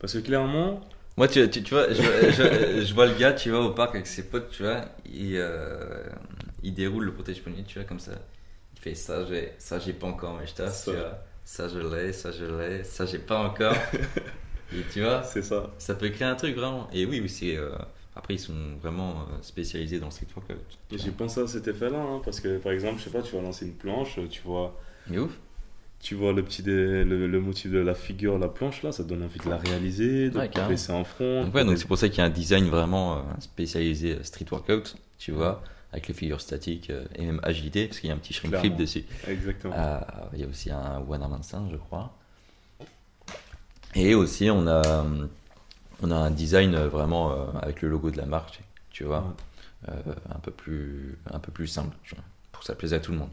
Parce 0.00 0.12
que 0.14 0.18
clairement, 0.18 0.80
Moi, 1.16 1.28
tu, 1.28 1.48
tu, 1.50 1.62
tu 1.62 1.74
vois, 1.74 1.92
je, 1.92 2.02
je, 2.02 2.84
je 2.84 2.94
vois 2.94 3.06
le 3.06 3.14
gars, 3.14 3.32
tu 3.34 3.50
vois, 3.50 3.64
au 3.66 3.72
parc 3.72 3.94
avec 3.94 4.06
ses 4.06 4.28
potes, 4.28 4.50
tu 4.50 4.62
vois, 4.62 4.86
il, 5.04 5.36
euh, 5.36 6.08
il 6.62 6.72
déroule 6.74 7.04
le 7.04 7.12
protège-poignet, 7.12 7.64
tu 7.64 7.78
vois, 7.78 7.84
comme 7.86 8.00
ça. 8.00 8.12
Il 8.84 8.90
fait 8.90 8.94
ça, 8.94 9.24
j'ai, 9.26 9.52
ça, 9.58 9.78
j'ai 9.78 9.92
pas 9.92 10.06
encore, 10.08 10.36
mais 10.38 10.46
je 10.46 10.54
tape, 10.54 10.70
Ça. 10.70 11.24
Ça, 11.44 11.68
je 11.68 11.78
l'ai, 11.78 12.12
ça, 12.12 12.30
je 12.32 12.44
l'ai, 12.44 12.84
ça, 12.84 13.04
j'ai 13.06 13.18
pas 13.18 13.38
encore. 13.48 13.74
Et 14.72 14.82
tu 14.92 15.00
vois, 15.02 15.22
c'est 15.22 15.42
ça. 15.42 15.70
ça 15.78 15.94
peut 15.94 16.08
créer 16.08 16.26
un 16.28 16.34
truc 16.34 16.56
vraiment. 16.56 16.88
Et 16.92 17.04
oui, 17.04 17.20
oui, 17.20 17.28
c'est. 17.28 17.56
euh, 17.56 17.70
après, 18.16 18.34
ils 18.34 18.38
sont 18.40 18.54
vraiment 18.80 19.22
euh, 19.22 19.42
spécialisés 19.42 19.98
dans 20.00 20.06
le 20.06 20.12
street 20.12 20.26
workout. 20.34 20.78
J'ai 20.90 21.10
pensé 21.10 21.40
à 21.40 21.46
cet 21.46 21.68
effet-là, 21.68 21.98
hein, 21.98 22.20
parce 22.24 22.40
que 22.40 22.58
par 22.58 22.72
exemple, 22.72 22.98
je 22.98 23.04
sais 23.04 23.10
pas, 23.10 23.22
tu 23.22 23.34
vas 23.36 23.42
lancer 23.42 23.66
une 23.66 23.74
planche, 23.74 24.18
tu 24.30 24.42
vois, 24.42 24.74
Mais 25.08 25.18
ouf. 25.18 25.38
tu 26.00 26.14
vois 26.14 26.32
le 26.32 26.42
petit 26.42 26.62
dé- 26.62 27.04
le, 27.04 27.26
le 27.26 27.40
motif 27.40 27.70
de 27.70 27.78
la 27.78 27.94
figure, 27.94 28.38
la 28.38 28.48
planche 28.48 28.82
là, 28.82 28.92
ça 28.92 29.04
donne 29.04 29.22
envie 29.22 29.38
de 29.40 29.48
la 29.48 29.56
réaliser, 29.56 30.30
de 30.30 30.38
Ouais, 30.38 30.48
presser 30.48 30.92
en 30.92 31.04
front. 31.04 31.44
Donc, 31.44 31.54
ouais, 31.54 31.64
donc 31.64 31.78
c'est 31.78 31.86
pour 31.86 31.98
ça 31.98 32.08
qu'il 32.08 32.18
y 32.18 32.20
a 32.20 32.24
un 32.24 32.30
design 32.30 32.66
vraiment 32.68 33.18
euh, 33.18 33.20
spécialisé 33.40 34.22
street 34.24 34.46
workout, 34.50 34.96
tu 35.18 35.32
vois, 35.32 35.62
avec 35.92 36.08
les 36.08 36.14
figures 36.14 36.40
statiques 36.40 36.90
euh, 36.90 37.04
et 37.14 37.24
même 37.26 37.40
agilité, 37.42 37.86
parce 37.86 38.00
qu'il 38.00 38.08
y 38.08 38.12
a 38.12 38.14
un 38.16 38.18
petit 38.18 38.34
Clairement. 38.34 38.58
flip 38.60 38.76
dessus. 38.76 39.04
Exactement. 39.28 39.74
Ah, 39.76 40.06
il 40.32 40.40
y 40.40 40.44
a 40.44 40.46
aussi 40.46 40.70
un 40.70 41.02
One 41.08 41.22
Arm 41.22 41.32
Instinct, 41.34 41.68
je 41.70 41.76
crois. 41.76 42.12
Et 43.94 44.14
aussi, 44.14 44.50
on 44.50 44.66
a, 44.66 45.04
on 46.02 46.10
a 46.10 46.16
un 46.16 46.30
design 46.30 46.74
euh, 46.74 46.88
vraiment 46.88 47.32
euh, 47.32 47.44
avec 47.60 47.82
le 47.82 47.88
logo 47.90 48.10
de 48.10 48.16
la 48.16 48.24
marque, 48.26 48.62
tu 48.90 49.04
vois, 49.04 49.34
euh, 49.88 49.92
un, 50.34 50.38
peu 50.38 50.50
plus, 50.50 51.18
un 51.30 51.38
peu 51.38 51.52
plus 51.52 51.66
simple, 51.66 51.94
tu 52.04 52.14
vois, 52.14 52.24
pour 52.52 52.60
que 52.60 52.66
ça 52.66 52.74
plaise 52.74 52.94
à 52.94 53.00
tout 53.00 53.12
le 53.12 53.18
monde. 53.18 53.28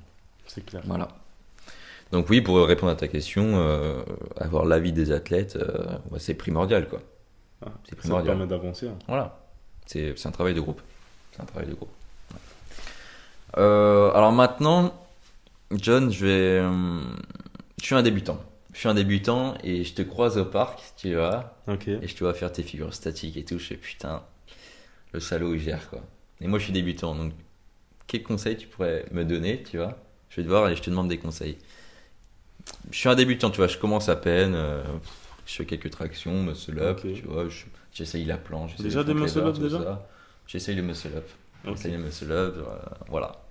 C'est 0.47 0.65
clair. 0.65 0.81
Voilà. 0.85 1.07
Donc 2.11 2.29
oui, 2.29 2.41
pour 2.41 2.57
répondre 2.67 2.91
à 2.91 2.95
ta 2.95 3.07
question, 3.07 3.53
euh, 3.55 4.01
avoir 4.35 4.65
l'avis 4.65 4.91
des 4.91 5.11
athlètes, 5.13 5.55
euh, 5.55 5.97
c'est 6.17 6.33
primordial, 6.33 6.89
quoi. 6.89 7.01
Ah, 7.65 7.69
C'est 7.83 7.91
ça 7.91 7.95
primordial. 8.01 8.35
permet 8.37 8.49
d'avancer. 8.49 8.87
hein. 8.89 8.97
Voilà. 9.07 9.39
C'est 9.85 10.13
un 10.25 10.31
travail 10.31 10.53
de 10.53 10.61
groupe. 10.61 10.81
C'est 11.31 11.41
un 11.41 11.45
travail 11.45 11.67
de 11.69 11.73
groupe. 11.75 11.91
Euh, 13.57 14.11
alors 14.13 14.31
maintenant, 14.31 14.93
John, 15.71 16.11
je 16.11 16.25
vais. 16.25 16.59
euh, 16.59 17.01
je 17.79 17.85
suis 17.85 17.95
un 17.95 18.03
débutant. 18.03 18.39
Je 18.73 18.79
suis 18.79 18.87
un 18.89 18.93
débutant 18.93 19.55
et 19.63 19.83
je 19.83 19.93
te 19.93 20.01
croise 20.03 20.37
au 20.37 20.45
parc, 20.45 20.79
tu 20.95 21.15
vois, 21.15 21.55
Ok. 21.67 21.87
et 21.87 22.07
je 22.07 22.15
te 22.15 22.19
vois 22.23 22.33
faire 22.33 22.51
tes 22.51 22.63
figures 22.63 22.93
statiques 22.93 23.35
et 23.37 23.43
tout. 23.43 23.57
Je 23.59 23.65
fais 23.65 23.75
putain, 23.77 24.23
le 25.13 25.19
salaud 25.19 25.55
il 25.55 25.59
gère 25.59 25.89
quoi. 25.89 26.01
Et 26.41 26.47
moi 26.47 26.59
je 26.59 26.65
suis 26.65 26.73
débutant, 26.73 27.15
donc 27.15 27.33
quels 28.07 28.23
conseils 28.23 28.57
tu 28.57 28.67
pourrais 28.67 29.05
me 29.11 29.25
donner, 29.25 29.63
tu 29.63 29.77
vois? 29.77 29.97
Je 30.29 30.37
vais 30.37 30.43
te 30.43 30.47
voir 30.49 30.69
et 30.69 30.75
je 30.75 30.81
te 30.81 30.89
demande 30.89 31.09
des 31.09 31.17
conseils. 31.17 31.57
Je 32.91 32.97
suis 32.97 33.09
un 33.09 33.15
débutant, 33.15 33.49
tu 33.49 33.57
vois, 33.57 33.67
je 33.67 33.77
commence 33.77 34.09
à 34.09 34.15
peine. 34.15 34.53
euh, 34.55 34.83
je 35.45 35.55
fais 35.55 35.65
quelques 35.65 35.89
tractions, 35.89 36.43
muscle 36.43 36.79
up, 36.79 37.01
tu 37.01 37.23
vois, 37.23 37.49
je- 37.49 37.65
j'essaye 37.91 38.25
la 38.25 38.37
planche. 38.37 38.75
Déjà 38.77 39.03
des 39.03 39.15
muscle 39.15 39.39
up, 39.39 39.57
déjà. 39.57 40.07
J'essaye 40.47 40.75
le 40.75 40.83
muscle 40.83 41.09
up. 41.15 41.27
Le 41.65 41.97
muscle 41.97 42.31
up, 42.31 42.55
euh, 42.57 42.77
voilà. 43.09 43.43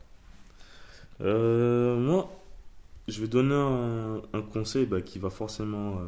Euh, 1.21 1.97
moi, 1.97 2.31
je 3.09 3.21
vais 3.21 3.29
donner 3.29 3.55
un, 3.55 4.21
un 4.33 4.43
conseil 4.43 4.87
bah, 4.87 5.01
qui 5.01 5.19
va 5.19 5.31
forcément 5.31 5.99
euh, 5.99 6.05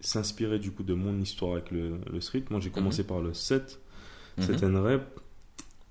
s'inspirer 0.00 0.58
du 0.58 0.70
coup 0.72 0.82
de 0.82 0.94
mon 0.94 1.18
histoire 1.20 1.52
avec 1.52 1.70
le, 1.70 1.98
le 2.12 2.20
street. 2.20 2.44
Moi, 2.50 2.60
j'ai 2.60 2.70
commencé 2.70 3.02
Mhm. 3.02 3.08
par 3.08 3.20
le 3.20 3.32
7, 3.34 3.80
Mhm. 4.38 4.44
7 4.44 4.62
N 4.64 4.76
rep, 4.78 5.02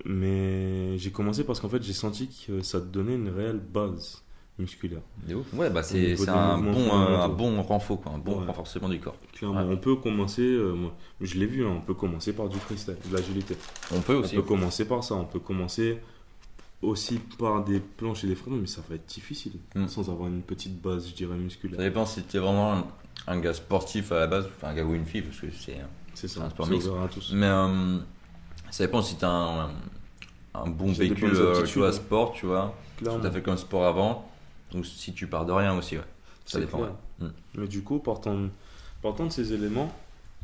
mais 0.06 0.98
j'ai 0.98 1.12
commencé 1.12 1.44
parce 1.44 1.60
qu'en 1.60 1.70
fait, 1.70 1.82
j'ai 1.82 1.94
senti 1.94 2.28
que 2.48 2.62
ça 2.62 2.80
te 2.82 2.86
donnait 2.86 3.16
une 3.16 3.30
réelle 3.30 3.60
base 3.60 4.23
musculaire. 4.60 5.02
De 5.28 5.36
ouf. 5.36 5.52
Ouais, 5.54 5.70
bah 5.70 5.82
c'est 5.84 6.16
un 6.30 6.58
bon, 6.60 6.74
euh, 7.02 7.18
un 7.20 7.30
bon 7.30 7.62
renfort, 7.62 8.02
quoi, 8.02 8.12
un 8.14 8.18
bon 8.20 8.40
Ouais. 8.42 8.46
renforcement 8.48 8.88
du 8.90 9.00
corps. 9.00 9.16
Clairement, 9.34 9.62
Ouais. 9.66 9.74
on 9.74 9.78
peut 9.78 9.96
commencer, 9.96 10.42
euh, 10.44 10.74
moi, 10.74 10.94
je 11.22 11.38
l'ai 11.40 11.46
vu, 11.48 11.66
hein, 11.66 11.72
on 11.78 11.82
peut 11.82 11.94
commencer 11.96 12.34
par 12.34 12.50
du 12.50 12.58
freestyle, 12.58 12.96
de 13.10 13.16
l'agilité. 13.16 13.56
On 13.92 14.00
peut 14.02 14.16
On 14.16 14.20
aussi. 14.20 14.36
peut 14.36 14.42
commencer 14.44 14.86
par 14.88 15.04
ça, 15.04 15.16
on 15.16 15.26
peut 15.26 15.40
commencer 15.40 16.00
aussi 16.82 17.20
par 17.40 17.64
des 17.64 17.80
planches 17.80 18.24
et 18.26 18.28
des 18.28 18.36
fronts, 18.36 18.52
mais 18.52 18.68
ça 18.68 18.82
va 18.90 18.96
être 18.96 19.06
difficile, 19.08 19.54
Mm. 19.76 19.88
sans 19.88 20.10
avoir 20.10 20.28
une 20.28 20.42
petite 20.42 20.82
base, 20.82 21.08
je 21.10 21.14
dirais, 21.16 21.36
musculaire. 21.36 21.78
Ça 21.80 21.84
dépend 21.84 22.06
si 22.06 22.22
t'es 22.24 22.38
vraiment 22.40 22.74
un, 22.74 22.86
un 23.28 23.40
gars 23.40 23.54
sportif 23.54 24.12
à 24.12 24.20
la 24.20 24.28
base, 24.28 24.48
enfin 24.58 24.70
un 24.70 24.74
gars 24.76 24.84
ou 24.84 24.94
une 24.94 25.06
fille, 25.06 25.22
parce 25.22 25.40
que 25.40 25.48
c'est. 25.52 25.78
Ça, 26.28 26.44
un 26.44 26.50
sport 26.52 26.68
ouvert 26.70 27.02
à 27.02 27.08
tous. 27.08 27.32
Mais 27.34 27.48
euh, 27.48 27.98
ça 28.70 28.84
dépend 28.86 29.02
si 29.02 29.16
t'as 29.16 29.30
un, 29.30 29.72
un 30.54 30.68
bon 30.70 30.90
euh, 30.90 30.92
aptitudes, 30.92 31.64
tu 31.66 31.80
vois, 31.80 31.92
sport, 31.92 32.34
tu 32.34 32.46
vois. 32.46 32.76
Clairement. 32.98 33.20
T'as 33.24 33.32
fait 33.32 33.42
comme 33.42 33.58
sport 33.58 33.86
avant, 33.88 34.30
ou 34.74 34.84
si 34.84 35.14
tu 35.14 35.28
pars 35.28 35.46
de 35.46 35.52
rien 35.52 35.78
aussi, 35.78 35.98
ouais. 35.98 36.04
Ça 36.46 36.60
dépend. 36.60 36.80
clair. 36.80 36.92
ouais. 37.22 37.28
Mm. 37.28 37.34
Mais 37.56 37.68
du 37.68 37.84
coup, 37.84 38.00
partant, 38.00 38.50
partant 39.02 39.26
de 39.26 39.32
ces 39.32 39.54
éléments, 39.54 39.94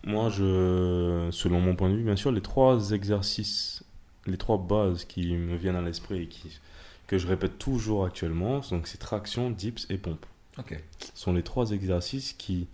moi, 0.03 0.29
je, 0.29 1.27
selon 1.31 1.59
mon 1.59 1.75
point 1.75 1.89
de 1.89 1.95
vue, 1.95 2.03
bien 2.03 2.15
sûr, 2.15 2.31
les 2.31 2.41
trois 2.41 2.91
exercices, 2.91 3.83
les 4.25 4.37
trois 4.37 4.57
bases 4.57 5.05
qui 5.05 5.35
me 5.35 5.55
viennent 5.57 5.75
à 5.75 5.81
l'esprit 5.81 6.23
et 6.23 6.27
qui, 6.27 6.59
que 7.07 7.17
je 7.17 7.27
répète 7.27 7.57
toujours 7.57 8.05
actuellement, 8.05 8.59
donc 8.69 8.87
c'est 8.87 8.97
traction, 8.97 9.49
dips 9.49 9.87
et 9.89 9.97
pompe. 9.97 10.25
Ok. 10.57 10.77
sont 11.13 11.31
les 11.31 11.43
trois 11.43 11.71
exercices 11.71 12.33
qui 12.33 12.67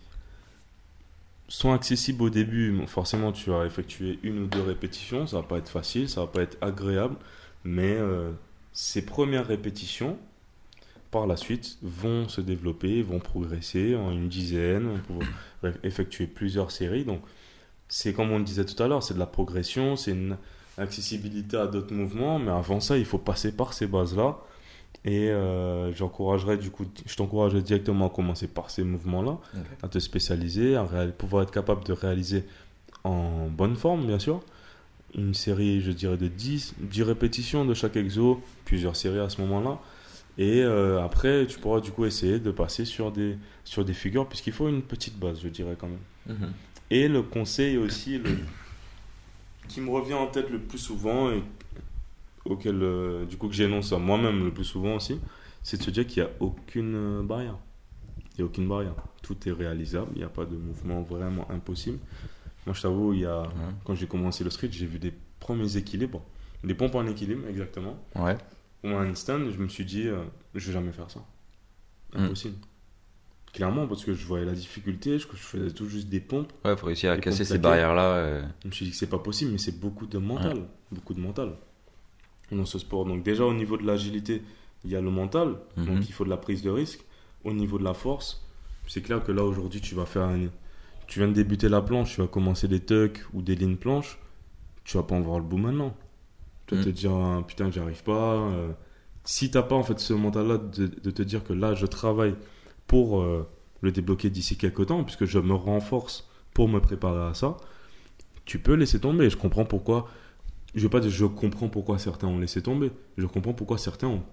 sont 1.48 1.72
accessibles 1.72 2.24
au 2.24 2.30
début. 2.30 2.82
Forcément, 2.88 3.32
tu 3.32 3.52
vas 3.52 3.66
effectuer 3.66 4.20
une 4.24 4.40
ou 4.40 4.48
deux 4.48 4.62
répétitions. 4.62 5.28
Ça 5.28 5.38
va 5.38 5.44
pas 5.44 5.58
être 5.58 5.70
facile, 5.70 6.10
ça 6.10 6.22
va 6.22 6.28
pas 6.28 6.42
être 6.42 6.58
agréable, 6.62 7.16
mais 7.64 7.94
euh, 7.94 8.32
ces 8.74 9.06
premières 9.06 9.48
répétitions, 9.48 10.18
par 11.12 11.28
la 11.28 11.38
suite, 11.38 11.78
vont 11.82 12.28
se 12.28 12.42
développer, 12.42 13.02
vont 13.02 13.20
progresser 13.20 13.96
en 13.96 14.12
une 14.12 14.28
dizaine. 14.28 14.88
On 14.88 15.20
peut 15.20 15.26
ré- 15.64 15.74
effectuer 15.84 16.28
plusieurs 16.28 16.72
séries. 16.72 17.06
Donc, 17.06 17.22
c'est 17.88 18.14
comme 18.14 18.32
on 18.32 18.38
le 18.40 18.44
disait 18.44 18.66
tout 18.66 18.82
à 18.82 18.88
l'heure, 18.88 19.04
c'est 19.04 19.14
de 19.14 19.20
la 19.20 19.26
progression, 19.28 19.96
c'est 19.96 20.12
une 20.12 20.38
accessibilité 20.78 21.56
à 21.58 21.68
d'autres 21.68 21.94
mouvements, 21.94 22.40
mais 22.40 22.52
avant 22.52 22.80
ça, 22.80 22.98
il 22.98 23.06
faut 23.06 23.18
passer 23.18 23.52
par 23.56 23.74
ces 23.74 23.88
bases-là. 23.88 24.38
Et 25.06 25.30
euh, 25.30 25.94
j'encouragerais 25.94 26.58
du 26.58 26.72
coup, 26.72 26.86
je 27.06 27.16
t'encouragerais 27.16 27.62
directement 27.62 28.08
à 28.08 28.10
commencer 28.10 28.48
par 28.48 28.72
ces 28.72 28.84
mouvements-là, 28.84 29.38
à 29.84 29.88
te 29.88 30.00
spécialiser, 30.00 30.76
à 30.76 30.84
pouvoir 31.18 31.44
être 31.44 31.52
capable 31.52 31.84
de 31.84 31.94
réaliser 31.94 32.44
en 33.04 33.48
bonne 33.48 33.76
forme, 33.76 34.08
bien 34.08 34.18
sûr. 34.20 34.42
Une 35.14 35.34
série, 35.36 35.80
je 35.82 35.92
dirais, 35.92 36.18
de 36.18 36.28
10, 36.28 36.74
10 36.80 37.04
répétitions 37.04 37.66
de 37.66 37.74
chaque 37.76 37.96
exo, 37.96 38.42
plusieurs 38.66 38.96
séries 38.96 39.20
à 39.20 39.30
ce 39.30 39.40
moment-là. 39.42 39.80
Et 40.38 40.62
euh, 40.64 41.02
après, 41.04 41.46
tu 41.48 41.60
pourras 41.60 41.80
du 41.80 41.92
coup 41.92 42.06
essayer 42.06 42.40
de 42.40 42.52
passer 42.52 42.84
sur 42.86 43.12
des, 43.12 43.38
sur 43.64 43.86
des 43.86 43.94
figures, 43.94 44.28
puisqu'il 44.28 44.54
faut 44.54 44.68
une 44.68 44.82
petite 44.82 45.18
base, 45.18 45.40
je 45.42 45.48
dirais 45.48 45.76
quand 45.80 45.88
même. 45.88 46.38
Mhm. 46.38 46.52
Et 46.92 47.08
le 47.08 47.22
conseil 47.24 47.78
aussi, 47.78 48.18
le, 48.20 48.38
qui 49.68 49.82
me 49.82 49.90
revient 49.90 50.14
en 50.14 50.28
tête 50.28 50.50
le 50.50 50.60
plus 50.60 50.78
souvent, 50.78 51.32
et 51.32 51.42
auquel 52.44 52.82
euh, 52.84 53.26
du 53.26 53.38
coup 53.38 53.48
que 53.48 53.56
j'énonce 53.56 53.92
à 53.94 53.98
moi-même 53.98 54.44
le 54.44 54.52
plus 54.52 54.66
souvent 54.66 54.96
aussi, 54.96 55.20
c'est 55.64 55.78
de 55.78 55.84
se 55.84 55.90
dire 55.90 56.06
qu'il 56.06 56.22
n'y 56.24 56.30
a 56.30 56.32
aucune 56.42 57.22
barrière. 57.26 57.58
Il 58.34 58.40
n'y 58.40 58.42
a 58.44 58.46
aucune 58.46 58.68
barrière. 58.68 58.94
Tout 59.24 59.38
est 59.48 59.52
réalisable, 59.52 60.12
il 60.16 60.18
n'y 60.20 60.24
a 60.26 60.30
pas 60.30 60.46
de 60.46 60.56
mouvement 60.56 61.02
vraiment 61.02 61.50
impossible. 61.50 61.98
Moi, 62.66 62.74
je 62.76 62.82
t'avoue, 62.82 63.14
il 63.14 63.22
y 63.22 63.26
a, 63.26 63.44
Ouais. 63.44 63.48
quand 63.86 63.96
j'ai 63.96 64.08
commencé 64.08 64.44
le 64.44 64.50
street, 64.50 64.70
j'ai 64.72 64.86
vu 64.86 65.00
des 65.00 65.14
premiers 65.40 65.78
équilibres, 65.78 66.22
des 66.64 66.74
pompes 66.76 66.96
en 66.96 67.08
équilibre, 67.08 67.48
exactement. 67.48 67.98
Ouais. 68.16 68.38
Au 68.86 68.96
instant, 68.98 69.40
je 69.50 69.58
me 69.58 69.68
suis 69.68 69.86
dit, 69.86 70.08
euh, 70.08 70.24
je 70.54 70.68
vais 70.68 70.74
jamais 70.74 70.92
faire 70.92 71.10
ça. 71.10 71.20
Mm. 72.14 72.26
Impossible. 72.26 72.56
Clairement, 73.54 73.88
parce 73.88 74.04
que 74.04 74.14
je 74.14 74.26
voyais 74.26 74.46
la 74.46 74.52
difficulté, 74.54 75.18
je, 75.18 75.28
je 75.32 75.38
faisais 75.38 75.72
tout 75.72 75.88
juste 75.88 76.10
des 76.10 76.20
pompes. 76.20 76.52
Ouais, 76.66 76.76
faut 76.76 76.86
réussir 76.88 77.12
à 77.12 77.18
casser 77.18 77.46
ces 77.46 77.58
barrières-là. 77.58 78.04
euh, 78.16 78.44
Je 78.64 78.68
me 78.68 78.74
suis 78.74 78.86
dit 78.86 78.92
que 78.92 78.98
c'est 78.98 79.08
pas 79.10 79.20
possible, 79.20 79.52
mais 79.52 79.58
c'est 79.58 79.80
beaucoup 79.80 80.06
de 80.08 80.18
mental. 80.18 80.64
Beaucoup 80.92 81.14
de 81.14 81.22
mental 81.22 81.54
dans 82.52 82.66
ce 82.66 82.78
sport. 82.80 83.06
Donc, 83.06 83.24
déjà, 83.24 83.44
au 83.46 83.54
niveau 83.54 83.76
de 83.78 83.84
l'agilité, 83.88 84.44
il 84.84 84.92
y 84.92 84.96
a 84.96 85.02
le 85.02 85.10
mental. 85.10 85.56
Mhm. 85.78 85.86
Donc, 85.86 86.08
il 86.10 86.14
faut 86.14 86.26
de 86.26 86.30
la 86.30 86.38
prise 86.38 86.62
de 86.62 86.70
risque. 86.70 87.00
Au 87.44 87.54
niveau 87.54 87.78
de 87.80 87.84
la 87.84 87.94
force, 87.94 88.46
c'est 88.88 89.02
clair 89.02 89.24
que 89.24 89.32
là, 89.32 89.44
aujourd'hui, 89.44 89.82
tu 89.82 89.96
vas 89.96 90.06
faire 90.06 90.24
un. 90.24 90.48
Tu 91.08 91.20
viens 91.20 91.28
de 91.28 91.34
débuter 91.34 91.70
la 91.70 91.82
planche, 91.82 92.16
tu 92.16 92.22
vas 92.22 92.28
commencer 92.28 92.68
des 92.68 92.80
tucks 92.80 93.24
ou 93.34 93.42
des 93.42 93.56
lignes 93.56 93.78
planches. 93.78 94.20
Tu 94.84 94.98
vas 94.98 95.04
pas 95.04 95.16
en 95.16 95.22
voir 95.22 95.40
le 95.40 95.46
bout 95.46 95.58
maintenant. 95.58 95.96
Tu 96.68 96.76
vas 96.76 96.82
Mhm. 96.82 96.86
te 96.86 96.90
dire, 96.92 97.12
ah, 97.14 97.44
putain, 97.48 97.70
j'y 97.72 97.80
arrive 97.80 98.04
pas. 98.04 98.36
euh. 98.36 98.70
Si 99.24 99.50
t'as 99.52 99.64
pas 99.64 99.76
en 99.76 99.84
fait 99.84 100.00
ce 100.00 100.14
mental-là 100.14 100.58
de, 100.58 100.86
de 100.88 101.12
te 101.12 101.22
dire 101.24 101.44
que 101.44 101.54
là, 101.54 101.74
je 101.74 101.86
travaille 101.88 102.36
pour 102.88 103.22
euh, 103.22 103.48
le 103.82 103.92
débloquer 103.92 104.30
d'ici 104.30 104.56
quelques 104.58 104.86
temps, 104.88 105.04
puisque 105.04 105.26
je 105.26 105.40
me 105.40 105.54
renforce 105.54 106.28
pour 106.54 106.68
me 106.70 106.80
préparer 106.80 107.30
à 107.30 107.34
ça, 107.34 107.58
tu 108.46 108.60
peux 108.60 108.74
laisser 108.76 109.00
tomber. 109.00 109.30
Je 109.30 109.38
comprends 109.38 109.66
pourquoi. 109.66 110.08
Je 110.76 110.84
vais 110.84 110.90
pas 110.90 111.00
dire 111.00 111.10
je 111.10 111.26
comprends 111.26 111.70
pourquoi 111.70 111.98
certains 111.98 112.28
ont 112.28 112.38
laissé 112.40 112.62
tomber. 112.62 112.92
Je 113.18 113.26
comprends 113.26 113.54
pourquoi 113.54 113.78
certains 113.80 114.08
ont 114.08 114.24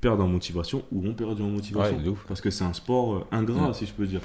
perdent 0.00 0.22
en 0.22 0.28
motivation 0.28 0.82
ou 0.90 1.06
ont 1.06 1.14
perdu 1.14 1.42
en 1.42 1.48
motivation. 1.48 1.98
Ouais. 1.98 2.14
Parce 2.26 2.40
que 2.40 2.50
c'est 2.50 2.64
un 2.64 2.72
sport 2.72 3.14
euh, 3.14 3.24
ingrat, 3.30 3.72
si 3.74 3.86
je 3.86 3.92
peux 3.92 4.06
dire. 4.06 4.22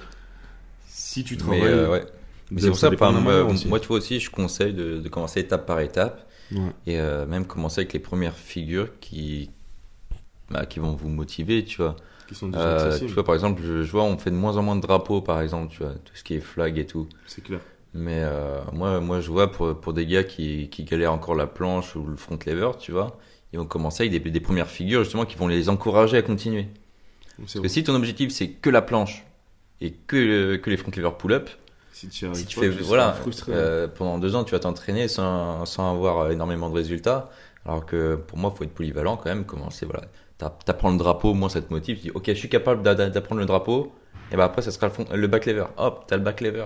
Si 0.88 1.24
tu 1.24 1.36
Mais, 1.36 1.40
travailles. 1.42 1.62
euh, 1.64 1.92
ouais. 1.92 2.06
Mais 2.52 2.62
c'est 2.62 2.68
ça 2.68 2.70
pour 2.72 2.80
ça, 2.80 2.90
la 2.90 3.20
moi, 3.68 3.80
tu 3.80 3.88
vois 3.88 3.98
aussi, 3.98 4.20
je 4.20 4.30
conseille 4.32 4.74
de, 4.74 5.00
de 5.00 5.10
commencer 5.10 5.40
étape 5.42 5.66
par 5.66 5.80
étape 5.82 6.28
Ouais. 6.52 6.72
et 6.86 7.00
euh, 7.00 7.26
même 7.26 7.46
commencer 7.48 7.82
avec 7.82 7.94
les 7.94 8.00
premières 8.00 8.38
figures 8.38 9.00
qui, 9.00 9.50
bah, 10.50 10.66
qui 10.66 10.80
vont 10.80 10.94
vous 10.96 11.10
motiver, 11.10 11.66
tu 11.66 11.78
vois. 11.78 11.96
Qui 12.28 12.36
sont 12.36 12.50
déjà 12.50 12.64
Euh, 12.64 13.00
tu 13.00 13.08
vois, 13.08 13.24
par 13.24 13.36
exemple, 13.36 13.62
je, 13.64 13.84
je 13.84 13.92
vois, 13.92 14.04
on 14.04 14.18
fait 14.18 14.32
de 14.32 14.36
moins 14.36 14.58
en 14.58 14.64
moins 14.64 14.76
de 14.76 14.82
drapeaux, 14.82 15.22
par 15.22 15.42
exemple, 15.42 15.72
tu 15.72 15.80
vois, 15.84 15.94
tout 15.94 16.16
ce 16.16 16.24
qui 16.24 16.36
est 16.36 16.40
flag 16.40 16.78
et 16.78 16.86
tout. 16.86 17.08
C'est 17.26 17.44
clair. 17.44 17.60
Mais 17.94 18.22
euh, 18.24 18.62
moi, 18.74 19.00
moi, 19.00 19.22
je 19.22 19.32
vois 19.32 19.52
pour, 19.52 19.80
pour 19.80 19.94
des 19.94 20.06
gars 20.06 20.24
qui, 20.24 20.70
qui 20.70 20.84
galèrent 20.84 21.14
encore 21.14 21.36
la 21.36 21.48
planche 21.48 21.96
ou 21.96 22.06
le 22.06 22.16
front 22.18 22.38
lever, 22.46 22.72
tu 22.80 22.92
vois, 22.92 23.18
ils 23.54 23.60
vont 23.60 23.66
commencer 23.66 24.08
avec 24.08 24.22
des, 24.24 24.30
des 24.32 24.40
premières 24.40 24.70
figures 24.70 25.04
justement 25.04 25.26
qui 25.26 25.36
vont 25.38 25.48
les 25.48 25.70
encourager 25.70 26.18
à 26.18 26.22
continuer. 26.22 26.68
Parce 27.38 27.60
que 27.60 27.68
si 27.68 27.84
ton 27.84 27.96
objectif 27.96 28.32
c'est 28.32 28.50
que 28.50 28.70
la 28.70 28.82
planche 28.82 29.26
et 29.82 29.92
que, 29.92 30.56
que 30.58 30.70
les 30.70 30.78
front 30.78 30.92
lever 30.96 31.12
pull-up, 31.18 31.50
Si 31.96 32.10
tu, 32.10 32.26
si 32.36 32.46
tu 32.46 32.60
fais 32.60 32.68
seras 32.72 32.82
voilà 32.84 33.16
euh, 33.50 33.88
pendant 33.88 34.18
deux 34.18 34.36
ans 34.36 34.44
tu 34.44 34.52
vas 34.52 34.60
t'entraîner 34.60 35.08
sans, 35.08 35.66
sans 35.66 35.94
avoir 35.96 36.20
euh, 36.20 36.32
énormément 36.32 36.70
de 36.70 36.76
résultats. 36.76 37.30
Alors 37.66 37.86
que 37.86 38.16
pour 38.16 38.38
moi 38.38 38.54
faut 38.56 38.64
être 38.66 38.74
polyvalent 38.74 39.16
quand 39.18 39.30
même 39.30 39.46
commencer 39.46 39.86
voilà. 39.86 40.02
T'a- 40.38 40.50
t'apprends 40.66 40.92
le 40.92 40.98
drapeau 40.98 41.30
au 41.30 41.34
moins 41.34 41.48
ça 41.50 41.62
te 41.62 41.72
motive 41.72 41.96
tu 41.98 42.04
dis 42.04 42.12
ok 42.12 42.26
je 42.28 42.34
suis 42.34 42.50
capable 42.50 42.84
d'a- 42.84 42.96
d'a- 42.96 43.10
d'apprendre 43.10 43.40
le 43.40 43.46
drapeau. 43.48 43.94
Et 44.32 44.36
ben 44.36 44.44
après 44.44 44.62
ça 44.62 44.72
sera 44.72 44.92
le, 45.14 45.28
back 45.28 45.46
lever 45.46 45.66
hop 45.78 46.04
t'as 46.08 46.18
le 46.18 46.24
back 46.24 46.42
lever 46.42 46.66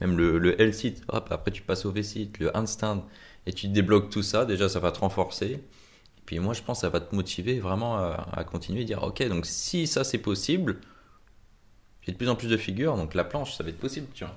même 0.00 0.16
le, 0.16 0.38
le 0.38 0.60
L 0.60 0.74
sit 0.74 1.02
hop 1.08 1.28
après 1.30 1.52
tu 1.52 1.62
passes 1.62 1.84
au 1.86 1.92
V 1.92 2.02
sit 2.02 2.38
le 2.40 2.54
handstand. 2.56 3.04
Et 3.46 3.52
tu 3.52 3.68
débloques 3.68 4.10
tout 4.10 4.22
ça. 4.22 4.44
Déjà 4.44 4.68
ça 4.68 4.80
va 4.80 4.90
te 4.90 4.98
renforcer. 5.00 5.46
Et 5.52 6.22
puis 6.26 6.40
moi 6.40 6.52
je 6.52 6.62
pense 6.62 6.78
que 6.78 6.80
ça 6.82 6.88
va 6.88 7.00
te 7.00 7.14
motiver 7.14 7.60
vraiment 7.60 7.96
à, 7.96 8.26
à 8.32 8.42
continuer 8.44 8.84
dire 8.84 9.02
ok 9.04 9.26
donc 9.28 9.46
si 9.46 9.86
ça 9.86 10.02
c'est 10.02 10.18
possible 10.18 10.78
j'ai 12.02 12.12
de 12.12 12.16
plus 12.16 12.28
en 12.28 12.34
plus 12.34 12.48
de 12.48 12.56
figures 12.56 12.96
donc 12.96 13.14
la 13.14 13.24
planche 13.24 13.54
ça 13.56 13.62
va 13.62 13.70
être 13.70 13.78
possible 13.78 14.08
tu 14.14 14.24
vois 14.24 14.34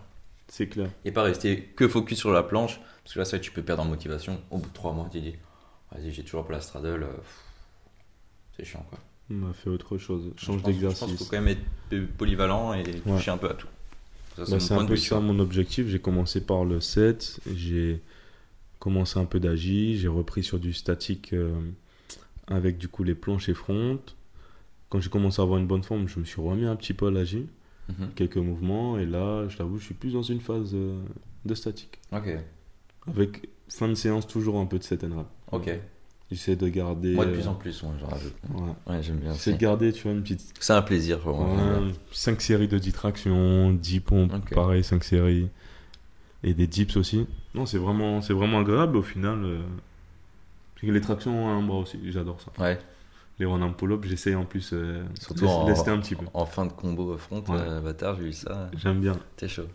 C'est 0.53 0.67
clair. 0.67 0.89
et 1.05 1.11
pas 1.13 1.23
rester 1.23 1.61
que 1.77 1.87
focus 1.87 2.17
sur 2.19 2.31
la 2.33 2.43
planche, 2.43 2.81
parce 3.03 3.13
que 3.13 3.19
là, 3.19 3.25
ça, 3.25 3.39
tu 3.39 3.51
peux 3.51 3.61
perdre 3.61 3.83
en 3.83 3.85
motivation. 3.85 4.41
Au 4.51 4.57
bout 4.57 4.67
de 4.67 4.73
trois 4.73 4.91
mois, 4.91 5.07
tu 5.09 5.21
dis, 5.21 5.33
vas-y, 5.93 6.11
j'ai 6.11 6.23
toujours 6.23 6.45
pas 6.45 6.51
la 6.51 6.59
straddle. 6.61 7.03
euh, 7.03 7.07
C'est 8.57 8.65
chiant, 8.65 8.85
quoi. 8.89 8.99
On 9.31 9.49
a 9.49 9.53
fait 9.53 9.69
autre 9.69 9.97
chose. 9.97 10.33
Change 10.35 10.35
pense- 10.35 10.47
Je 10.47 10.61
pense 10.61 10.63
qu'il 10.63 10.73
d'exercice. 10.89 11.17
faut 11.19 11.25
quand 11.33 11.41
même 11.41 11.47
être 11.91 12.05
polyvalent 12.17 12.73
et 12.73 12.83
toucher 12.83 13.31
un 13.31 13.37
peu 13.37 13.49
à 13.49 13.53
tout. 13.53 13.67
Bah, 14.37 14.43
c'est 14.45 14.67
point 14.73 14.83
un 14.83 14.85
peu 14.85 14.95
ça 14.97 15.19
mon 15.21 15.39
objectif. 15.39 15.87
J'ai 15.87 15.99
commencé 15.99 16.41
par 16.41 16.65
le 16.65 16.81
7, 16.81 17.39
j'ai 17.55 18.01
commencé 18.79 19.19
un 19.19 19.25
peu 19.25 19.39
d'agi, 19.39 19.97
j'ai 19.97 20.09
repris 20.09 20.43
sur 20.43 20.59
du 20.59 20.73
statique 20.73 21.31
euh, 21.31 21.53
avec 22.47 22.77
du 22.77 22.89
coup 22.89 23.03
les 23.05 23.15
planches 23.15 23.47
et 23.47 23.53
front. 23.53 23.99
Quand 24.89 24.99
j'ai 24.99 25.09
commencé 25.09 25.39
à 25.39 25.43
avoir 25.43 25.59
une 25.59 25.67
bonne 25.67 25.83
forme, 25.83 26.09
je 26.09 26.19
me 26.19 26.25
suis 26.25 26.41
remis 26.41 26.65
un 26.65 26.75
petit 26.75 26.93
peu 26.93 27.07
à 27.07 27.11
l'agi, 27.11 27.45
Mhm. 27.99 28.09
quelques 28.15 28.37
mouvements, 28.37 28.97
et 28.97 29.05
là, 29.05 29.47
je 29.47 29.57
t'avoue, 29.57 29.77
je 29.77 29.85
suis 29.85 29.93
plus 29.93 30.13
dans 30.13 30.21
une 30.23 30.39
phase 30.41 30.71
euh, 30.73 31.01
de 31.45 31.53
statique. 31.55 31.99
Ok, 32.11 32.29
Avec 33.07 33.49
fin 33.69 33.87
de 33.87 33.95
séance, 33.95 34.27
toujours 34.27 34.57
un 34.59 34.65
peu 34.65 34.77
de 34.79 34.83
set 34.83 35.03
and 35.03 35.17
rep. 35.17 35.27
ok. 35.51 35.79
J'essaie 36.31 36.55
de 36.55 36.69
garder. 36.69 37.13
Moi, 37.13 37.25
de 37.25 37.31
euh, 37.31 37.33
plus 37.33 37.47
en 37.49 37.55
plus, 37.55 37.83
moi, 37.83 37.91
j'en 37.99 38.07
rajoute. 38.07 38.33
ouais. 38.53 38.93
Ouais, 38.93 39.03
j'aime 39.03 39.17
bien. 39.17 39.33
J'essaie 39.33 39.51
de 39.51 39.57
garder, 39.57 39.91
tu 39.91 40.03
vois, 40.03 40.13
une 40.13 40.21
petite 40.21 40.53
C'est 40.61 40.71
un 40.71 40.81
plaisir, 40.81 41.19
vraiment. 41.19 41.57
j'aime 41.57 41.87
bien. 41.87 41.93
5 42.13 42.41
séries 42.41 42.67
de 42.69 42.77
10 42.77 42.93
tractions, 42.93 43.73
10 43.73 43.99
pompes, 43.99 44.33
Ok. 44.33 44.53
pareil, 44.53 44.81
5 44.81 45.03
séries. 45.03 45.49
Et 46.43 46.53
des 46.53 46.67
dips 46.67 46.95
aussi. 46.95 47.27
Non, 47.53 47.65
c'est 47.65 47.77
vraiment, 47.77 48.21
c'est 48.21 48.33
vraiment 48.33 48.59
agréable 48.61 48.95
au 48.97 49.01
final. 49.03 49.43
euh, 49.43 49.59
Les 50.83 51.01
tractions 51.01 51.49
à 51.49 51.51
un 51.51 51.61
bras 51.63 51.79
aussi, 51.79 51.99
j'adore 52.11 52.39
ça. 52.41 52.51
Ouais, 52.63 52.79
Les 53.41 53.47
one 53.47 53.63
arm 53.63 53.73
pull-up, 53.73 54.05
j'essaie 54.05 54.35
en 54.35 54.45
plus 54.45 54.69
euh, 54.71 55.03
Surtout 55.19 55.45
de 55.45 55.49
en- 55.49 55.65
lester 55.65 55.89
un 55.89 55.97
petit 55.99 56.13
peu. 56.15 56.25
en 56.35 56.45
fin 56.45 56.63
de 56.67 56.71
combo 56.73 57.17
front, 57.17 57.39
Ouais. 57.49 57.57
euh, 57.59 57.81
bâtard, 57.81 58.15
j'ai 58.17 58.25
eu 58.27 58.33
ça. 58.33 58.69
J'aime 58.77 59.01
bien, 59.01 59.17
T'es 59.35 59.47
chaud. 59.47 59.65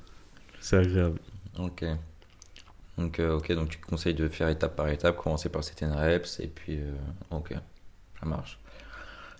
c'est 0.60 0.76
agréable. 0.76 1.18
Ok. 1.58 1.84
Donc, 2.96 3.18
euh, 3.18 3.36
ok, 3.36 3.50
donc 3.54 3.68
tu 3.70 3.78
conseilles 3.78 4.14
de 4.14 4.28
faire 4.28 4.48
étape 4.50 4.76
par 4.76 4.88
étape, 4.88 5.16
commencer 5.16 5.48
par 5.48 5.64
certaines 5.64 5.90
reps, 5.94 6.38
et 6.38 6.46
puis, 6.46 6.76
euh, 6.78 6.92
ok, 7.32 7.54
ça 8.20 8.26
marche. 8.26 8.56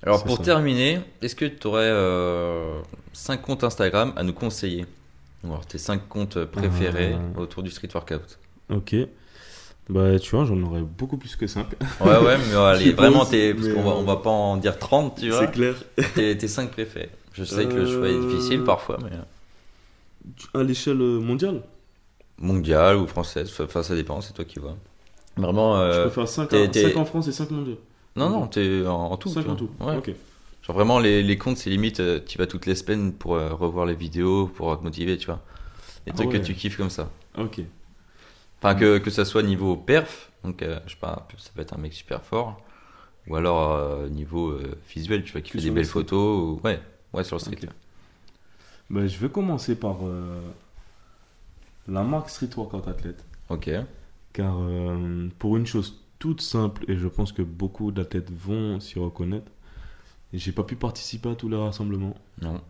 Alors, 0.03 0.25
pour 0.25 0.39
ça. 0.39 0.43
terminer, 0.43 0.99
est-ce 1.23 1.37
que 1.37 1.45
tu 1.45 1.65
aurais 1.69 2.83
5 3.13 3.41
comptes 3.43 3.63
Instagram 3.63 4.13
à 4.17 4.25
nous 4.25 4.33
conseiller? 4.33 4.87
Alors, 5.45 5.65
tes 5.67 5.79
5 5.79 6.09
comptes 6.09 6.45
préférés 6.47 7.17
autour 7.37 7.63
du 7.63 7.71
street 7.71 7.91
workout? 7.95 8.41
Ok. 8.71 8.97
Bah, 9.89 10.19
tu 10.19 10.35
vois, 10.35 10.45
j'en 10.45 10.61
aurais 10.63 10.81
beaucoup 10.81 11.17
plus 11.17 11.37
que 11.37 11.47
5. 11.47 11.67
Ouais, 12.01 12.07
ouais, 12.19 12.37
mais 12.49 12.55
allez, 12.57 12.93
vraiment, 12.93 13.25
t'es, 13.25 13.55
parce 13.55 13.69
qu'on 13.69 13.83
va, 13.83 13.91
euh, 13.91 13.95
on 13.99 14.03
va 14.05 14.17
pas 14.17 14.31
en 14.31 14.57
dire 14.57 14.79
30, 14.79 15.21
tu 15.21 15.31
vois. 15.31 15.41
C'est 15.41 15.53
clair. 15.53 15.75
Tes, 16.15 16.37
tes 16.37 16.49
5 16.49 16.71
préférés. 16.73 17.11
Je 17.35 17.45
sais 17.45 17.67
que 17.67 17.75
le 17.75 17.87
choix 17.87 18.09
est 18.09 18.13
Euh. 18.15 18.29
difficile 18.31 18.65
parfois, 18.65 18.99
mais 19.03 19.11
À 20.59 20.63
l'échelle 20.65 21.01
euh, 21.01 21.21
mondiale, 21.21 21.63
mondial 22.39 22.97
ou 22.97 23.07
française, 23.07 23.53
enfin, 23.61 23.83
ça 23.83 23.95
dépend, 23.95 24.21
c'est 24.21 24.33
toi 24.33 24.45
qui 24.45 24.59
vois. 24.59 24.77
Vraiment, 25.37 25.77
euh, 25.77 26.05
je 26.07 26.11
faire 26.11 26.29
5, 26.29 26.49
t'es- 26.49 26.69
t'es- 26.71 26.97
en 26.97 27.05
France 27.05 27.29
et 27.29 27.33
5 27.33 27.51
mondiaux. 27.51 27.79
non, 28.17 28.31
non, 28.31 28.47
t'es 28.47 28.85
en, 28.87 29.13
en 29.13 29.17
tout. 29.17 29.29
5 29.29 29.45
tu 29.45 29.51
en 29.51 29.55
tout. 29.57 29.71
Ouais. 29.81 29.97
Ok. 29.99 30.11
Genre 30.63 30.75
vraiment 30.75 30.99
les, 30.99 31.23
les 31.23 31.39
comptes 31.39 31.59
c'est 31.59 31.71
limite 31.71 32.01
euh, 32.01 32.19
tu 32.27 32.39
vas 32.39 32.47
toutes 32.49 32.67
les 32.67 32.75
semaines 32.75 33.13
pour 33.13 33.37
euh, 33.37 33.51
revoir 33.51 33.87
les 33.87 33.95
vidéos 33.95 34.49
pour 34.49 34.77
te 34.77 34.83
motiver 34.83 35.17
tu 35.17 35.27
vois 35.27 35.41
les 36.07 36.13
Ah 36.13 36.17
trucs 36.17 36.31
ouais. 36.33 36.41
que 36.41 36.45
tu 36.45 36.55
kiffes 36.55 36.77
comme 36.77 36.91
ça 36.91 37.09
Ok. 37.39 37.61
Enfin 38.59 38.75
que, 38.75 38.99
que 38.99 39.11
ça 39.11 39.25
soit 39.25 39.43
niveau 39.43 39.77
perf 39.77 40.33
donc 40.45 40.63
euh, 40.63 40.81
je 40.87 40.93
sais 40.93 40.99
pas 41.01 41.27
ça 41.39 41.51
peut 41.55 41.63
être 41.63 41.75
un 41.75 41.79
mec 41.79 41.93
super 41.93 42.23
fort 42.23 42.63
ou 43.27 43.37
alors 43.37 43.73
euh, 43.73 44.09
niveau 44.09 44.51
euh, 44.51 44.79
visuel 44.89 45.25
tu 45.25 45.33
vois 45.33 45.41
qui 45.41 45.51
fait 45.53 45.61
des 45.61 45.71
le 45.71 45.75
belles 45.75 45.87
street. 45.87 46.01
photos 46.03 46.59
ou... 46.59 46.61
ouais 46.65 46.81
ouais 47.13 47.25
sur 47.25 47.37
le 47.37 47.41
street 47.41 47.59
Ok. 47.63 47.69
Bah, 48.91 49.07
je 49.07 49.19
vais 49.19 49.29
commencer 49.29 49.75
par 49.79 49.99
la 51.89 52.03
marque 52.05 52.31
Street 52.31 52.51
Workout 52.57 52.87
Athlete. 52.89 53.25
ok 53.49 53.71
Car 54.33 54.57
pour 55.39 55.57
une 55.57 55.67
chose 55.67 56.01
toute 56.19 56.41
simple, 56.41 56.85
et 56.91 56.97
je 56.97 57.09
pense 57.09 57.33
que 57.33 57.43
beaucoup 57.43 57.91
d'athlètes 57.93 58.31
vont 58.33 58.81
s'y 58.81 58.99
reconnaître, 58.99 59.51
j'ai 60.33 60.53
pas 60.53 60.63
pu 60.65 60.77
participer 60.77 61.31
à 61.31 61.35
tous 61.35 61.49
les 61.49 61.57
rassemblements, 61.57 62.15
non 62.41 62.61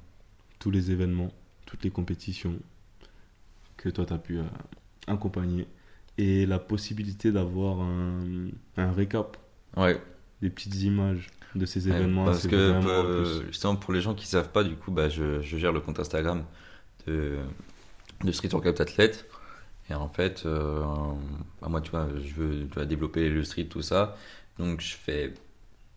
tous 0.58 0.70
les 0.70 0.90
événements, 0.90 1.30
toutes 1.66 1.84
les 1.84 1.90
compétitions 1.90 2.54
que 3.76 3.88
toi 3.90 4.06
tu 4.06 4.12
as 4.14 4.18
pu 4.18 4.38
accompagner. 5.06 5.66
Et 6.18 6.46
la 6.46 6.58
possibilité 6.58 7.30
d'avoir 7.32 7.80
un, 7.80 8.48
un 8.78 8.92
récap, 8.92 9.36
ouais. 9.76 10.00
Des 10.42 10.50
petites 10.50 10.76
images 10.82 11.28
de 11.54 11.64
ces 11.66 11.88
Ouais, 11.90 11.96
événements. 11.96 12.24
parce 12.24 12.46
que 12.46 12.56
euh, 12.56 13.46
justement 13.48 13.76
pour 13.76 13.92
les 13.94 14.00
gens 14.02 14.14
qui 14.14 14.26
savent 14.26 14.50
pas 14.50 14.64
du 14.64 14.76
coup 14.76 14.90
bah 14.90 15.08
je, 15.08 15.40
je 15.40 15.56
gère 15.56 15.72
le 15.72 15.80
compte 15.80 15.98
Instagram 15.98 16.44
de, 17.06 17.38
de 18.24 18.32
Street 18.32 18.50
Workout 18.52 18.80
Athlete 18.80 19.26
et 19.90 19.94
en 19.94 20.08
fait 20.08 20.44
euh, 20.46 20.82
bah, 21.62 21.68
moi 21.68 21.80
tu 21.80 21.90
vois 21.90 22.08
je 22.22 22.34
veux 22.34 22.66
tu 22.68 22.74
vois, 22.74 22.86
développer 22.86 23.28
le 23.30 23.44
street 23.44 23.66
tout 23.66 23.82
ça. 23.82 24.16
Donc 24.58 24.80
je 24.80 24.94
fais 24.96 25.34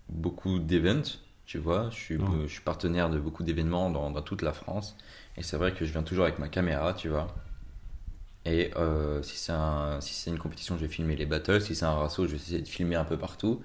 beaucoup 0.09 0.59
d'events 0.59 1.03
tu 1.45 1.57
vois. 1.59 1.89
Je 1.91 1.95
suis, 1.95 2.17
Ouais. 2.17 2.47
je 2.47 2.51
suis 2.53 2.61
partenaire 2.61 3.09
de 3.09 3.19
beaucoup 3.19 3.43
d'événements 3.43 3.89
dans, 3.89 4.11
dans 4.11 4.21
toute 4.21 4.41
la 4.43 4.53
France. 4.53 4.95
Et 5.37 5.43
c'est 5.43 5.57
vrai 5.57 5.73
que 5.73 5.85
je 5.85 5.91
viens 5.91 6.03
toujours 6.03 6.25
avec 6.25 6.39
ma 6.39 6.47
caméra 6.49 6.93
tu 6.93 7.09
vois 7.09 7.27
et 8.45 8.71
euh, 8.77 9.21
si 9.23 9.37
c'est 9.37 9.51
un, 9.51 9.99
si 10.01 10.13
c'est 10.13 10.29
une 10.31 10.39
compétition 10.39 10.75
je 10.77 10.81
vais 10.81 10.87
filmer 10.87 11.15
les 11.15 11.25
battles. 11.25 11.61
Si 11.61 11.75
c'est 11.75 11.85
un 11.85 11.93
rasso 11.93 12.25
je 12.25 12.31
vais 12.31 12.37
essayer 12.37 12.61
de 12.61 12.67
filmer 12.67 12.95
un 12.95 13.05
peu 13.05 13.17
partout. 13.17 13.61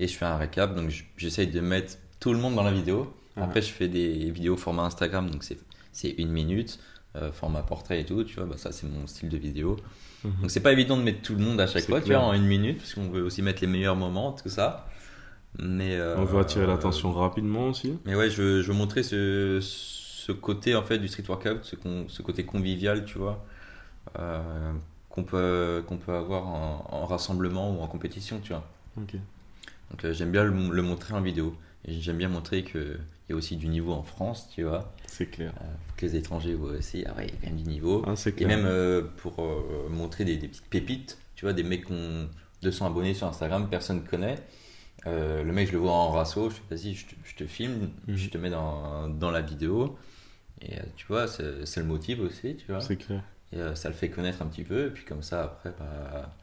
Et 0.00 0.08
je 0.08 0.16
fais 0.16 0.26
un 0.26 0.36
récap. 0.36 0.74
Donc 0.74 0.90
j'essaye 1.16 1.46
de 1.46 1.60
mettre 1.60 1.94
tout 2.20 2.32
le 2.32 2.38
monde 2.38 2.54
dans 2.54 2.62
la 2.64 2.72
vidéo. 2.72 3.14
Après 3.36 3.62
je 3.62 3.70
fais 3.70 3.88
des 3.88 4.30
vidéos 4.30 4.56
format 4.56 4.84
Instagram. 4.84 5.30
Donc 5.30 5.44
c'est 5.92 6.10
une 6.18 6.30
minute 6.30 6.78
euh, 7.16 7.32
format 7.32 7.62
portrait 7.62 8.00
et 8.00 8.04
tout 8.04 8.24
tu 8.24 8.34
vois. 8.36 8.44
Bah 8.46 8.56
ça 8.58 8.72
c'est 8.72 8.86
mon 8.86 9.06
style 9.06 9.28
de 9.28 9.38
vidéo. 9.38 9.76
Mhm. 10.24 10.32
donc 10.42 10.50
c'est 10.50 10.60
pas 10.60 10.72
évident 10.72 10.96
de 10.96 11.02
mettre 11.02 11.22
tout 11.22 11.34
le 11.34 11.42
monde 11.44 11.60
à 11.60 11.66
chaque 11.66 11.84
fois 11.84 12.00
tu 12.00 12.06
clair. 12.06 12.18
vois 12.20 12.28
en 12.28 12.32
une 12.32 12.46
minute 12.46 12.78
parce 12.78 12.94
qu'on 12.94 13.08
veut 13.10 13.22
aussi 13.22 13.42
mettre 13.42 13.60
les 13.60 13.66
meilleurs 13.68 13.96
moments 13.96 14.32
tout 14.32 14.48
ça. 14.48 14.88
Mais 15.58 15.96
euh, 15.96 16.16
On 16.18 16.24
veut 16.24 16.38
attirer 16.40 16.66
l'attention 16.66 17.12
rapidement 17.12 17.68
aussi. 17.68 17.98
mais 18.04 18.14
ouais 18.14 18.28
je, 18.28 18.42
veux- 18.42 18.62
je 18.62 18.72
montrer 18.72 19.02
ce, 19.02 19.58
ce 19.62 20.32
côté 20.32 20.74
en 20.74 20.82
fait 20.82 20.98
du 20.98 21.08
street 21.08 21.24
workout 21.28 21.60
ce, 21.64 21.76
con- 21.76 22.06
ce 22.08 22.20
côté 22.22 22.44
convivial 22.44 23.04
tu 23.06 23.16
vois 23.18 23.44
euh, 24.18 24.72
qu'on 25.10 25.24
peut 25.24 25.84
qu'on 25.86 25.96
peut 25.98 26.14
avoir 26.14 26.46
en, 26.46 26.86
en 26.90 27.06
rassemblement 27.06 27.72
ou 27.76 27.80
en 27.82 27.86
compétition 27.88 28.40
tu 28.40 28.52
vois 28.52 28.64
Ok. 28.98 29.14
donc 29.90 30.04
euh, 30.04 30.12
j'aime 30.12 30.32
bien 30.32 30.44
le, 30.44 30.52
le 30.74 30.82
montrer 30.82 31.14
en 31.14 31.20
vidéo. 31.20 31.54
Et 31.88 31.92
j'aime 32.00 32.16
bien 32.18 32.28
montrer 32.28 32.64
qu'il 32.64 32.98
y 33.28 33.32
a 33.32 33.36
aussi 33.36 33.56
du 33.56 33.68
niveau 33.68 33.92
en 33.92 34.02
France, 34.02 34.48
tu 34.52 34.64
vois. 34.64 34.92
C'est 35.06 35.26
clair. 35.26 35.52
Euh, 35.60 35.64
que 35.96 36.04
les 36.04 36.16
étrangers 36.16 36.54
voient 36.54 36.72
aussi, 36.72 37.04
ah 37.06 37.14
ouais, 37.16 37.26
il 37.28 37.30
y 37.30 37.32
a 37.32 37.36
quand 37.40 37.46
même 37.46 37.62
du 37.62 37.68
niveau. 37.70 38.02
Ah, 38.04 38.16
c'est 38.16 38.30
Et 38.30 38.44
clair. 38.44 38.48
même 38.58 39.06
pour 39.18 39.40
montrer 39.88 40.24
des, 40.24 40.36
des 40.36 40.48
petites 40.48 40.66
pépites, 40.68 41.16
tu 41.36 41.44
vois, 41.44 41.52
des 41.52 41.62
mecs 41.62 41.86
qui 41.86 41.92
ont 41.92 42.28
200 42.62 42.86
abonnés 42.88 43.14
sur 43.14 43.28
Instagram, 43.28 43.68
personne 43.70 44.02
ne 44.02 44.08
connaît. 44.08 44.34
Euh, 45.06 45.44
le 45.44 45.52
mec, 45.52 45.68
je 45.68 45.72
le 45.72 45.78
vois 45.78 45.92
en 45.92 46.10
rasso, 46.10 46.50
je 46.50 46.56
fais 46.56 46.74
vas-y, 46.74 46.94
je, 46.94 47.06
te- 47.06 47.14
je 47.24 47.36
te 47.36 47.46
filme, 47.46 47.90
Mhm. 48.08 48.16
je 48.16 48.28
te 48.30 48.38
mets 48.38 48.50
dans, 48.50 49.08
dans 49.08 49.30
la 49.30 49.42
vidéo. 49.42 49.96
Et 50.62 50.76
tu 50.96 51.06
vois, 51.06 51.28
c'est 51.28 51.76
le 51.76 51.84
motive 51.84 52.20
aussi, 52.22 52.56
tu 52.56 52.66
vois. 52.72 52.80
C'est 52.80 52.96
clair. 52.96 53.22
Et 53.52 53.58
euh, 53.58 53.74
ça 53.74 53.88
le 53.88 53.94
fait 53.94 54.10
connaître 54.10 54.42
un 54.42 54.46
petit 54.46 54.64
peu. 54.64 54.86
Et 54.86 54.90
puis 54.90 55.04
comme 55.04 55.22
ça, 55.22 55.44
après, 55.44 55.72
bah, 55.78 56.34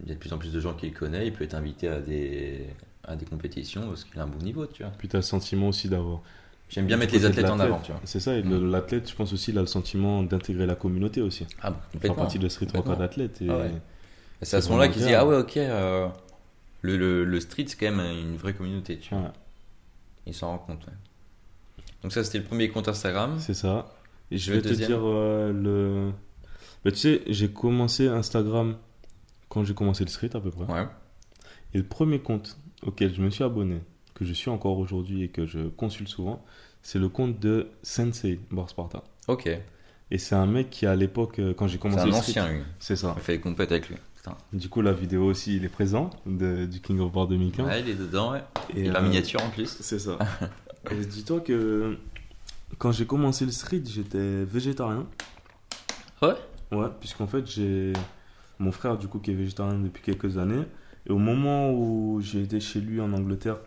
il 0.00 0.08
y 0.08 0.12
a 0.12 0.14
de 0.14 0.18
plus 0.20 0.32
en 0.32 0.38
plus 0.38 0.52
de 0.52 0.60
gens 0.60 0.74
qui 0.74 0.88
le 0.88 0.96
connaissent. 0.96 1.26
Il 1.26 1.32
peut 1.32 1.44
être 1.44 1.54
invité 1.54 1.88
à 1.88 2.00
des, 2.00 2.66
à 3.04 3.16
des 3.16 3.26
compétitions 3.26 3.88
parce 3.88 4.04
qu'il 4.04 4.18
a 4.20 4.24
un 4.24 4.28
bon 4.28 4.38
niveau, 4.44 4.66
tu 4.66 4.82
vois. 4.82 4.92
Puis 4.98 5.08
tu 5.08 5.16
as 5.16 5.20
le 5.20 5.22
sentiment 5.24 5.68
aussi 5.68 5.88
d'avoir. 5.88 6.20
J'aime 6.68 6.86
bien 6.86 6.96
mettre 6.98 7.14
les 7.14 7.24
athlètes 7.24 7.48
en 7.50 7.58
avant, 7.60 7.80
tu 7.80 7.92
vois. 7.92 8.00
C'est 8.04 8.20
ça, 8.20 8.36
et 8.36 8.42
Mm. 8.42 8.70
l'athlète, 8.70 9.08
je 9.10 9.14
pense 9.16 9.32
aussi, 9.32 9.50
il 9.52 9.58
a 9.58 9.62
le 9.62 9.66
sentiment 9.66 10.22
d'intégrer 10.22 10.66
la 10.66 10.74
communauté 10.76 11.22
aussi. 11.22 11.46
Ah, 11.62 11.70
bon, 11.70 11.76
Faire 11.78 11.90
complètement. 11.92 12.14
partie 12.16 12.38
de 12.38 12.48
street 12.48 12.68
workout 12.74 13.00
athlète. 13.00 13.40
Et... 13.42 13.48
Ah 13.50 13.56
ouais. 13.58 13.72
Et 14.40 14.44
C'est 14.44 14.56
à 14.58 14.60
ce 14.62 14.68
moment-là 14.68 14.88
qu'il 14.88 15.02
se 15.02 15.06
dit. 15.08 15.14
Ah 15.14 15.26
ouais, 15.26 15.36
ok, 15.36 15.56
euh, 15.56 16.08
le, 16.82 16.96
le, 16.96 17.24
le 17.24 17.40
street, 17.40 17.64
c'est 17.68 17.76
quand 17.78 17.90
même 17.90 18.00
une 18.18 18.36
vraie 18.36 18.54
communauté, 18.54 18.98
tu 18.98 19.14
vois. 19.14 19.24
Ouais, 19.24 19.30
Il 20.26 20.34
s'en 20.34 20.48
rend 20.48 20.58
compte, 20.58 20.86
ouais. 20.86 20.92
Donc, 22.02 22.12
ça, 22.12 22.22
c'était 22.22 22.38
le 22.38 22.44
premier 22.44 22.68
compte 22.70 22.88
Instagram. 22.88 23.38
c'est 23.40 23.54
ça. 23.54 23.94
Et 24.30 24.38
je 24.38 24.52
Le 24.52 24.58
vais 24.60 24.62
te 24.68 24.74
dire 24.74 25.00
euh, 25.02 25.52
le. 25.52 26.12
Bah, 26.84 26.90
tu 26.92 26.98
sais, 26.98 27.22
j'ai 27.26 27.48
commencé 27.50 28.08
Instagram 28.08 28.76
quand 29.48 29.64
j'ai 29.64 29.74
commencé 29.74 30.04
le 30.04 30.10
street 30.10 30.30
à 30.34 30.40
peu 30.40 30.50
près. 30.50 30.64
Ouais. 30.72 30.86
Et 31.74 31.78
le 31.78 31.84
premier 31.84 32.18
compte 32.20 32.56
auquel 32.86 33.14
je 33.14 33.20
me 33.22 33.30
suis 33.30 33.44
abonné, 33.44 33.80
que 34.14 34.24
je 34.24 34.32
suis 34.32 34.50
encore 34.50 34.78
aujourd'hui 34.78 35.22
et 35.24 35.28
que 35.28 35.46
je 35.46 35.68
consulte 35.68 36.08
souvent, 36.08 36.44
c'est 36.82 36.98
le 36.98 37.08
compte 37.08 37.38
de 37.40 37.68
Sensei 37.82 38.40
Bar 38.50 38.70
Sparta. 38.70 39.02
Ok. 39.26 39.48
Et 40.10 40.16
c'est 40.18 40.34
un 40.34 40.46
mec 40.46 40.70
qui 40.70 40.86
à 40.86 40.94
l'époque, 40.96 41.38
euh, 41.38 41.52
quand 41.52 41.66
j'ai 41.66 41.74
C'est 41.74 41.78
commencé 41.78 42.02
un 42.02 42.06
le 42.06 42.12
street, 42.12 42.30
ancien, 42.30 42.48
lui. 42.52 42.62
c'est 42.78 42.96
ça. 42.96 43.14
On 43.16 43.20
fait 43.20 43.36
des 43.36 43.40
compètes 43.40 43.72
avec 43.72 43.88
lui. 43.90 43.96
Putain. 44.16 44.36
Du 44.54 44.68
coup, 44.70 44.80
la 44.80 44.92
vidéo 44.92 45.24
aussi, 45.26 45.56
il 45.56 45.64
est 45.64 45.68
présent 45.68 46.08
de- 46.26 46.64
du 46.66 46.80
King 46.80 47.00
of 47.00 47.12
Bar 47.12 47.26
2015. 47.26 47.66
Ouais, 47.66 47.80
il 47.82 47.88
est 47.90 47.94
dedans, 47.94 48.32
ouais. 48.32 48.42
Et, 48.74 48.84
Et 48.86 48.90
la 48.90 49.00
euh, 49.00 49.02
miniature 49.02 49.42
en 49.42 49.50
plus. 49.50 49.76
C'est 49.80 49.98
ça. 49.98 50.18
Et 50.90 51.04
dis-toi 51.04 51.40
que 51.40 51.98
quand 52.78 52.92
j'ai 52.92 53.04
commencé 53.06 53.44
le 53.44 53.50
street, 53.50 53.82
j'étais 53.84 54.44
végétarien. 54.44 55.06
Ouais. 56.22 56.34
Ouais, 56.72 56.88
puisqu'en 57.00 57.26
fait, 57.26 57.46
j'ai 57.46 57.92
mon 58.58 58.72
frère, 58.72 58.98
du 58.98 59.08
coup, 59.08 59.18
qui 59.18 59.30
est 59.30 59.34
végétarien 59.34 59.78
depuis 59.78 60.02
quelques 60.02 60.38
années. 60.38 60.64
Et 61.06 61.10
au 61.10 61.18
moment 61.18 61.72
où 61.72 62.20
j'ai 62.20 62.42
été 62.42 62.60
chez 62.60 62.80
lui 62.80 63.00
en 63.00 63.12
Angleterre 63.12 63.58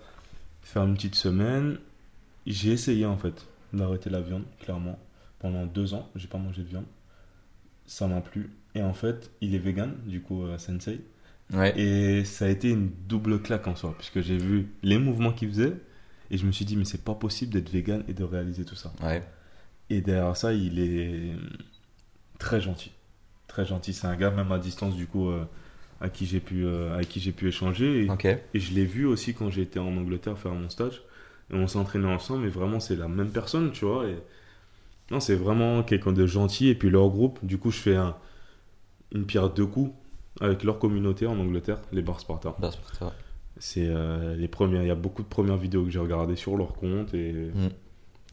faire 0.61 0.83
une 0.83 0.93
petite 0.93 1.15
semaine, 1.15 1.77
j'ai 2.45 2.71
essayé, 2.71 3.05
en 3.05 3.17
fait, 3.17 3.47
d'arrêter 3.73 4.09
la 4.09 4.21
viande, 4.21 4.43
clairement. 4.59 4.99
Pendant 5.39 5.65
deux 5.65 5.93
ans, 5.93 6.09
j'ai 6.15 6.27
pas 6.27 6.37
mangé 6.37 6.61
de 6.61 6.67
viande. 6.67 6.85
Ça 7.85 8.07
m'a 8.07 8.21
plu. 8.21 8.51
Et 8.75 8.81
en 8.81 8.93
fait, 8.93 9.31
il 9.41 9.55
est 9.55 9.59
vegan, 9.59 9.95
du 10.05 10.21
coup, 10.21 10.43
euh, 10.43 10.57
Sensei. 10.57 11.01
Ouais. 11.53 11.77
Et 11.77 12.23
ça 12.25 12.45
a 12.45 12.47
été 12.47 12.69
une 12.69 12.89
double 13.07 13.41
claque 13.41 13.67
en 13.67 13.75
soi, 13.75 13.95
puisque 13.97 14.21
j'ai 14.21 14.37
vu 14.37 14.69
les 14.83 14.97
mouvements 14.97 15.33
qu'il 15.33 15.49
faisait, 15.49 15.73
et 16.29 16.37
je 16.37 16.45
me 16.45 16.51
suis 16.51 16.63
dit, 16.63 16.77
mais 16.77 16.85
c'est 16.85 17.03
pas 17.03 17.15
possible 17.15 17.51
d'être 17.51 17.69
vegan 17.69 18.03
et 18.07 18.13
de 18.13 18.23
réaliser 18.23 18.63
tout 18.63 18.75
ça. 18.75 18.93
Ouais. 19.03 19.21
Et 19.89 19.99
derrière 19.99 20.37
ça, 20.37 20.53
il 20.53 20.79
est 20.79 21.33
très 22.41 22.61
gentil. 22.61 22.91
Très 23.47 23.65
gentil. 23.65 23.93
C'est 23.93 24.07
un 24.07 24.15
gars, 24.15 24.31
même 24.31 24.51
à 24.51 24.57
distance, 24.59 24.95
du 24.95 25.07
coup, 25.07 25.29
euh, 25.29 25.43
à 25.99 26.09
qui 26.09 26.25
j'ai 26.25 26.39
pu, 26.39 26.65
euh, 26.65 26.93
avec 26.95 27.09
qui 27.09 27.19
j'ai 27.19 27.31
pu 27.31 27.47
échanger. 27.47 28.05
Et, 28.05 28.09
et 28.53 28.59
je 28.59 28.73
l'ai 28.73 28.85
vu 28.85 29.05
aussi 29.05 29.33
quand 29.33 29.49
j'étais 29.49 29.79
en 29.79 29.95
Angleterre 29.97 30.37
faire 30.37 30.53
mon 30.53 30.69
stage. 30.69 31.01
Et 31.51 31.55
on 31.55 31.67
s'entraînait 31.67 32.07
ensemble, 32.07 32.43
mais 32.43 32.49
vraiment, 32.49 32.79
c'est 32.79 32.95
la 32.95 33.07
même 33.07 33.29
personne, 33.29 33.71
tu 33.71 33.85
vois. 33.85 34.07
Et... 34.07 34.17
Non, 35.11 35.19
c'est 35.19 35.35
vraiment 35.35 35.83
quelqu'un 35.83 36.13
de 36.13 36.25
gentil. 36.25 36.69
Et 36.69 36.75
puis 36.75 36.89
leur 36.89 37.09
groupe, 37.09 37.39
du 37.43 37.57
coup, 37.57 37.71
je 37.71 37.79
fais 37.79 37.95
un- 37.95 38.15
une 39.13 39.25
pierre 39.25 39.49
deux 39.49 39.65
coups 39.65 39.91
avec 40.39 40.63
leur 40.63 40.79
communauté 40.79 41.27
en 41.27 41.37
Angleterre, 41.37 41.79
les 41.91 42.01
Bar 42.01 42.19
Sparta. 42.21 42.55
C'est 43.57 43.85
euh, 43.85 44.35
les 44.37 44.47
premières, 44.47 44.81
il 44.83 44.87
y 44.87 44.91
a 44.91 44.95
beaucoup 44.95 45.21
de 45.21 45.27
premières 45.27 45.57
vidéos 45.57 45.83
que 45.83 45.89
j'ai 45.91 45.99
regardées 45.99 46.37
sur 46.37 46.55
leur 46.57 46.73
compte 46.73 47.13
et 47.13 47.33
Mm. 47.33 47.67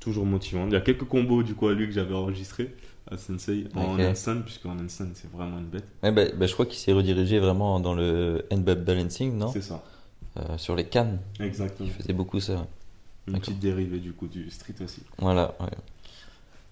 toujours 0.00 0.24
motivant. 0.24 0.66
Il 0.68 0.72
y 0.72 0.76
a 0.76 0.80
quelques 0.80 1.04
combos 1.04 1.42
du 1.42 1.54
coup 1.54 1.66
à 1.66 1.74
lui 1.74 1.86
que 1.86 1.92
j'avais 1.92 2.14
enregistrés 2.14 2.74
à 3.10 3.16
Sensei 3.16 3.66
en 3.74 3.94
Ok. 3.94 4.00
handstand, 4.00 4.42
puisque 4.42 4.66
en 4.66 4.78
handstand 4.78 5.10
c'est 5.14 5.30
vraiment 5.30 5.58
une 5.58 5.66
bête. 5.66 5.84
Ouais, 6.02 6.12
bah, 6.12 6.24
bah, 6.36 6.46
je 6.46 6.52
crois 6.52 6.66
qu'il 6.66 6.78
s'est 6.78 6.92
redirigé 6.92 7.38
vraiment 7.38 7.80
dans 7.80 7.94
le 7.94 8.44
handball 8.52 8.82
balancing, 8.84 9.36
non? 9.36 9.50
C'est 9.52 9.62
ça, 9.62 9.82
Euh, 10.36 10.56
Sur 10.58 10.76
les 10.76 10.84
cannes. 10.84 11.18
exactement. 11.40 11.88
Il 11.88 11.92
faisait 11.92 12.12
beaucoup 12.12 12.38
ça. 12.40 12.66
Une 13.26 13.38
petite 13.40 13.58
dérivée 13.58 13.98
du 13.98 14.12
coup 14.12 14.26
du 14.28 14.50
street 14.50 14.74
aussi. 14.82 15.02
Voilà. 15.18 15.54
ouais. 15.60 15.66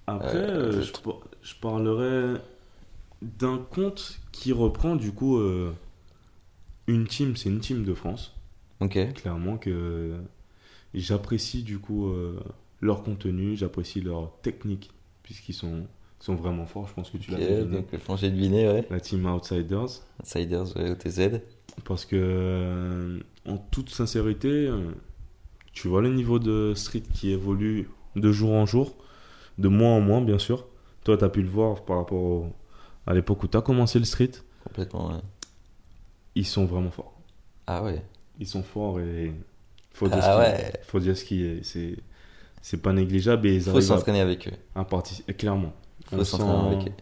Après, 0.07 0.37
Euh, 0.37 0.73
euh, 0.73 0.83
je, 0.83 0.93
par- 0.93 1.21
je 1.43 1.55
parlerai 1.57 2.41
d'un 3.23 3.59
compte 3.59 4.19
qui 4.33 4.53
reprend 4.53 4.95
du 4.97 5.13
coup 5.13 5.39
euh, 5.39 5.73
une 6.87 7.07
team, 7.07 7.35
c'est 7.37 7.49
une 7.49 7.61
team 7.61 7.85
de 7.85 7.95
France. 7.95 8.33
Ok. 8.81 8.99
clairement 9.15 9.57
que 9.57 10.15
j'apprécie 10.95 11.63
du 11.63 11.79
coup 11.79 12.13
leur 12.83 13.03
contenu, 13.03 13.57
j'apprécie 13.57 14.01
leur 14.03 14.33
technique, 14.43 14.91
puisqu'ils 15.23 15.55
sont, 15.55 15.87
sont 16.19 16.35
vraiment 16.35 16.67
forts, 16.67 16.89
je 16.89 16.95
pense 16.95 17.11
que 17.11 17.19
tu 17.19 17.31
l'as 17.31 17.39
deviné. 17.39 17.65
donc 17.77 17.87
deviné, 18.31 18.69
ouais. 18.69 18.87
La 18.91 19.01
team 19.01 19.27
Outsiders, 19.27 20.03
Outsiders, 20.21 20.77
ouais, 20.77 20.91
OTZ. 20.91 21.41
parce 21.85 22.05
que 22.05 22.17
euh, 22.19 23.19
en 23.47 23.59
toute 23.59 23.91
sincérité, 23.91 24.49
euh, 24.49 24.91
tu 25.73 25.89
vois 25.89 26.01
le 26.03 26.13
niveau 26.13 26.39
de 26.39 26.73
street 26.75 27.03
qui 27.13 27.31
évolue 27.31 27.89
de 28.17 28.33
jour 28.33 28.53
en 28.53 28.65
jour, 28.67 28.97
de 29.59 29.69
mois 29.69 29.91
en 29.91 30.01
mois 30.01 30.21
bien 30.23 30.39
sûr. 30.39 30.67
Toi, 31.05 31.17
tu 31.19 31.25
as 31.25 31.29
pu 31.29 31.43
le 31.43 31.49
voir 31.49 31.85
par 31.85 31.99
rapport 31.99 32.21
au- 32.23 32.53
à 33.07 33.15
l'époque 33.15 33.43
où 33.45 33.47
tu 33.49 33.57
as 33.57 33.63
commencé 33.63 33.99
le 33.99 34.05
street, 34.07 34.33
Complètement, 34.65 35.09
ouais. 35.11 35.21
ils 36.35 36.47
sont 36.47 36.65
vraiment 36.65 36.91
forts. 36.91 37.13
Ah 37.67 37.83
ouais. 37.85 38.03
Ils 38.41 38.47
sont 38.49 38.63
forts 38.63 39.01
et 39.01 39.33
faut 39.93 40.09
dire, 40.09 40.19
Ah 40.23 40.39
ouais. 40.39 40.73
qui, 40.83 40.89
faut 40.91 40.99
dire 41.01 41.17
ce 41.17 41.25
qui 41.25 41.45
est. 41.45 41.63
C'est, 41.65 41.97
c'est 42.63 42.83
pas 42.83 42.93
négligeable 42.93 43.47
et 43.47 43.55
ils 43.55 43.63
Faut 43.63 43.81
s'entraîner 43.81 44.21
avec 44.21 44.49
eux. 44.49 44.53
à. 44.75 45.23
Clairement. 45.39 45.73
On 46.13 46.17
avec 46.17 46.27
sent, 46.27 46.37
eux. 46.89 46.93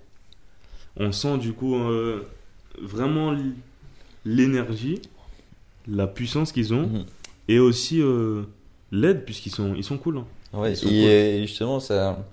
on 0.96 1.12
sent 1.12 1.38
du 1.38 1.52
coup 1.52 1.74
euh, 1.76 2.26
vraiment 2.80 3.34
l'énergie, 4.24 5.00
la 5.86 6.06
puissance 6.06 6.52
qu'ils 6.52 6.72
ont 6.72 6.86
Mhm. 6.86 7.04
et 7.48 7.58
aussi 7.58 8.00
euh, 8.00 8.44
l'aide 8.90 9.24
puisqu'ils 9.24 9.50
sont, 9.50 9.74
ils 9.74 9.84
sont 9.84 9.98
cool. 9.98 10.18
hein. 10.18 10.26
Ouais, 10.52 10.72
Ils 10.72 10.76
sont 10.76 10.88
et 10.88 11.38
justement, 11.46 11.80
ça. 11.80 12.24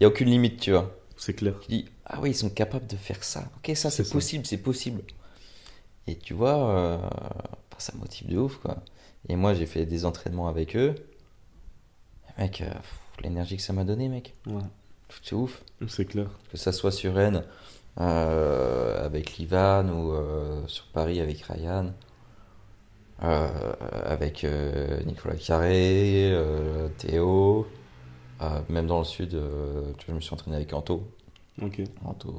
Il 0.00 0.02
n'y 0.02 0.06
a 0.06 0.08
aucune 0.08 0.28
limite, 0.28 0.60
tu 0.60 0.72
vois. 0.72 0.94
C'est 1.16 1.34
clair. 1.34 1.54
Tu 1.60 1.68
dis, 1.68 1.84
ah 2.06 2.18
oui, 2.20 2.30
ils 2.30 2.34
sont 2.34 2.50
capables 2.50 2.86
de 2.86 2.96
faire 2.96 3.22
ça. 3.22 3.44
Ok, 3.58 3.76
ça 3.76 3.90
C'est 3.90 4.10
possible, 4.10 4.44
c'est 4.46 4.56
possible. 4.58 5.02
Et 6.06 6.16
tu 6.16 6.34
vois, 6.34 6.70
euh, 6.70 6.96
bah, 6.98 7.76
ça 7.78 7.92
motive 7.98 8.28
de 8.28 8.38
ouf, 8.38 8.56
quoi. 8.56 8.82
Et 9.28 9.36
moi, 9.36 9.54
j'ai 9.54 9.66
fait 9.66 9.84
des 9.86 10.04
entraînements 10.06 10.48
avec 10.48 10.74
eux. 10.76 10.94
Mec, 12.38 12.64
l'énergie 13.22 13.56
que 13.56 13.62
ça 13.62 13.72
m'a 13.74 13.84
donné, 13.84 14.08
mec. 14.08 14.34
Ouais, 14.46 14.62
C'est 15.22 15.34
ouf. 15.34 15.62
c'est 15.88 16.04
clair. 16.04 16.26
Que 16.50 16.56
ça 16.56 16.72
soit 16.72 16.92
sur 16.92 17.14
Rennes 17.14 17.44
euh, 18.00 19.04
avec 19.04 19.36
Livan 19.38 19.88
ou 19.88 20.12
euh, 20.12 20.62
sur 20.66 20.86
Paris 20.86 21.20
avec 21.20 21.40
Ryan. 21.42 21.92
euh, 23.22 23.48
avec 24.04 24.46
Nicolas 25.06 25.36
Carré, 25.36 26.34
Théo, 26.98 27.66
même 28.68 28.86
dans 28.86 28.98
le 29.00 29.04
sud, 29.04 29.30
tu 29.30 29.36
vois, 29.36 29.94
je 30.08 30.12
me 30.12 30.20
suis 30.20 30.32
entraîné 30.32 30.56
avec 30.56 30.72
Anto. 30.72 31.06
Ok. 31.60 31.82
Anto, 32.04 32.34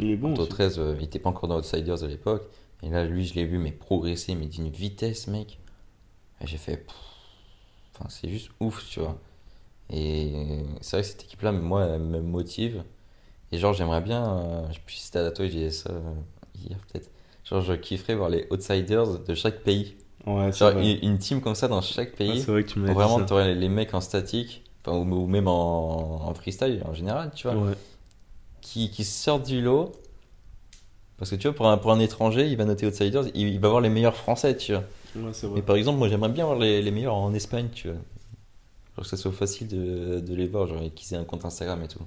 Il 0.00 0.10
est 0.10 0.16
bon. 0.16 0.32
Anto 0.32 0.42
aussi. 0.42 0.50
13, 0.50 0.78
euh, 0.78 0.96
il 0.98 1.04
était 1.04 1.20
pas 1.20 1.30
encore 1.30 1.48
dans 1.48 1.58
Outsiders 1.58 2.02
à 2.02 2.06
l'époque. 2.08 2.42
Et 2.82 2.90
là, 2.90 3.04
lui, 3.04 3.24
je 3.24 3.34
l'ai 3.34 3.44
vu, 3.44 3.58
mais 3.58 3.70
progresser, 3.70 4.34
mais 4.34 4.46
d'une 4.46 4.68
vitesse, 4.68 5.28
mec. 5.28 5.60
Et 6.40 6.46
j'ai 6.48 6.56
fait. 6.56 6.78
pff, 6.78 6.96
Enfin, 7.94 8.06
c'est 8.08 8.28
juste 8.28 8.50
ouf, 8.58 8.84
tu 8.88 8.98
vois. 9.00 9.16
Et 9.92 10.32
c'est 10.80 10.96
vrai 10.96 11.02
que 11.02 11.08
cette 11.08 11.22
équipe-là, 11.24 11.52
moi, 11.52 11.84
elle 11.84 12.00
me 12.02 12.20
motive. 12.20 12.82
Et 13.52 13.58
genre, 13.58 13.74
j'aimerais 13.74 14.00
bien. 14.00 14.38
euh, 14.38 14.62
je 14.72 14.78
puis 14.84 14.96
c'était 14.98 15.18
à 15.18 15.30
toi, 15.30 15.46
j'ai 15.46 15.68
dit 15.68 15.72
ça 15.74 15.90
euh, 15.90 16.00
hier 16.58 16.78
peut-être. 16.90 17.10
Genre, 17.44 17.60
je 17.60 17.74
kifferais 17.74 18.14
voir 18.14 18.30
les 18.30 18.46
Outsiders 18.50 19.18
de 19.20 19.34
chaque 19.34 19.60
pays. 19.60 19.96
Ouais, 20.26 20.50
Genre, 20.52 20.70
vrai. 20.70 20.92
une, 21.02 21.18
team 21.18 21.40
comme 21.40 21.54
ça 21.54 21.68
dans 21.68 21.82
chaque 21.82 22.10
Ouais, 22.12 22.16
pays. 22.16 22.40
c'est 22.40 22.50
vrai 22.52 22.62
que 22.64 22.70
tu 22.70 22.80
Vraiment, 22.80 23.18
ça. 23.18 23.24
t'aurais 23.24 23.48
les, 23.54 23.60
les 23.60 23.68
mecs 23.68 23.92
en 23.94 24.00
statique, 24.00 24.62
enfin, 24.86 24.96
ou, 24.96 25.24
ou 25.24 25.26
même 25.26 25.48
en, 25.48 26.26
en 26.26 26.34
freestyle 26.34 26.82
en 26.88 26.94
général, 26.94 27.30
tu 27.34 27.48
vois 27.48 27.56
Ouais. 27.56 27.74
qui, 28.60 28.90
qui 28.90 29.04
sortent 29.04 29.46
du 29.46 29.60
lot. 29.60 29.92
Parce 31.18 31.30
que 31.30 31.36
tu 31.36 31.46
vois, 31.48 31.54
pour 31.54 31.68
un, 31.68 31.76
pour 31.78 31.92
un 31.92 32.00
étranger, 32.00 32.46
il 32.48 32.56
va 32.56 32.64
noter 32.64 32.86
Outsiders, 32.86 33.24
il, 33.34 33.48
il 33.48 33.60
va 33.60 33.68
voir 33.68 33.80
les 33.80 33.90
meilleurs 33.90 34.16
français, 34.16 34.56
tu 34.56 34.72
vois. 34.72 34.84
Ouais, 35.14 35.30
vrai. 35.30 35.50
Mais 35.56 35.62
par 35.62 35.76
exemple, 35.76 35.98
moi 35.98 36.08
j'aimerais 36.08 36.30
bien 36.30 36.46
voir 36.46 36.58
les, 36.58 36.80
les 36.82 36.90
meilleurs 36.90 37.14
en 37.14 37.34
Espagne, 37.34 37.68
tu 37.74 37.88
vois. 37.88 37.98
Genre 38.96 39.04
que 39.04 39.08
ça 39.10 39.16
soit 39.16 39.32
facile 39.32 39.68
de, 39.68 40.20
de 40.20 40.34
les 40.34 40.46
voir, 40.46 40.66
genre 40.66 40.82
qu'ils 40.94 41.14
aient 41.14 41.18
un 41.18 41.24
compte 41.24 41.44
Instagram 41.44 41.82
et 41.82 41.88
tout. 41.88 42.00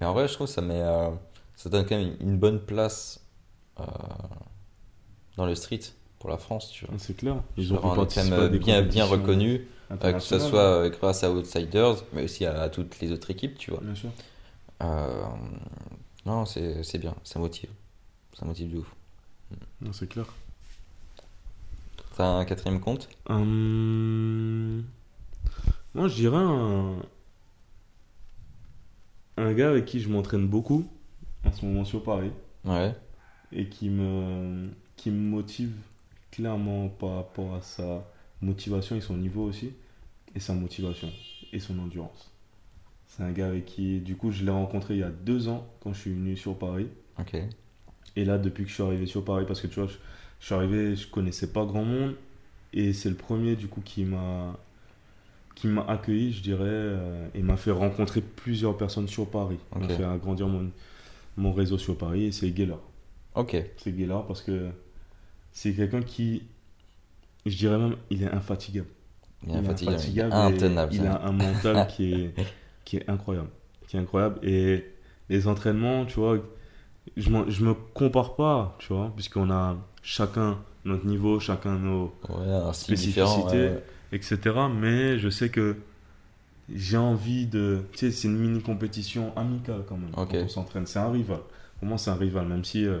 Mais 0.00 0.06
en 0.06 0.12
vrai, 0.12 0.26
je 0.28 0.34
trouve 0.34 0.46
que 0.46 0.52
ça 0.52 0.60
met. 0.62 0.80
euh, 0.80 1.10
ça 1.56 1.68
donne 1.68 1.84
quand 1.86 1.96
même 1.96 2.16
une 2.20 2.38
bonne 2.38 2.58
place 2.60 3.20
euh, 3.78 3.84
dans 5.36 5.46
le 5.46 5.54
street 5.54 5.80
pour 6.18 6.30
la 6.30 6.38
France, 6.38 6.70
tu 6.70 6.86
vois. 6.86 6.94
C'est 6.98 7.16
clair. 7.16 7.36
Ils 7.56 7.72
ont 7.74 7.78
quand 7.78 8.16
même 8.24 8.48
bien, 8.58 8.82
bien 8.82 9.04
reconnu, 9.04 9.68
euh, 9.90 10.12
que 10.12 10.18
ce 10.20 10.38
soit 10.38 10.60
euh, 10.60 10.90
grâce 10.90 11.22
à 11.22 11.30
Outsiders, 11.30 11.96
mais 12.12 12.24
aussi 12.24 12.44
à, 12.46 12.62
à 12.62 12.68
toutes 12.70 12.98
les 13.00 13.12
autres 13.12 13.30
équipes, 13.30 13.58
tu 13.58 13.70
vois. 13.70 13.80
Bien 13.80 13.94
sûr. 13.94 14.10
Non, 16.26 16.44
c'est 16.46 16.82
c'est 16.82 16.98
bien, 16.98 17.14
ça 17.24 17.38
motive. 17.38 17.70
Ça 18.38 18.44
motive 18.46 18.72
de 18.72 18.78
ouf. 18.78 18.94
Non, 19.80 19.92
c'est 19.92 20.06
clair. 20.08 20.26
T'as 22.16 22.26
un 22.26 22.44
quatrième 22.44 22.80
compte? 22.80 23.08
Hum, 23.28 24.84
Moi, 25.94 26.08
je 26.08 26.14
dirais 26.14 26.36
un... 26.36 26.96
un 29.36 29.52
gars 29.54 29.70
avec 29.70 29.86
qui 29.86 30.00
je 30.00 30.08
m'entraîne 30.08 30.46
beaucoup 30.46 30.86
en 31.44 31.52
ce 31.52 31.64
moment 31.64 31.84
sur 31.84 32.02
Paris 32.02 32.30
Ouais. 32.64 32.94
et 33.52 33.68
qui 33.68 33.88
me, 33.88 34.68
qui 34.96 35.10
me 35.10 35.18
motive 35.30 35.72
clairement 36.30 36.88
par 36.88 37.16
rapport 37.16 37.54
à 37.54 37.62
sa 37.62 38.06
motivation 38.42 38.96
et 38.96 39.00
son 39.00 39.16
niveau 39.16 39.44
aussi, 39.44 39.72
et 40.34 40.40
sa 40.40 40.52
motivation 40.54 41.10
et 41.52 41.58
son 41.58 41.78
endurance. 41.78 42.30
C'est 43.08 43.22
un 43.24 43.32
gars 43.32 43.48
avec 43.48 43.64
qui, 43.66 43.98
du 44.00 44.14
coup, 44.16 44.30
je 44.30 44.44
l'ai 44.44 44.50
rencontré 44.52 44.94
il 44.94 45.00
y 45.00 45.02
a 45.02 45.10
deux 45.10 45.48
ans 45.48 45.66
quand 45.80 45.92
je 45.92 46.00
suis 46.00 46.12
venu 46.12 46.36
sur 46.36 46.56
Paris. 46.56 46.86
Ok. 47.18 47.36
Et 48.16 48.24
là, 48.24 48.38
depuis 48.38 48.62
que 48.64 48.68
je 48.68 48.74
suis 48.74 48.82
arrivé 48.82 49.06
sur 49.06 49.24
Paris, 49.24 49.44
parce 49.48 49.60
que 49.60 49.66
tu 49.66 49.80
vois, 49.80 49.88
je, 49.88 49.94
je 50.38 50.46
suis 50.46 50.54
arrivé, 50.54 50.94
je 50.94 51.08
connaissais 51.08 51.50
pas 51.52 51.64
grand 51.64 51.84
monde, 51.84 52.14
et 52.72 52.92
c'est 52.92 53.08
le 53.10 53.16
premier 53.16 53.56
du 53.56 53.66
coup 53.66 53.80
qui 53.80 54.04
m'a 54.04 54.56
qui 55.54 55.66
m'a 55.66 55.84
accueilli, 55.86 56.32
je 56.32 56.42
dirais, 56.42 56.64
euh, 56.64 57.28
et 57.34 57.42
m'a 57.42 57.56
fait 57.56 57.70
rencontrer 57.70 58.20
plusieurs 58.20 58.76
personnes 58.76 59.08
sur 59.08 59.26
Paris. 59.26 59.58
Ok. 59.74 59.82
M'a 59.82 59.88
fait 59.88 60.04
agrandir 60.04 60.48
mon, 60.48 60.70
mon 61.36 61.52
réseau 61.52 61.78
sur 61.78 61.96
Paris, 61.96 62.24
et 62.26 62.32
c'est 62.32 62.54
Gellard. 62.56 62.80
Ok. 63.34 63.56
C'est 63.76 63.96
Gellard 63.96 64.26
parce 64.26 64.42
que 64.42 64.68
c'est 65.52 65.72
quelqu'un 65.74 66.02
qui, 66.02 66.44
je 67.46 67.56
dirais 67.56 67.78
même, 67.78 67.96
il 68.10 68.22
est 68.22 68.30
infatigable. 68.30 68.88
Il 69.46 69.52
est 69.52 69.56
infatigable, 69.56 69.96
infatigable 69.96 70.32
et 70.32 70.36
intenable. 70.36 70.94
Il 70.94 71.06
a 71.06 71.22
un 71.24 71.32
mental 71.32 71.86
qui 71.96 72.12
est, 72.12 72.34
qui 72.84 72.96
est 72.98 73.08
incroyable. 73.08 73.48
Qui 73.88 73.96
est 73.96 74.00
incroyable. 74.00 74.38
Et 74.46 74.84
les 75.28 75.48
entraînements, 75.48 76.04
tu 76.04 76.20
vois, 76.20 76.38
je, 77.16 77.30
je 77.48 77.64
me 77.64 77.74
compare 77.74 78.36
pas, 78.36 78.76
tu 78.78 78.92
vois, 78.92 79.12
puisqu'on 79.14 79.50
a 79.50 79.76
chacun 80.02 80.58
notre 80.84 81.06
niveau, 81.06 81.40
chacun 81.40 81.78
nos. 81.78 82.14
Ouais, 82.28 82.46
un 82.50 82.72
style 82.72 82.94
différent. 82.96 83.28
Spécificité. 83.28 83.58
ouais, 83.58 83.74
ouais. 83.74 83.84
Etc. 84.12 84.38
Mais 84.74 85.18
je 85.18 85.28
sais 85.28 85.48
que 85.50 85.76
j'ai 86.74 86.96
envie 86.96 87.46
de. 87.46 87.80
Tu 87.92 87.98
sais, 87.98 88.10
c'est 88.10 88.28
une 88.28 88.38
mini 88.38 88.60
compétition 88.62 89.32
amicale 89.36 89.82
quand 89.88 89.96
même. 89.96 90.10
Quand 90.12 90.28
on 90.34 90.48
s'entraîne. 90.48 90.86
C'est 90.86 90.98
un 90.98 91.10
rival. 91.10 91.40
Pour 91.78 91.88
moi, 91.88 91.98
c'est 91.98 92.10
un 92.10 92.14
rival, 92.16 92.46
même 92.46 92.64
si. 92.64 92.84
euh, 92.86 93.00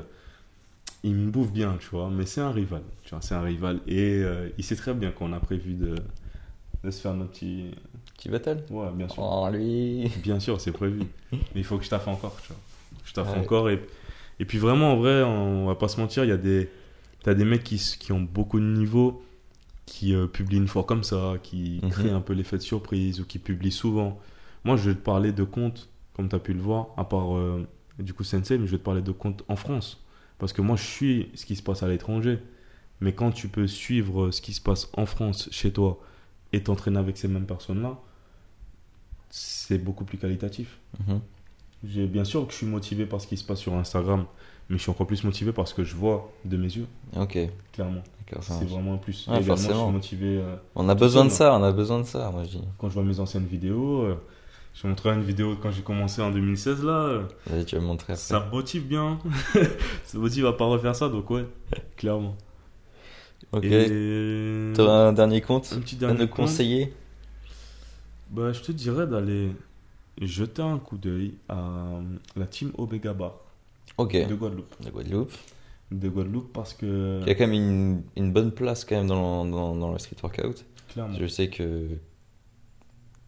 il 1.02 1.14
me 1.14 1.30
bouffe 1.30 1.50
bien, 1.50 1.76
tu 1.80 1.88
vois, 1.90 2.10
mais 2.10 2.26
c'est 2.26 2.42
un 2.42 2.50
rival. 2.50 2.82
Tu 3.04 3.10
vois, 3.10 3.22
c'est 3.22 3.34
un 3.34 3.40
rival. 3.40 3.80
Et 3.86 4.20
euh, 4.22 4.50
il 4.58 4.64
sait 4.64 4.76
très 4.76 4.92
bien 4.92 5.10
qu'on 5.12 5.32
a 5.32 5.40
prévu 5.40 5.72
de, 5.72 5.94
de 6.84 6.90
se 6.90 7.00
faire 7.00 7.14
notre 7.14 7.30
petit. 7.32 7.70
Petit 8.16 8.28
battle 8.28 8.62
Ouais, 8.70 8.90
bien 8.94 9.08
sûr. 9.08 9.22
Oh, 9.22 9.48
lui 9.50 10.10
Bien 10.22 10.38
sûr, 10.40 10.60
c'est 10.60 10.72
prévu. 10.72 11.04
Mais 11.32 11.38
il 11.54 11.64
faut 11.64 11.78
que 11.78 11.84
je 11.84 11.88
taffe 11.90 12.06
encore, 12.06 12.36
tu 12.42 12.48
vois. 12.48 12.58
Je 13.06 13.12
taffe 13.14 13.32
Ouais. 13.32 13.38
encore. 13.38 13.70
Et, 13.70 13.80
et 14.40 14.44
puis 14.44 14.58
vraiment, 14.58 14.92
en 14.92 14.96
vrai, 14.96 15.22
on 15.22 15.66
va 15.66 15.74
pas 15.74 15.88
se 15.88 15.98
mentir, 15.98 16.24
il 16.24 16.28
y 16.28 16.32
a 16.32 16.36
des. 16.36 16.68
T'as 17.22 17.32
des 17.34 17.44
mecs 17.46 17.64
qui, 17.64 17.76
qui 17.98 18.12
ont 18.12 18.20
beaucoup 18.20 18.60
de 18.60 18.64
niveau, 18.66 19.22
qui 19.90 20.14
euh, 20.14 20.26
publient 20.26 20.56
une 20.58 20.68
fois 20.68 20.84
comme 20.84 21.02
ça, 21.04 21.34
qui 21.42 21.80
Mhm. 21.82 21.90
créent 21.90 22.10
un 22.10 22.20
peu 22.20 22.32
l'effet 22.32 22.56
de 22.56 22.62
surprise 22.62 23.20
ou 23.20 23.24
qui 23.24 23.38
publient 23.38 23.72
souvent. 23.72 24.18
Moi, 24.64 24.76
je 24.76 24.90
vais 24.90 24.94
te 24.96 25.00
parler 25.02 25.32
de 25.32 25.42
comptes, 25.44 25.88
comme 26.14 26.28
tu 26.28 26.36
as 26.36 26.38
pu 26.38 26.52
le 26.54 26.60
voir, 26.60 26.88
à 26.96 27.04
part 27.04 27.36
euh, 27.36 27.66
du 27.98 28.14
coup 28.14 28.24
Sensei, 28.24 28.56
mais 28.58 28.66
je 28.66 28.72
vais 28.72 28.78
te 28.78 28.84
parler 28.84 29.02
de 29.02 29.12
comptes 29.12 29.42
en 29.48 29.56
France. 29.56 29.98
Parce 30.38 30.52
que 30.52 30.62
moi, 30.62 30.76
je 30.76 30.84
suis 30.84 31.28
ce 31.34 31.44
qui 31.44 31.56
se 31.56 31.62
passe 31.62 31.82
à 31.82 31.88
l'étranger. 31.88 32.38
Mais 33.00 33.12
quand 33.14 33.30
tu 33.32 33.48
peux 33.48 33.66
suivre 33.66 34.30
ce 34.30 34.40
qui 34.40 34.52
se 34.52 34.60
passe 34.60 34.88
en 34.92 35.06
France, 35.06 35.48
chez 35.50 35.72
toi, 35.72 35.98
et 36.52 36.62
t'entraîner 36.62 36.98
avec 36.98 37.16
ces 37.16 37.28
mêmes 37.28 37.46
personnes-là, 37.46 37.98
c'est 39.30 39.78
beaucoup 39.78 40.04
plus 40.04 40.18
qualitatif. 40.18 40.78
Mhm. 41.06 41.20
J'ai 41.84 42.06
bien 42.06 42.24
sûr 42.24 42.46
que 42.46 42.52
je 42.52 42.58
suis 42.58 42.66
motivé 42.66 43.06
par 43.06 43.20
ce 43.20 43.26
qui 43.26 43.36
se 43.36 43.44
passe 43.44 43.60
sur 43.60 43.74
Instagram, 43.74 44.26
mais 44.68 44.76
je 44.76 44.82
suis 44.82 44.90
encore 44.90 45.06
plus 45.06 45.24
motivé 45.24 45.52
parce 45.52 45.72
que 45.72 45.82
je 45.82 45.94
vois 45.96 46.30
de 46.44 46.56
mes 46.56 46.66
yeux, 46.76 46.86
Ok, 47.16 47.38
clairement. 47.72 48.02
Ça 48.40 48.54
C'est 48.58 48.64
vraiment 48.68 48.94
un 48.94 48.98
plus. 48.98 49.26
Ouais, 49.28 49.38
je 49.40 49.42
forcément. 49.46 49.84
suis 49.86 49.92
motivé 49.92 50.38
euh, 50.38 50.56
On 50.74 50.88
a 50.88 50.94
besoin 50.94 51.24
de 51.24 51.30
ça, 51.30 51.54
on 51.58 51.62
a 51.62 51.72
besoin 51.72 51.98
de 52.00 52.04
ça, 52.06 52.30
moi 52.30 52.42
je 52.44 52.58
dis. 52.58 52.64
quand 52.78 52.88
je 52.88 52.94
vois 52.94 53.02
mes 53.04 53.18
anciennes 53.20 53.46
vidéos. 53.46 54.02
euh, 54.02 54.14
je 54.74 54.86
montrerai 54.86 55.16
une 55.16 55.22
vidéo 55.22 55.56
quand 55.60 55.70
j'ai 55.72 55.82
commencé 55.82 56.22
en 56.22 56.30
2016 56.30 56.84
là. 56.84 56.92
euh, 56.92 57.22
Vas-y, 57.46 57.64
tu 57.64 57.74
vas 57.74 57.80
me 57.82 57.86
montrer 57.88 58.12
après. 58.12 58.22
ça 58.24 58.48
motive 58.52 58.86
bien. 58.86 59.18
ça 60.04 60.18
motive 60.18 60.46
à 60.46 60.52
pas 60.52 60.64
refaire 60.66 60.94
ça, 60.94 61.08
donc 61.08 61.28
ouais, 61.30 61.44
clairement. 61.96 62.36
Ok. 63.52 63.64
Et... 63.64 64.72
Un 64.78 65.12
dernier 65.12 65.40
compte 65.40 65.72
un 65.76 65.80
petit 65.80 65.96
à 65.96 65.98
dernier 65.98 66.20
nous 66.20 66.28
conseiller? 66.28 66.92
Bah, 68.30 68.52
je 68.52 68.60
te 68.60 68.70
dirais 68.70 69.06
d'aller 69.08 69.50
jeter 70.20 70.62
un 70.62 70.78
coup 70.78 70.96
d'œil 70.98 71.34
à 71.48 71.58
la 72.36 72.46
team 72.46 72.70
Omega 72.78 73.12
Bar 73.12 73.32
Ok. 73.98 74.12
de 74.28 74.34
Guadeloupe. 74.34 74.74
De 74.84 74.90
Guadeloupe. 74.90 75.32
De 75.90 76.08
Guadeloupe 76.08 76.52
parce 76.52 76.72
que 76.72 77.18
Il 77.22 77.28
y 77.28 77.30
a 77.30 77.34
quand 77.34 77.48
même 77.48 77.54
une, 77.54 78.02
une 78.16 78.32
bonne 78.32 78.52
place 78.52 78.84
quand 78.84 78.96
même 78.96 79.08
dans, 79.08 79.44
dans, 79.44 79.74
dans 79.74 79.90
le 79.92 79.98
street 79.98 80.16
workout. 80.22 80.64
clairement. 80.92 81.16
Je 81.18 81.26
sais 81.26 81.48
que 81.50 81.88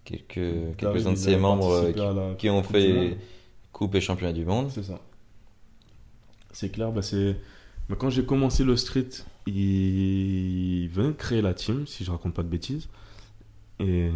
quelques, 0.04 0.76
quelques-uns 0.76 1.10
de 1.12 1.16
il 1.16 1.18
ses 1.18 1.36
membres 1.36 1.72
euh, 1.72 1.92
la 2.28 2.34
qui, 2.36 2.48
ont 2.50 2.62
fait 2.62 3.18
coupe 3.72 3.94
et 3.96 4.00
championnat 4.00 4.32
du 4.32 4.44
monde. 4.44 4.70
C'est 4.70 4.84
ça. 4.84 5.00
C'est 6.52 6.70
clair, 6.70 6.92
bah 6.92 7.02
c'est. 7.02 7.36
Mais 7.88 7.96
quand 7.96 8.10
j'ai 8.10 8.24
commencé 8.24 8.62
le 8.62 8.76
street, 8.76 9.08
il 9.46 10.88
venait 10.92 11.08
de 11.08 11.12
créer 11.16 11.42
la 11.42 11.54
team, 11.54 11.86
si 11.86 12.04
je 12.04 12.10
raconte 12.10 12.34
pas 12.34 12.42
de 12.42 12.48
bêtises. 12.48 12.88
Et 13.80 14.08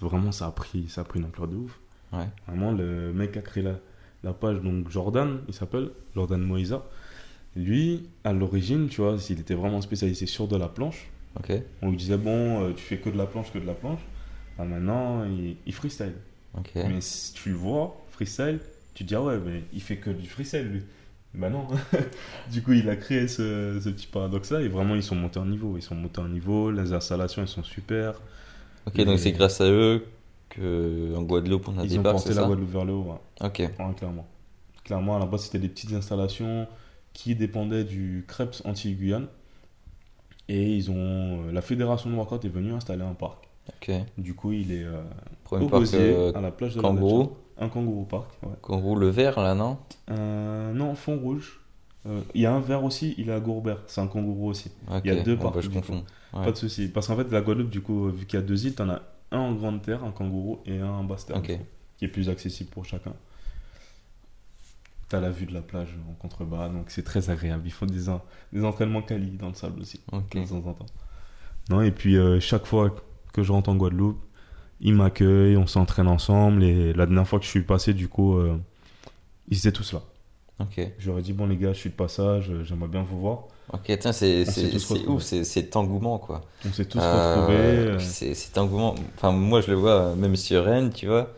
vraiment, 0.00 0.32
ça 0.32 0.46
a 0.46 0.50
pris, 0.50 0.88
ça 0.88 1.02
a 1.02 1.04
pris 1.04 1.20
une 1.20 1.26
ampleur 1.26 1.46
de 1.46 1.54
ouf. 1.56 1.78
Ouais. 2.12 2.28
Vraiment, 2.48 2.72
le 2.72 3.12
mec 3.12 3.36
a 3.36 3.42
créé 3.42 3.62
la, 3.62 3.78
la 4.24 4.32
page, 4.32 4.60
donc 4.60 4.90
Jordan, 4.90 5.40
il 5.46 5.54
s'appelle, 5.54 5.90
Jordan 6.16 6.40
Moïsa. 6.40 6.84
Lui, 7.56 8.04
à 8.24 8.32
l'origine, 8.32 8.88
tu 8.88 9.00
vois, 9.02 9.16
il 9.28 9.40
était 9.40 9.54
vraiment 9.54 9.80
spécialisé 9.80 10.26
sur 10.26 10.48
de 10.48 10.56
la 10.56 10.68
planche. 10.68 11.08
On 11.82 11.90
lui 11.90 11.96
disait, 11.96 12.16
bon, 12.16 12.62
euh, 12.64 12.72
tu 12.74 12.82
fais 12.82 12.98
que 12.98 13.10
de 13.10 13.16
la 13.18 13.26
planche, 13.26 13.52
que 13.52 13.58
de 13.58 13.66
la 13.66 13.74
planche. 13.74 14.00
Ah, 14.58 14.64
maintenant, 14.64 15.24
il, 15.24 15.56
il 15.66 15.72
freestyle. 15.72 16.14
Mais 16.74 17.00
si 17.00 17.32
tu 17.34 17.50
le 17.50 17.54
vois, 17.56 17.96
freestyle, 18.10 18.60
tu 18.94 19.04
te 19.04 19.08
dis, 19.08 19.14
ah 19.14 19.22
ouais, 19.22 19.38
mais 19.44 19.64
il 19.72 19.80
fait 19.82 19.96
que 19.96 20.10
du 20.10 20.28
freestyle, 20.28 20.66
lui. 20.68 20.82
Bah 21.34 21.48
non. 21.48 21.66
du 22.52 22.62
coup, 22.62 22.72
il 22.72 22.88
a 22.90 22.96
créé 22.96 23.26
ce, 23.26 23.80
ce 23.82 23.88
petit 23.88 24.06
paradoxe-là 24.06 24.60
et 24.60 24.68
vraiment, 24.68 24.94
ils 24.94 25.02
sont 25.02 25.14
montés 25.14 25.38
en 25.40 25.46
niveau. 25.46 25.76
Ils 25.78 25.82
sont 25.82 25.94
montés 25.94 26.20
en 26.20 26.28
niveau, 26.28 26.70
les 26.70 26.92
installations, 26.92 27.40
elles 27.42 27.48
sont 27.48 27.62
super. 27.64 28.20
Ok, 28.86 29.00
donc 29.04 29.18
c'est 29.18 29.32
grâce 29.32 29.60
à 29.60 29.70
eux 29.70 30.04
que 30.50 31.14
en 31.16 31.22
Guadeloupe 31.22 31.68
on 31.68 31.78
a 31.78 31.84
ils 31.84 31.88
des 31.90 31.98
ont 31.98 32.02
bars, 32.02 32.12
porté 32.12 32.30
c'est 32.30 32.34
la 32.34 32.42
ça? 32.42 32.46
Guadeloupe 32.48 32.70
vers 32.70 32.84
le 32.84 32.92
haut, 32.92 33.02
ouais. 33.40 33.46
Ok. 33.46 33.58
Ouais, 33.60 33.94
clairement. 33.96 34.26
Clairement, 34.84 35.16
à 35.16 35.20
la 35.20 35.26
base, 35.26 35.44
c'était 35.44 35.58
des 35.58 35.68
petites 35.68 35.92
installations 35.92 36.66
qui 37.12 37.34
dépendaient 37.34 37.84
du 37.84 38.24
Creps 38.26 38.62
anti-Guyane. 38.64 39.26
Et 40.48 40.76
ils 40.76 40.90
ont, 40.90 40.96
euh, 40.96 41.52
la 41.52 41.62
fédération 41.62 42.10
de 42.10 42.14
workout 42.16 42.44
est 42.44 42.48
venue 42.48 42.72
installer 42.72 43.04
un 43.04 43.14
parc. 43.14 43.48
Ok. 43.68 43.92
Du 44.18 44.34
coup, 44.34 44.52
il 44.52 44.72
est 44.72 44.84
euh, 44.84 45.02
au 45.50 45.66
Gosier, 45.68 45.98
euh, 46.00 46.32
à 46.34 46.40
la 46.40 46.50
plage 46.50 46.74
de 46.74 46.82
la 46.82 46.88
kangourou. 46.88 47.18
Nature. 47.20 47.36
Un 47.58 47.68
kangourou 47.68 48.04
park, 48.04 48.30
ouais. 48.42 48.48
Kangourou 48.60 48.96
le 48.96 49.08
vert 49.08 49.38
là, 49.40 49.54
non? 49.54 49.78
Euh, 50.10 50.72
non, 50.72 50.94
fond 50.94 51.16
rouge. 51.18 51.60
Il 52.34 52.40
y 52.40 52.46
a 52.46 52.52
un 52.52 52.58
vert 52.58 52.82
aussi, 52.82 53.14
il 53.18 53.28
est 53.28 53.32
à 53.32 53.38
Gourbert. 53.38 53.84
C'est 53.86 54.00
un 54.00 54.08
kangourou 54.08 54.48
aussi. 54.48 54.72
Il 55.04 55.14
y 55.14 55.16
a 55.16 55.22
deux 55.22 55.36
bah, 55.36 55.52
parcs, 55.52 55.60
je 55.60 55.70
confonds. 55.70 56.02
Ouais. 56.34 56.44
Pas 56.44 56.50
de 56.50 56.56
souci. 56.56 56.88
Parce 56.88 57.06
qu'en 57.06 57.16
fait, 57.16 57.30
la 57.30 57.40
Guadeloupe, 57.40 57.70
du 57.70 57.80
coup, 57.80 58.08
vu 58.08 58.26
qu'il 58.26 58.40
y 58.40 58.42
a 58.42 58.44
deux 58.44 58.66
îles, 58.66 58.74
t'en 58.74 58.88
as 58.88 59.02
un 59.30 59.38
en 59.38 59.54
grande 59.54 59.82
terre, 59.82 60.02
un 60.02 60.10
kangourou, 60.10 60.58
et 60.66 60.80
un 60.80 60.90
en 60.90 61.04
basse 61.04 61.26
terre. 61.26 61.40
Qui 61.42 62.04
est 62.04 62.08
plus 62.08 62.28
accessible 62.28 62.70
pour 62.70 62.84
chacun. 62.84 63.12
T'as 65.12 65.20
la 65.20 65.28
vue 65.30 65.44
de 65.44 65.52
la 65.52 65.60
plage 65.60 65.90
en 66.08 66.14
contrebas, 66.14 66.70
donc 66.70 66.86
c'est 66.88 67.02
très 67.02 67.28
agréable. 67.28 67.64
Ils 67.66 67.70
font 67.70 67.84
des, 67.84 68.08
en- 68.08 68.22
des 68.54 68.64
entraînements 68.64 69.02
quali 69.02 69.32
dans 69.32 69.48
le 69.48 69.54
sable 69.54 69.82
aussi, 69.82 70.00
de 70.10 70.18
temps 70.48 70.56
en 70.56 70.72
temps. 70.72 70.86
Non, 71.68 71.82
et 71.82 71.90
puis 71.90 72.16
euh, 72.16 72.40
chaque 72.40 72.64
fois 72.64 72.94
que 73.34 73.42
je 73.42 73.52
rentre 73.52 73.68
en 73.68 73.76
Guadeloupe, 73.76 74.18
ils 74.80 74.94
m'accueillent, 74.94 75.58
on 75.58 75.66
s'entraîne 75.66 76.08
ensemble. 76.08 76.64
Et 76.64 76.94
la 76.94 77.04
dernière 77.04 77.28
fois 77.28 77.38
que 77.38 77.44
je 77.44 77.50
suis 77.50 77.60
passé, 77.62 77.92
du 77.92 78.08
coup, 78.08 78.38
euh, 78.38 78.56
ils 79.48 79.58
étaient 79.58 79.70
tous 79.72 79.92
là. 79.92 80.00
Ok. 80.60 80.80
J'aurais 80.98 81.20
dit, 81.20 81.34
bon 81.34 81.46
les 81.46 81.58
gars, 81.58 81.74
je 81.74 81.78
suis 81.78 81.90
de 81.90 81.94
passage, 81.94 82.50
euh, 82.50 82.64
j'aimerais 82.64 82.88
bien 82.88 83.02
vous 83.02 83.20
voir. 83.20 83.48
Ok, 83.70 83.92
tiens, 84.00 84.12
c'est 84.12 84.44
retrouvés. 84.44 85.06
ouf, 85.08 85.22
c'est 85.22 85.76
engouement 85.76 86.18
quoi. 86.18 86.40
On 86.66 86.72
s'est 86.72 86.86
tous 86.86 87.00
Euh, 87.02 87.92
retrouvés. 87.96 88.04
C'est 88.04 88.56
engouement. 88.56 88.94
Enfin, 89.16 89.30
moi 89.32 89.60
je 89.60 89.70
le 89.72 89.76
vois 89.76 90.14
même 90.16 90.36
sur 90.36 90.64
Rennes, 90.64 90.90
tu 90.90 91.06
vois. 91.06 91.30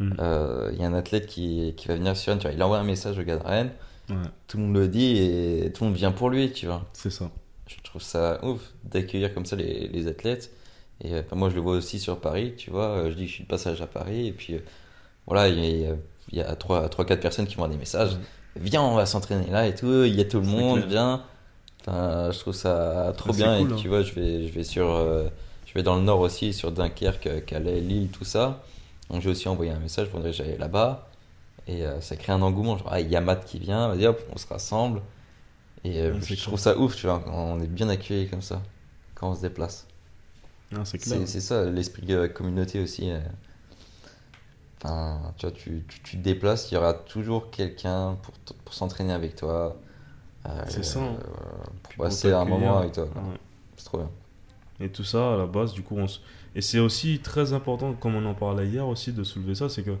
Mm. 0.00 0.12
Euh, 0.20 0.70
Il 0.74 0.80
y 0.80 0.84
a 0.84 0.86
un 0.88 0.94
athlète 0.94 1.26
qui, 1.26 1.74
qui 1.76 1.88
va 1.88 1.94
venir 1.94 2.16
sur 2.16 2.30
Rennes, 2.32 2.40
tu 2.40 2.46
vois. 2.48 2.54
Il 2.56 2.62
envoie 2.62 2.78
un 2.78 2.84
message 2.84 3.18
au 3.18 3.22
gars 3.22 3.36
de 3.36 3.42
Rennes, 3.44 3.70
ouais, 4.08 4.16
tout 4.48 4.56
le 4.56 4.64
monde 4.64 4.76
le 4.76 4.88
dit 4.88 5.16
et 5.18 5.72
tout 5.72 5.84
le 5.84 5.90
monde 5.90 5.96
vient 5.98 6.12
pour 6.12 6.30
lui, 6.30 6.52
tu 6.52 6.66
vois. 6.66 6.84
c'est 6.92 7.10
ça. 7.10 7.30
Je 7.66 7.76
trouve 7.84 8.02
ça 8.02 8.44
ouf 8.44 8.60
d'accueillir 8.84 9.32
comme 9.32 9.46
ça 9.46 9.54
les, 9.56 9.86
les 9.88 10.06
athlètes. 10.08 10.50
Et 11.02 11.14
euh, 11.14 11.22
moi, 11.32 11.48
je 11.50 11.54
le 11.54 11.60
vois 11.60 11.74
aussi 11.76 11.98
sur 12.00 12.18
Paris, 12.20 12.54
tu 12.56 12.70
vois. 12.70 12.88
euh, 12.88 13.10
Je 13.10 13.14
dis 13.14 13.22
que 13.24 13.28
je 13.30 13.34
suis 13.34 13.44
de 13.44 13.48
passage 13.48 13.80
à 13.80 13.86
Paris. 13.86 14.26
Et 14.26 14.32
puis, 14.32 14.54
euh, 14.54 14.58
voilà, 15.26 15.48
il 15.48 15.58
y 15.64 15.86
a, 15.86 15.94
il 16.32 16.38
y 16.38 16.40
a 16.42 16.54
3-4 16.54 17.20
personnes 17.20 17.46
qui 17.46 17.58
m'ont 17.58 17.68
des 17.68 17.76
messages. 17.76 18.16
Viens, 18.56 18.82
on 18.82 18.94
va 18.96 19.06
s'entraîner 19.06 19.46
là 19.50 19.66
et 19.68 19.74
tout. 19.74 20.04
Il 20.04 20.14
y 20.14 20.20
a 20.20 20.24
tout 20.24 20.40
le 20.40 20.46
monde, 20.46 20.78
clair. 20.80 20.88
viens. 20.90 21.22
Enfin, 21.86 22.30
je 22.32 22.38
trouve 22.40 22.54
ça 22.54 23.12
trop 23.16 23.30
Ah, 23.30 23.32
c'est 23.32 23.42
bien. 23.44 23.58
cool, 23.60 23.70
et 23.70 23.72
hein. 23.72 23.76
tu 23.78 23.88
vois, 23.88 24.02
je 24.02 24.12
vais, 24.14 24.46
je 24.48 24.52
vais 24.52 24.64
sur. 24.64 24.88
je 25.66 25.72
vais 25.74 25.82
dans 25.84 25.94
le 25.96 26.02
nord 26.02 26.20
aussi, 26.20 26.52
sur 26.52 26.72
Dunkerque, 26.72 27.44
Calais, 27.46 27.80
Lille, 27.80 28.08
tout 28.08 28.24
ça. 28.24 28.62
Donc, 29.10 29.22
j'ai 29.22 29.30
aussi 29.30 29.48
envoyé 29.48 29.72
un 29.72 29.78
message 29.80 30.08
pour 30.10 30.20
dire 30.20 30.30
que 30.30 30.36
j'allais 30.36 30.58
là-bas. 30.58 31.08
Et 31.66 31.86
euh, 31.86 32.00
ça 32.00 32.16
crée 32.16 32.32
un 32.32 32.42
engouement. 32.42 32.78
Genre, 32.78 32.88
ah, 32.90 33.00
il 33.00 33.10
y 33.10 33.16
a 33.16 33.20
Matt 33.20 33.44
qui 33.46 33.58
vient, 33.58 33.88
vas-y 33.88 34.06
hop, 34.06 34.20
on 34.32 34.38
se 34.38 34.46
rassemble. 34.46 35.02
Et 35.84 36.00
euh, 36.00 36.14
Ouais, 36.14 36.20
c'est 36.20 36.36
je 36.36 36.42
trouve 36.42 36.58
ça 36.58 36.78
ouf, 36.78 36.96
tu 36.96 37.06
vois. 37.06 37.22
On 37.28 37.60
est 37.60 37.66
bien 37.68 37.88
accueillis 37.88 38.28
comme 38.28 38.42
ça 38.42 38.62
quand 39.14 39.30
on 39.30 39.34
se 39.34 39.42
déplace. 39.42 39.86
Non, 40.72 40.84
c'est 40.84 41.40
ça, 41.40 41.64
l'esprit 41.64 42.06
de 42.06 42.26
communauté 42.26 42.80
aussi. 42.80 43.10
euh. 43.10 43.18
Enfin, 44.82 45.34
tu 45.36 45.46
vois, 45.46 45.54
tu, 45.54 45.84
tu, 45.88 46.00
tu 46.02 46.16
te 46.16 46.22
déplaces, 46.22 46.70
il 46.70 46.74
y 46.74 46.76
aura 46.78 46.94
toujours 46.94 47.50
quelqu'un 47.50 48.16
pour, 48.64 48.74
s'entraîner 48.74 49.12
avec 49.12 49.36
toi. 49.36 49.76
euh, 50.46 50.62
C'est 50.68 50.84
ça, 50.84 51.00
hein. 51.00 51.16
euh, 51.20 51.64
pour 51.82 51.94
passer 52.06 52.32
un 52.32 52.44
moment 52.44 52.78
avec 52.78 52.92
toi. 52.92 53.04
Ouais. 53.04 53.38
C'est 53.76 53.84
trop 53.84 53.98
bien. 53.98 54.10
Et 54.80 54.90
tout 54.90 55.04
ça, 55.04 55.34
à 55.34 55.36
la 55.36 55.46
base, 55.46 55.72
du 55.72 55.82
coup, 55.82 55.96
on 55.96 56.06
s- 56.06 56.20
Et 56.54 56.62
c'est 56.62 56.78
aussi 56.78 57.20
très 57.20 57.52
important, 57.52 57.94
comme 57.94 58.16
on 58.16 58.24
en 58.26 58.34
parlait 58.34 58.66
hier 58.66 58.86
aussi, 58.86 59.12
de 59.12 59.22
soulever 59.24 59.54
ça, 59.54 59.68
c'est 59.68 59.82
que 59.82 59.96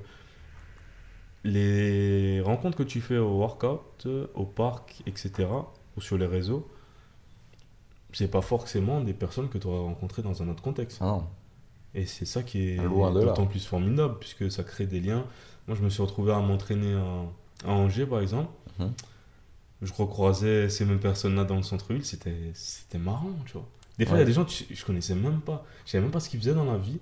les 1.44 2.40
rencontres 2.40 2.76
que 2.76 2.82
tu 2.82 3.00
fais 3.00 3.18
au 3.18 3.38
workout, 3.38 4.06
au 4.34 4.44
parc, 4.44 5.02
etc., 5.06 5.48
ou 5.96 6.00
sur 6.00 6.18
les 6.18 6.26
réseaux, 6.26 6.68
c'est 8.12 8.30
pas 8.30 8.42
forcément 8.42 9.00
des 9.00 9.14
personnes 9.14 9.48
que 9.48 9.58
tu 9.58 9.66
auras 9.66 9.80
rencontrées 9.80 10.22
dans 10.22 10.42
un 10.42 10.48
autre 10.48 10.62
contexte. 10.62 10.98
Ah 11.00 11.06
non. 11.06 11.26
Et 11.94 12.06
c'est 12.06 12.26
ça 12.26 12.42
qui 12.42 12.68
est 12.68 12.76
d'autant 12.76 13.46
plus 13.46 13.66
formidable, 13.66 14.16
puisque 14.20 14.50
ça 14.50 14.62
crée 14.62 14.86
des 14.86 15.00
liens. 15.00 15.24
Moi, 15.66 15.76
je 15.76 15.82
me 15.82 15.90
suis 15.90 16.02
retrouvé 16.02 16.32
à 16.32 16.40
m'entraîner 16.40 16.94
à, 16.94 17.68
à 17.68 17.72
Angers, 17.72 18.06
par 18.06 18.20
exemple. 18.20 18.50
Mhm. 18.78 18.92
Je 19.82 19.92
recroisais 19.94 20.68
ces 20.68 20.84
mêmes 20.84 21.00
personnes-là 21.00 21.44
dans 21.44 21.56
le 21.56 21.62
centre-ville. 21.62 22.04
C'était 22.04 22.98
marrant, 22.98 23.32
tu 23.46 23.54
vois. 23.54 23.66
Des 23.98 24.06
fois, 24.06 24.16
il 24.16 24.20
y 24.20 24.22
a 24.22 24.26
des 24.26 24.32
gens 24.32 24.44
que 24.44 24.52
je 24.70 24.84
connaissais 24.84 25.14
même 25.14 25.40
pas. 25.40 25.64
Je 25.84 25.90
savais 25.92 26.02
même 26.02 26.10
pas 26.10 26.20
ce 26.20 26.28
qu'ils 26.30 26.40
faisaient 26.40 26.54
dans 26.54 26.64
la 26.64 26.78
vie. 26.78 26.98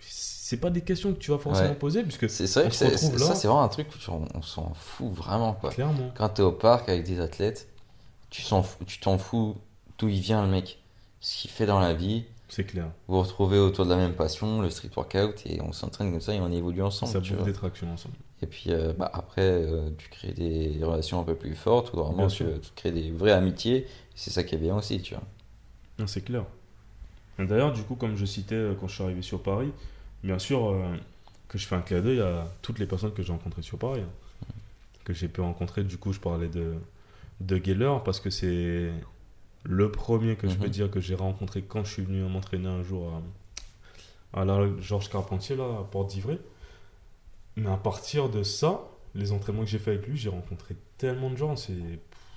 C'est 0.00 0.56
pas 0.58 0.70
des 0.70 0.82
questions 0.82 1.12
que 1.14 1.18
tu 1.18 1.30
vas 1.30 1.38
forcément 1.38 1.70
Ouais. 1.70 1.74
poser, 1.74 2.02
puisque 2.02 2.28
C'est 2.28 2.44
On 2.60 2.68
que 2.68 2.74
se 2.74 2.84
retrouve 2.84 3.18
ça 3.18 3.34
c'est 3.34 3.46
vraiment 3.48 3.62
un 3.62 3.68
truc 3.68 3.88
où 3.94 3.98
tu- 3.98 4.10
on, 4.10 4.26
on 4.34 4.42
s'en 4.42 4.72
fout 4.74 5.10
vraiment 5.12 5.54
quoi. 5.54 5.70
clairement, 5.70 6.10
Quand 6.14 6.28
t'es 6.28 6.42
au 6.42 6.52
parc 6.52 6.88
avec 6.88 7.04
des 7.04 7.20
athlètes, 7.20 7.68
tu 8.28 8.42
fous- 8.42 8.62
tu 8.86 8.98
t'en 9.00 9.16
fous 9.18 9.56
d'où 9.98 10.08
il 10.08 10.20
vient 10.20 10.44
le 10.44 10.50
mec, 10.50 10.78
ce 11.20 11.38
qu'il 11.42 11.50
fait 11.50 11.64
dans 11.66 11.80
la 11.80 11.94
vie. 11.94 12.24
c'est 12.48 12.64
clair. 12.64 12.90
Vous 13.08 13.14
vous 13.16 13.22
retrouvez 13.22 13.58
autour 13.58 13.86
de 13.86 13.90
la 13.90 13.96
même 13.96 14.12
passion, 14.14 14.60
le 14.60 14.68
street 14.68 14.90
workout, 14.94 15.40
et 15.46 15.62
on 15.62 15.72
s'entraîne 15.72 16.10
comme 16.10 16.20
ça 16.20 16.34
et 16.34 16.40
on 16.40 16.52
évolue 16.52 16.82
ensemble. 16.82 17.10
ça 17.12 17.20
tu 17.22 17.32
bouffe 17.32 17.46
des 17.46 17.52
tractions 17.54 17.90
ensemble. 17.90 18.14
Et 18.42 18.46
puis 18.46 18.64
euh, 18.68 18.92
bah, 18.92 19.10
après, 19.14 19.40
euh, 19.42 19.88
tu 19.96 20.10
crées 20.10 20.32
des 20.32 20.78
relations 20.82 21.18
un 21.20 21.24
peu 21.24 21.34
plus 21.34 21.54
fortes, 21.54 21.94
ou 21.94 21.96
vraiment 22.02 22.26
tu, 22.26 22.44
tu 22.44 22.70
crées 22.76 22.90
des 22.92 23.10
vraies 23.10 23.32
amitiés. 23.32 23.86
C'est 24.14 24.30
ça 24.30 24.42
qui 24.42 24.54
est 24.56 24.58
bien 24.58 24.76
aussi, 24.76 25.00
tu 25.00 25.14
vois. 25.14 25.22
Non, 25.98 26.06
c'est 26.06 26.22
clair. 26.22 26.44
D'ailleurs, 27.38 27.72
du 27.72 27.82
coup, 27.82 27.94
comme 27.96 28.16
je 28.16 28.24
citais 28.24 28.54
euh, 28.54 28.74
quand 28.78 28.88
je 28.88 28.94
suis 28.94 29.04
arrivé 29.04 29.22
sur 29.22 29.42
Paris, 29.42 29.72
bien 30.22 30.38
sûr 30.38 30.68
euh, 30.70 30.94
que 31.48 31.58
je 31.58 31.66
fais 31.66 31.74
un 31.76 31.80
clin 31.82 32.00
d'œil 32.00 32.20
à 32.20 32.46
toutes 32.62 32.78
les 32.78 32.86
personnes 32.86 33.12
que 33.12 33.22
j'ai 33.22 33.32
rencontrées 33.32 33.62
sur 33.62 33.78
Paris. 33.78 34.00
hein. 34.00 34.46
Que 35.04 35.12
j'ai 35.12 35.28
pu 35.28 35.40
rencontrer, 35.40 35.82
du 35.82 35.96
coup, 35.98 36.12
je 36.12 36.20
parlais 36.20 36.48
de, 36.48 36.74
de 37.40 37.56
Geller 37.64 37.96
parce 38.04 38.20
que 38.20 38.30
c'est 38.30 38.92
le 39.64 39.90
premier 39.90 40.36
que 40.36 40.48
je 40.48 40.56
peux 40.56 40.66
Mhm. 40.66 40.70
dire 40.70 40.90
que 40.90 41.00
j'ai 41.00 41.14
rencontré 41.14 41.62
quand 41.62 41.84
je 41.84 41.92
suis 41.92 42.02
venu 42.02 42.22
m'entraîner 42.22 42.68
un 42.68 42.82
jour 42.84 43.20
à, 44.34 44.40
à 44.42 44.44
la 44.44 44.68
Georges 44.80 45.08
Carpentier, 45.10 45.56
là, 45.56 45.64
à 45.80 45.84
Porte 45.84 46.10
d'Ivray. 46.10 46.38
Mais 47.56 47.68
à 47.70 47.76
partir 47.76 48.28
de 48.28 48.42
ça, 48.44 48.80
les 49.14 49.32
entraînements 49.32 49.62
que 49.64 49.68
j'ai 49.68 49.78
fait 49.78 49.92
avec 49.92 50.06
lui, 50.06 50.16
j'ai 50.16 50.30
rencontré 50.30 50.74
tellement 50.98 51.30
de 51.30 51.36
gens, 51.36 51.56
c'est 51.56 51.74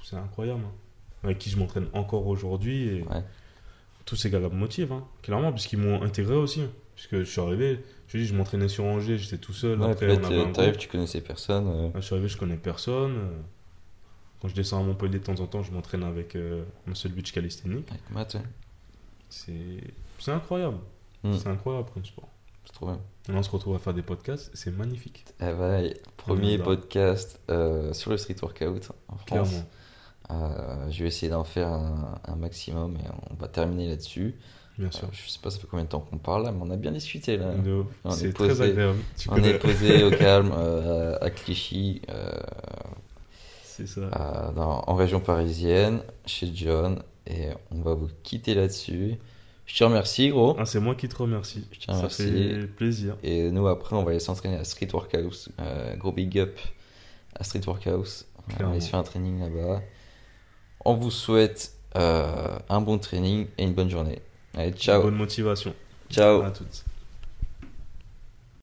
c'est 0.03 0.15
incroyable. 0.17 0.61
hein. 0.65 0.71
Avec 1.23 1.39
qui 1.39 1.49
je 1.49 1.57
m'entraîne 1.57 1.87
encore 1.93 2.27
aujourd'hui. 2.27 2.87
Et 2.89 3.01
Ouais. 3.03 3.23
Tous 4.05 4.15
ces 4.15 4.29
gars-là 4.29 4.49
me 4.49 4.55
motivent, 4.55 4.91
hein, 4.91 5.03
clairement, 5.21 5.51
puisqu'ils 5.51 5.79
m'ont 5.79 6.01
intégré 6.03 6.35
aussi. 6.35 6.61
Puisque 6.95 7.17
je 7.19 7.23
suis 7.23 7.41
arrivé, 7.41 7.83
je 8.07 8.17
dis, 8.17 8.25
je 8.25 8.33
m'entraînais 8.33 8.69
sur 8.69 8.85
Angers, 8.85 9.17
j'étais 9.17 9.37
tout 9.37 9.51
seul. 9.51 9.81
Ouais, 9.81 9.91
après, 9.91 10.17
t'arrives, 10.53 10.77
tu 10.77 10.87
connaissais 10.87 11.19
personne. 11.21 11.67
euh, 11.67 11.83
Là, 11.87 11.91
je 11.95 12.01
suis 12.01 12.13
arrivé, 12.13 12.29
je 12.29 12.37
connais 12.37 12.55
personne. 12.55 13.15
euh. 13.17 13.31
Quand 14.41 14.47
je 14.47 14.55
descends 14.55 14.79
à 14.79 14.83
Montpellier 14.83 15.19
de 15.19 15.23
temps 15.23 15.39
en 15.41 15.47
temps, 15.47 15.61
je 15.63 15.71
m'entraîne 15.71 16.03
avec 16.03 16.35
euh, 16.35 16.63
Muscle 16.87 17.09
Beach 17.09 17.31
Calisthenics. 17.33 17.89
avec 17.89 18.09
Matt, 18.11 18.35
ouais. 18.35 18.41
C'est 19.29 19.53
c'est 20.19 20.31
incroyable. 20.31 20.77
Mm. 21.23 21.33
C'est 21.37 21.47
incroyable 21.49 21.89
comme 21.93 22.05
sport. 22.05 22.29
c'est 22.63 22.71
trop 22.73 22.85
bien. 22.85 22.99
Et 23.27 23.31
là, 23.31 23.39
on 23.39 23.43
se 23.43 23.49
retrouve 23.49 23.75
à 23.75 23.79
faire 23.79 23.93
des 23.93 24.03
podcasts, 24.03 24.51
c'est 24.53 24.71
magnifique. 24.71 25.25
Eh 25.41 25.51
ben, 25.51 25.93
premier 26.15 26.57
podcast 26.57 27.39
euh, 27.49 27.91
sur 27.93 28.11
le 28.11 28.17
street 28.17 28.35
workout 28.41 28.91
en 29.09 29.17
France. 29.17 29.25
Clairement. 29.25 29.65
Euh, 30.31 30.89
je 30.89 31.03
vais 31.03 31.07
essayer 31.09 31.29
d'en 31.31 31.43
faire 31.43 31.67
un, 31.67 32.19
un 32.27 32.35
maximum 32.35 32.95
et 32.97 33.07
on 33.31 33.35
va 33.35 33.47
terminer 33.47 33.87
là-dessus. 33.89 34.35
Bien 34.77 34.87
Euh, 34.87 34.91
sûr. 34.91 35.07
je 35.11 35.29
sais 35.29 35.39
pas 35.41 35.49
ça 35.51 35.59
fait 35.59 35.67
combien 35.69 35.85
de 35.85 35.89
temps 35.89 35.99
qu'on 36.01 36.17
parle 36.17 36.43
là, 36.43 36.51
mais 36.51 36.59
on 36.61 36.69
a 36.71 36.75
bien 36.75 36.91
discuté 36.91 37.37
là. 37.37 37.51
C'est 38.09 38.29
posé- 38.31 38.33
très 38.33 38.61
agréable. 38.61 38.97
Tu 39.17 39.29
On 39.29 39.35
connais. 39.35 39.49
est 39.51 39.59
posé 39.59 40.03
au 40.03 40.09
calme 40.17 40.51
euh, 40.53 41.17
à 41.21 41.29
Clichy, 41.29 42.01
euh, 42.09 42.31
C'est 43.63 43.87
ça. 43.87 44.51
dans- 44.55 44.83
en 44.87 44.95
région 44.95 45.19
parisienne, 45.19 45.99
chez 46.25 46.49
John, 46.53 47.01
et 47.27 47.49
on 47.71 47.81
va 47.81 47.93
vous 47.93 48.09
quitter 48.23 48.53
là-dessus. 48.53 49.15
Je 49.65 49.77
te 49.79 49.83
remercie 49.83 50.29
gros. 50.29 50.55
Ah, 50.59 50.65
c'est 50.65 50.79
moi 50.79 50.93
qui 50.95 51.07
te 51.07 51.15
remercie. 51.15 51.65
Je 51.71 51.79
te 51.79 51.85
Ça 51.85 51.93
remercie. 51.93 52.23
fait 52.23 52.67
plaisir. 52.67 53.17
Et 53.23 53.49
nous 53.51 53.67
après 53.67 53.95
on 53.95 54.03
va 54.03 54.11
aller 54.11 54.19
s'entraîner 54.19 54.57
à 54.57 54.63
Street 54.63 54.89
Workhouse. 54.93 55.49
Euh, 55.59 55.95
gros 55.95 56.11
big 56.11 56.37
up 56.37 56.59
à 57.35 57.43
Street 57.43 57.61
Workhouse. 57.65 58.25
On 58.59 58.63
va 58.63 58.69
aller 58.71 58.81
se 58.81 58.89
faire 58.89 58.99
un 58.99 59.03
training 59.03 59.39
là-bas. 59.39 59.81
On 60.85 60.93
vous 60.93 61.11
souhaite 61.11 61.73
euh, 61.95 62.57
un 62.69 62.81
bon 62.81 62.97
training 62.99 63.47
et 63.57 63.63
une 63.63 63.73
bonne 63.73 63.89
journée. 63.89 64.21
Allez, 64.55 64.71
ciao. 64.71 65.01
Bonne 65.01 65.15
motivation. 65.15 65.73
Ciao. 66.09 66.41
À 66.41 66.51
toutes. 66.51 66.85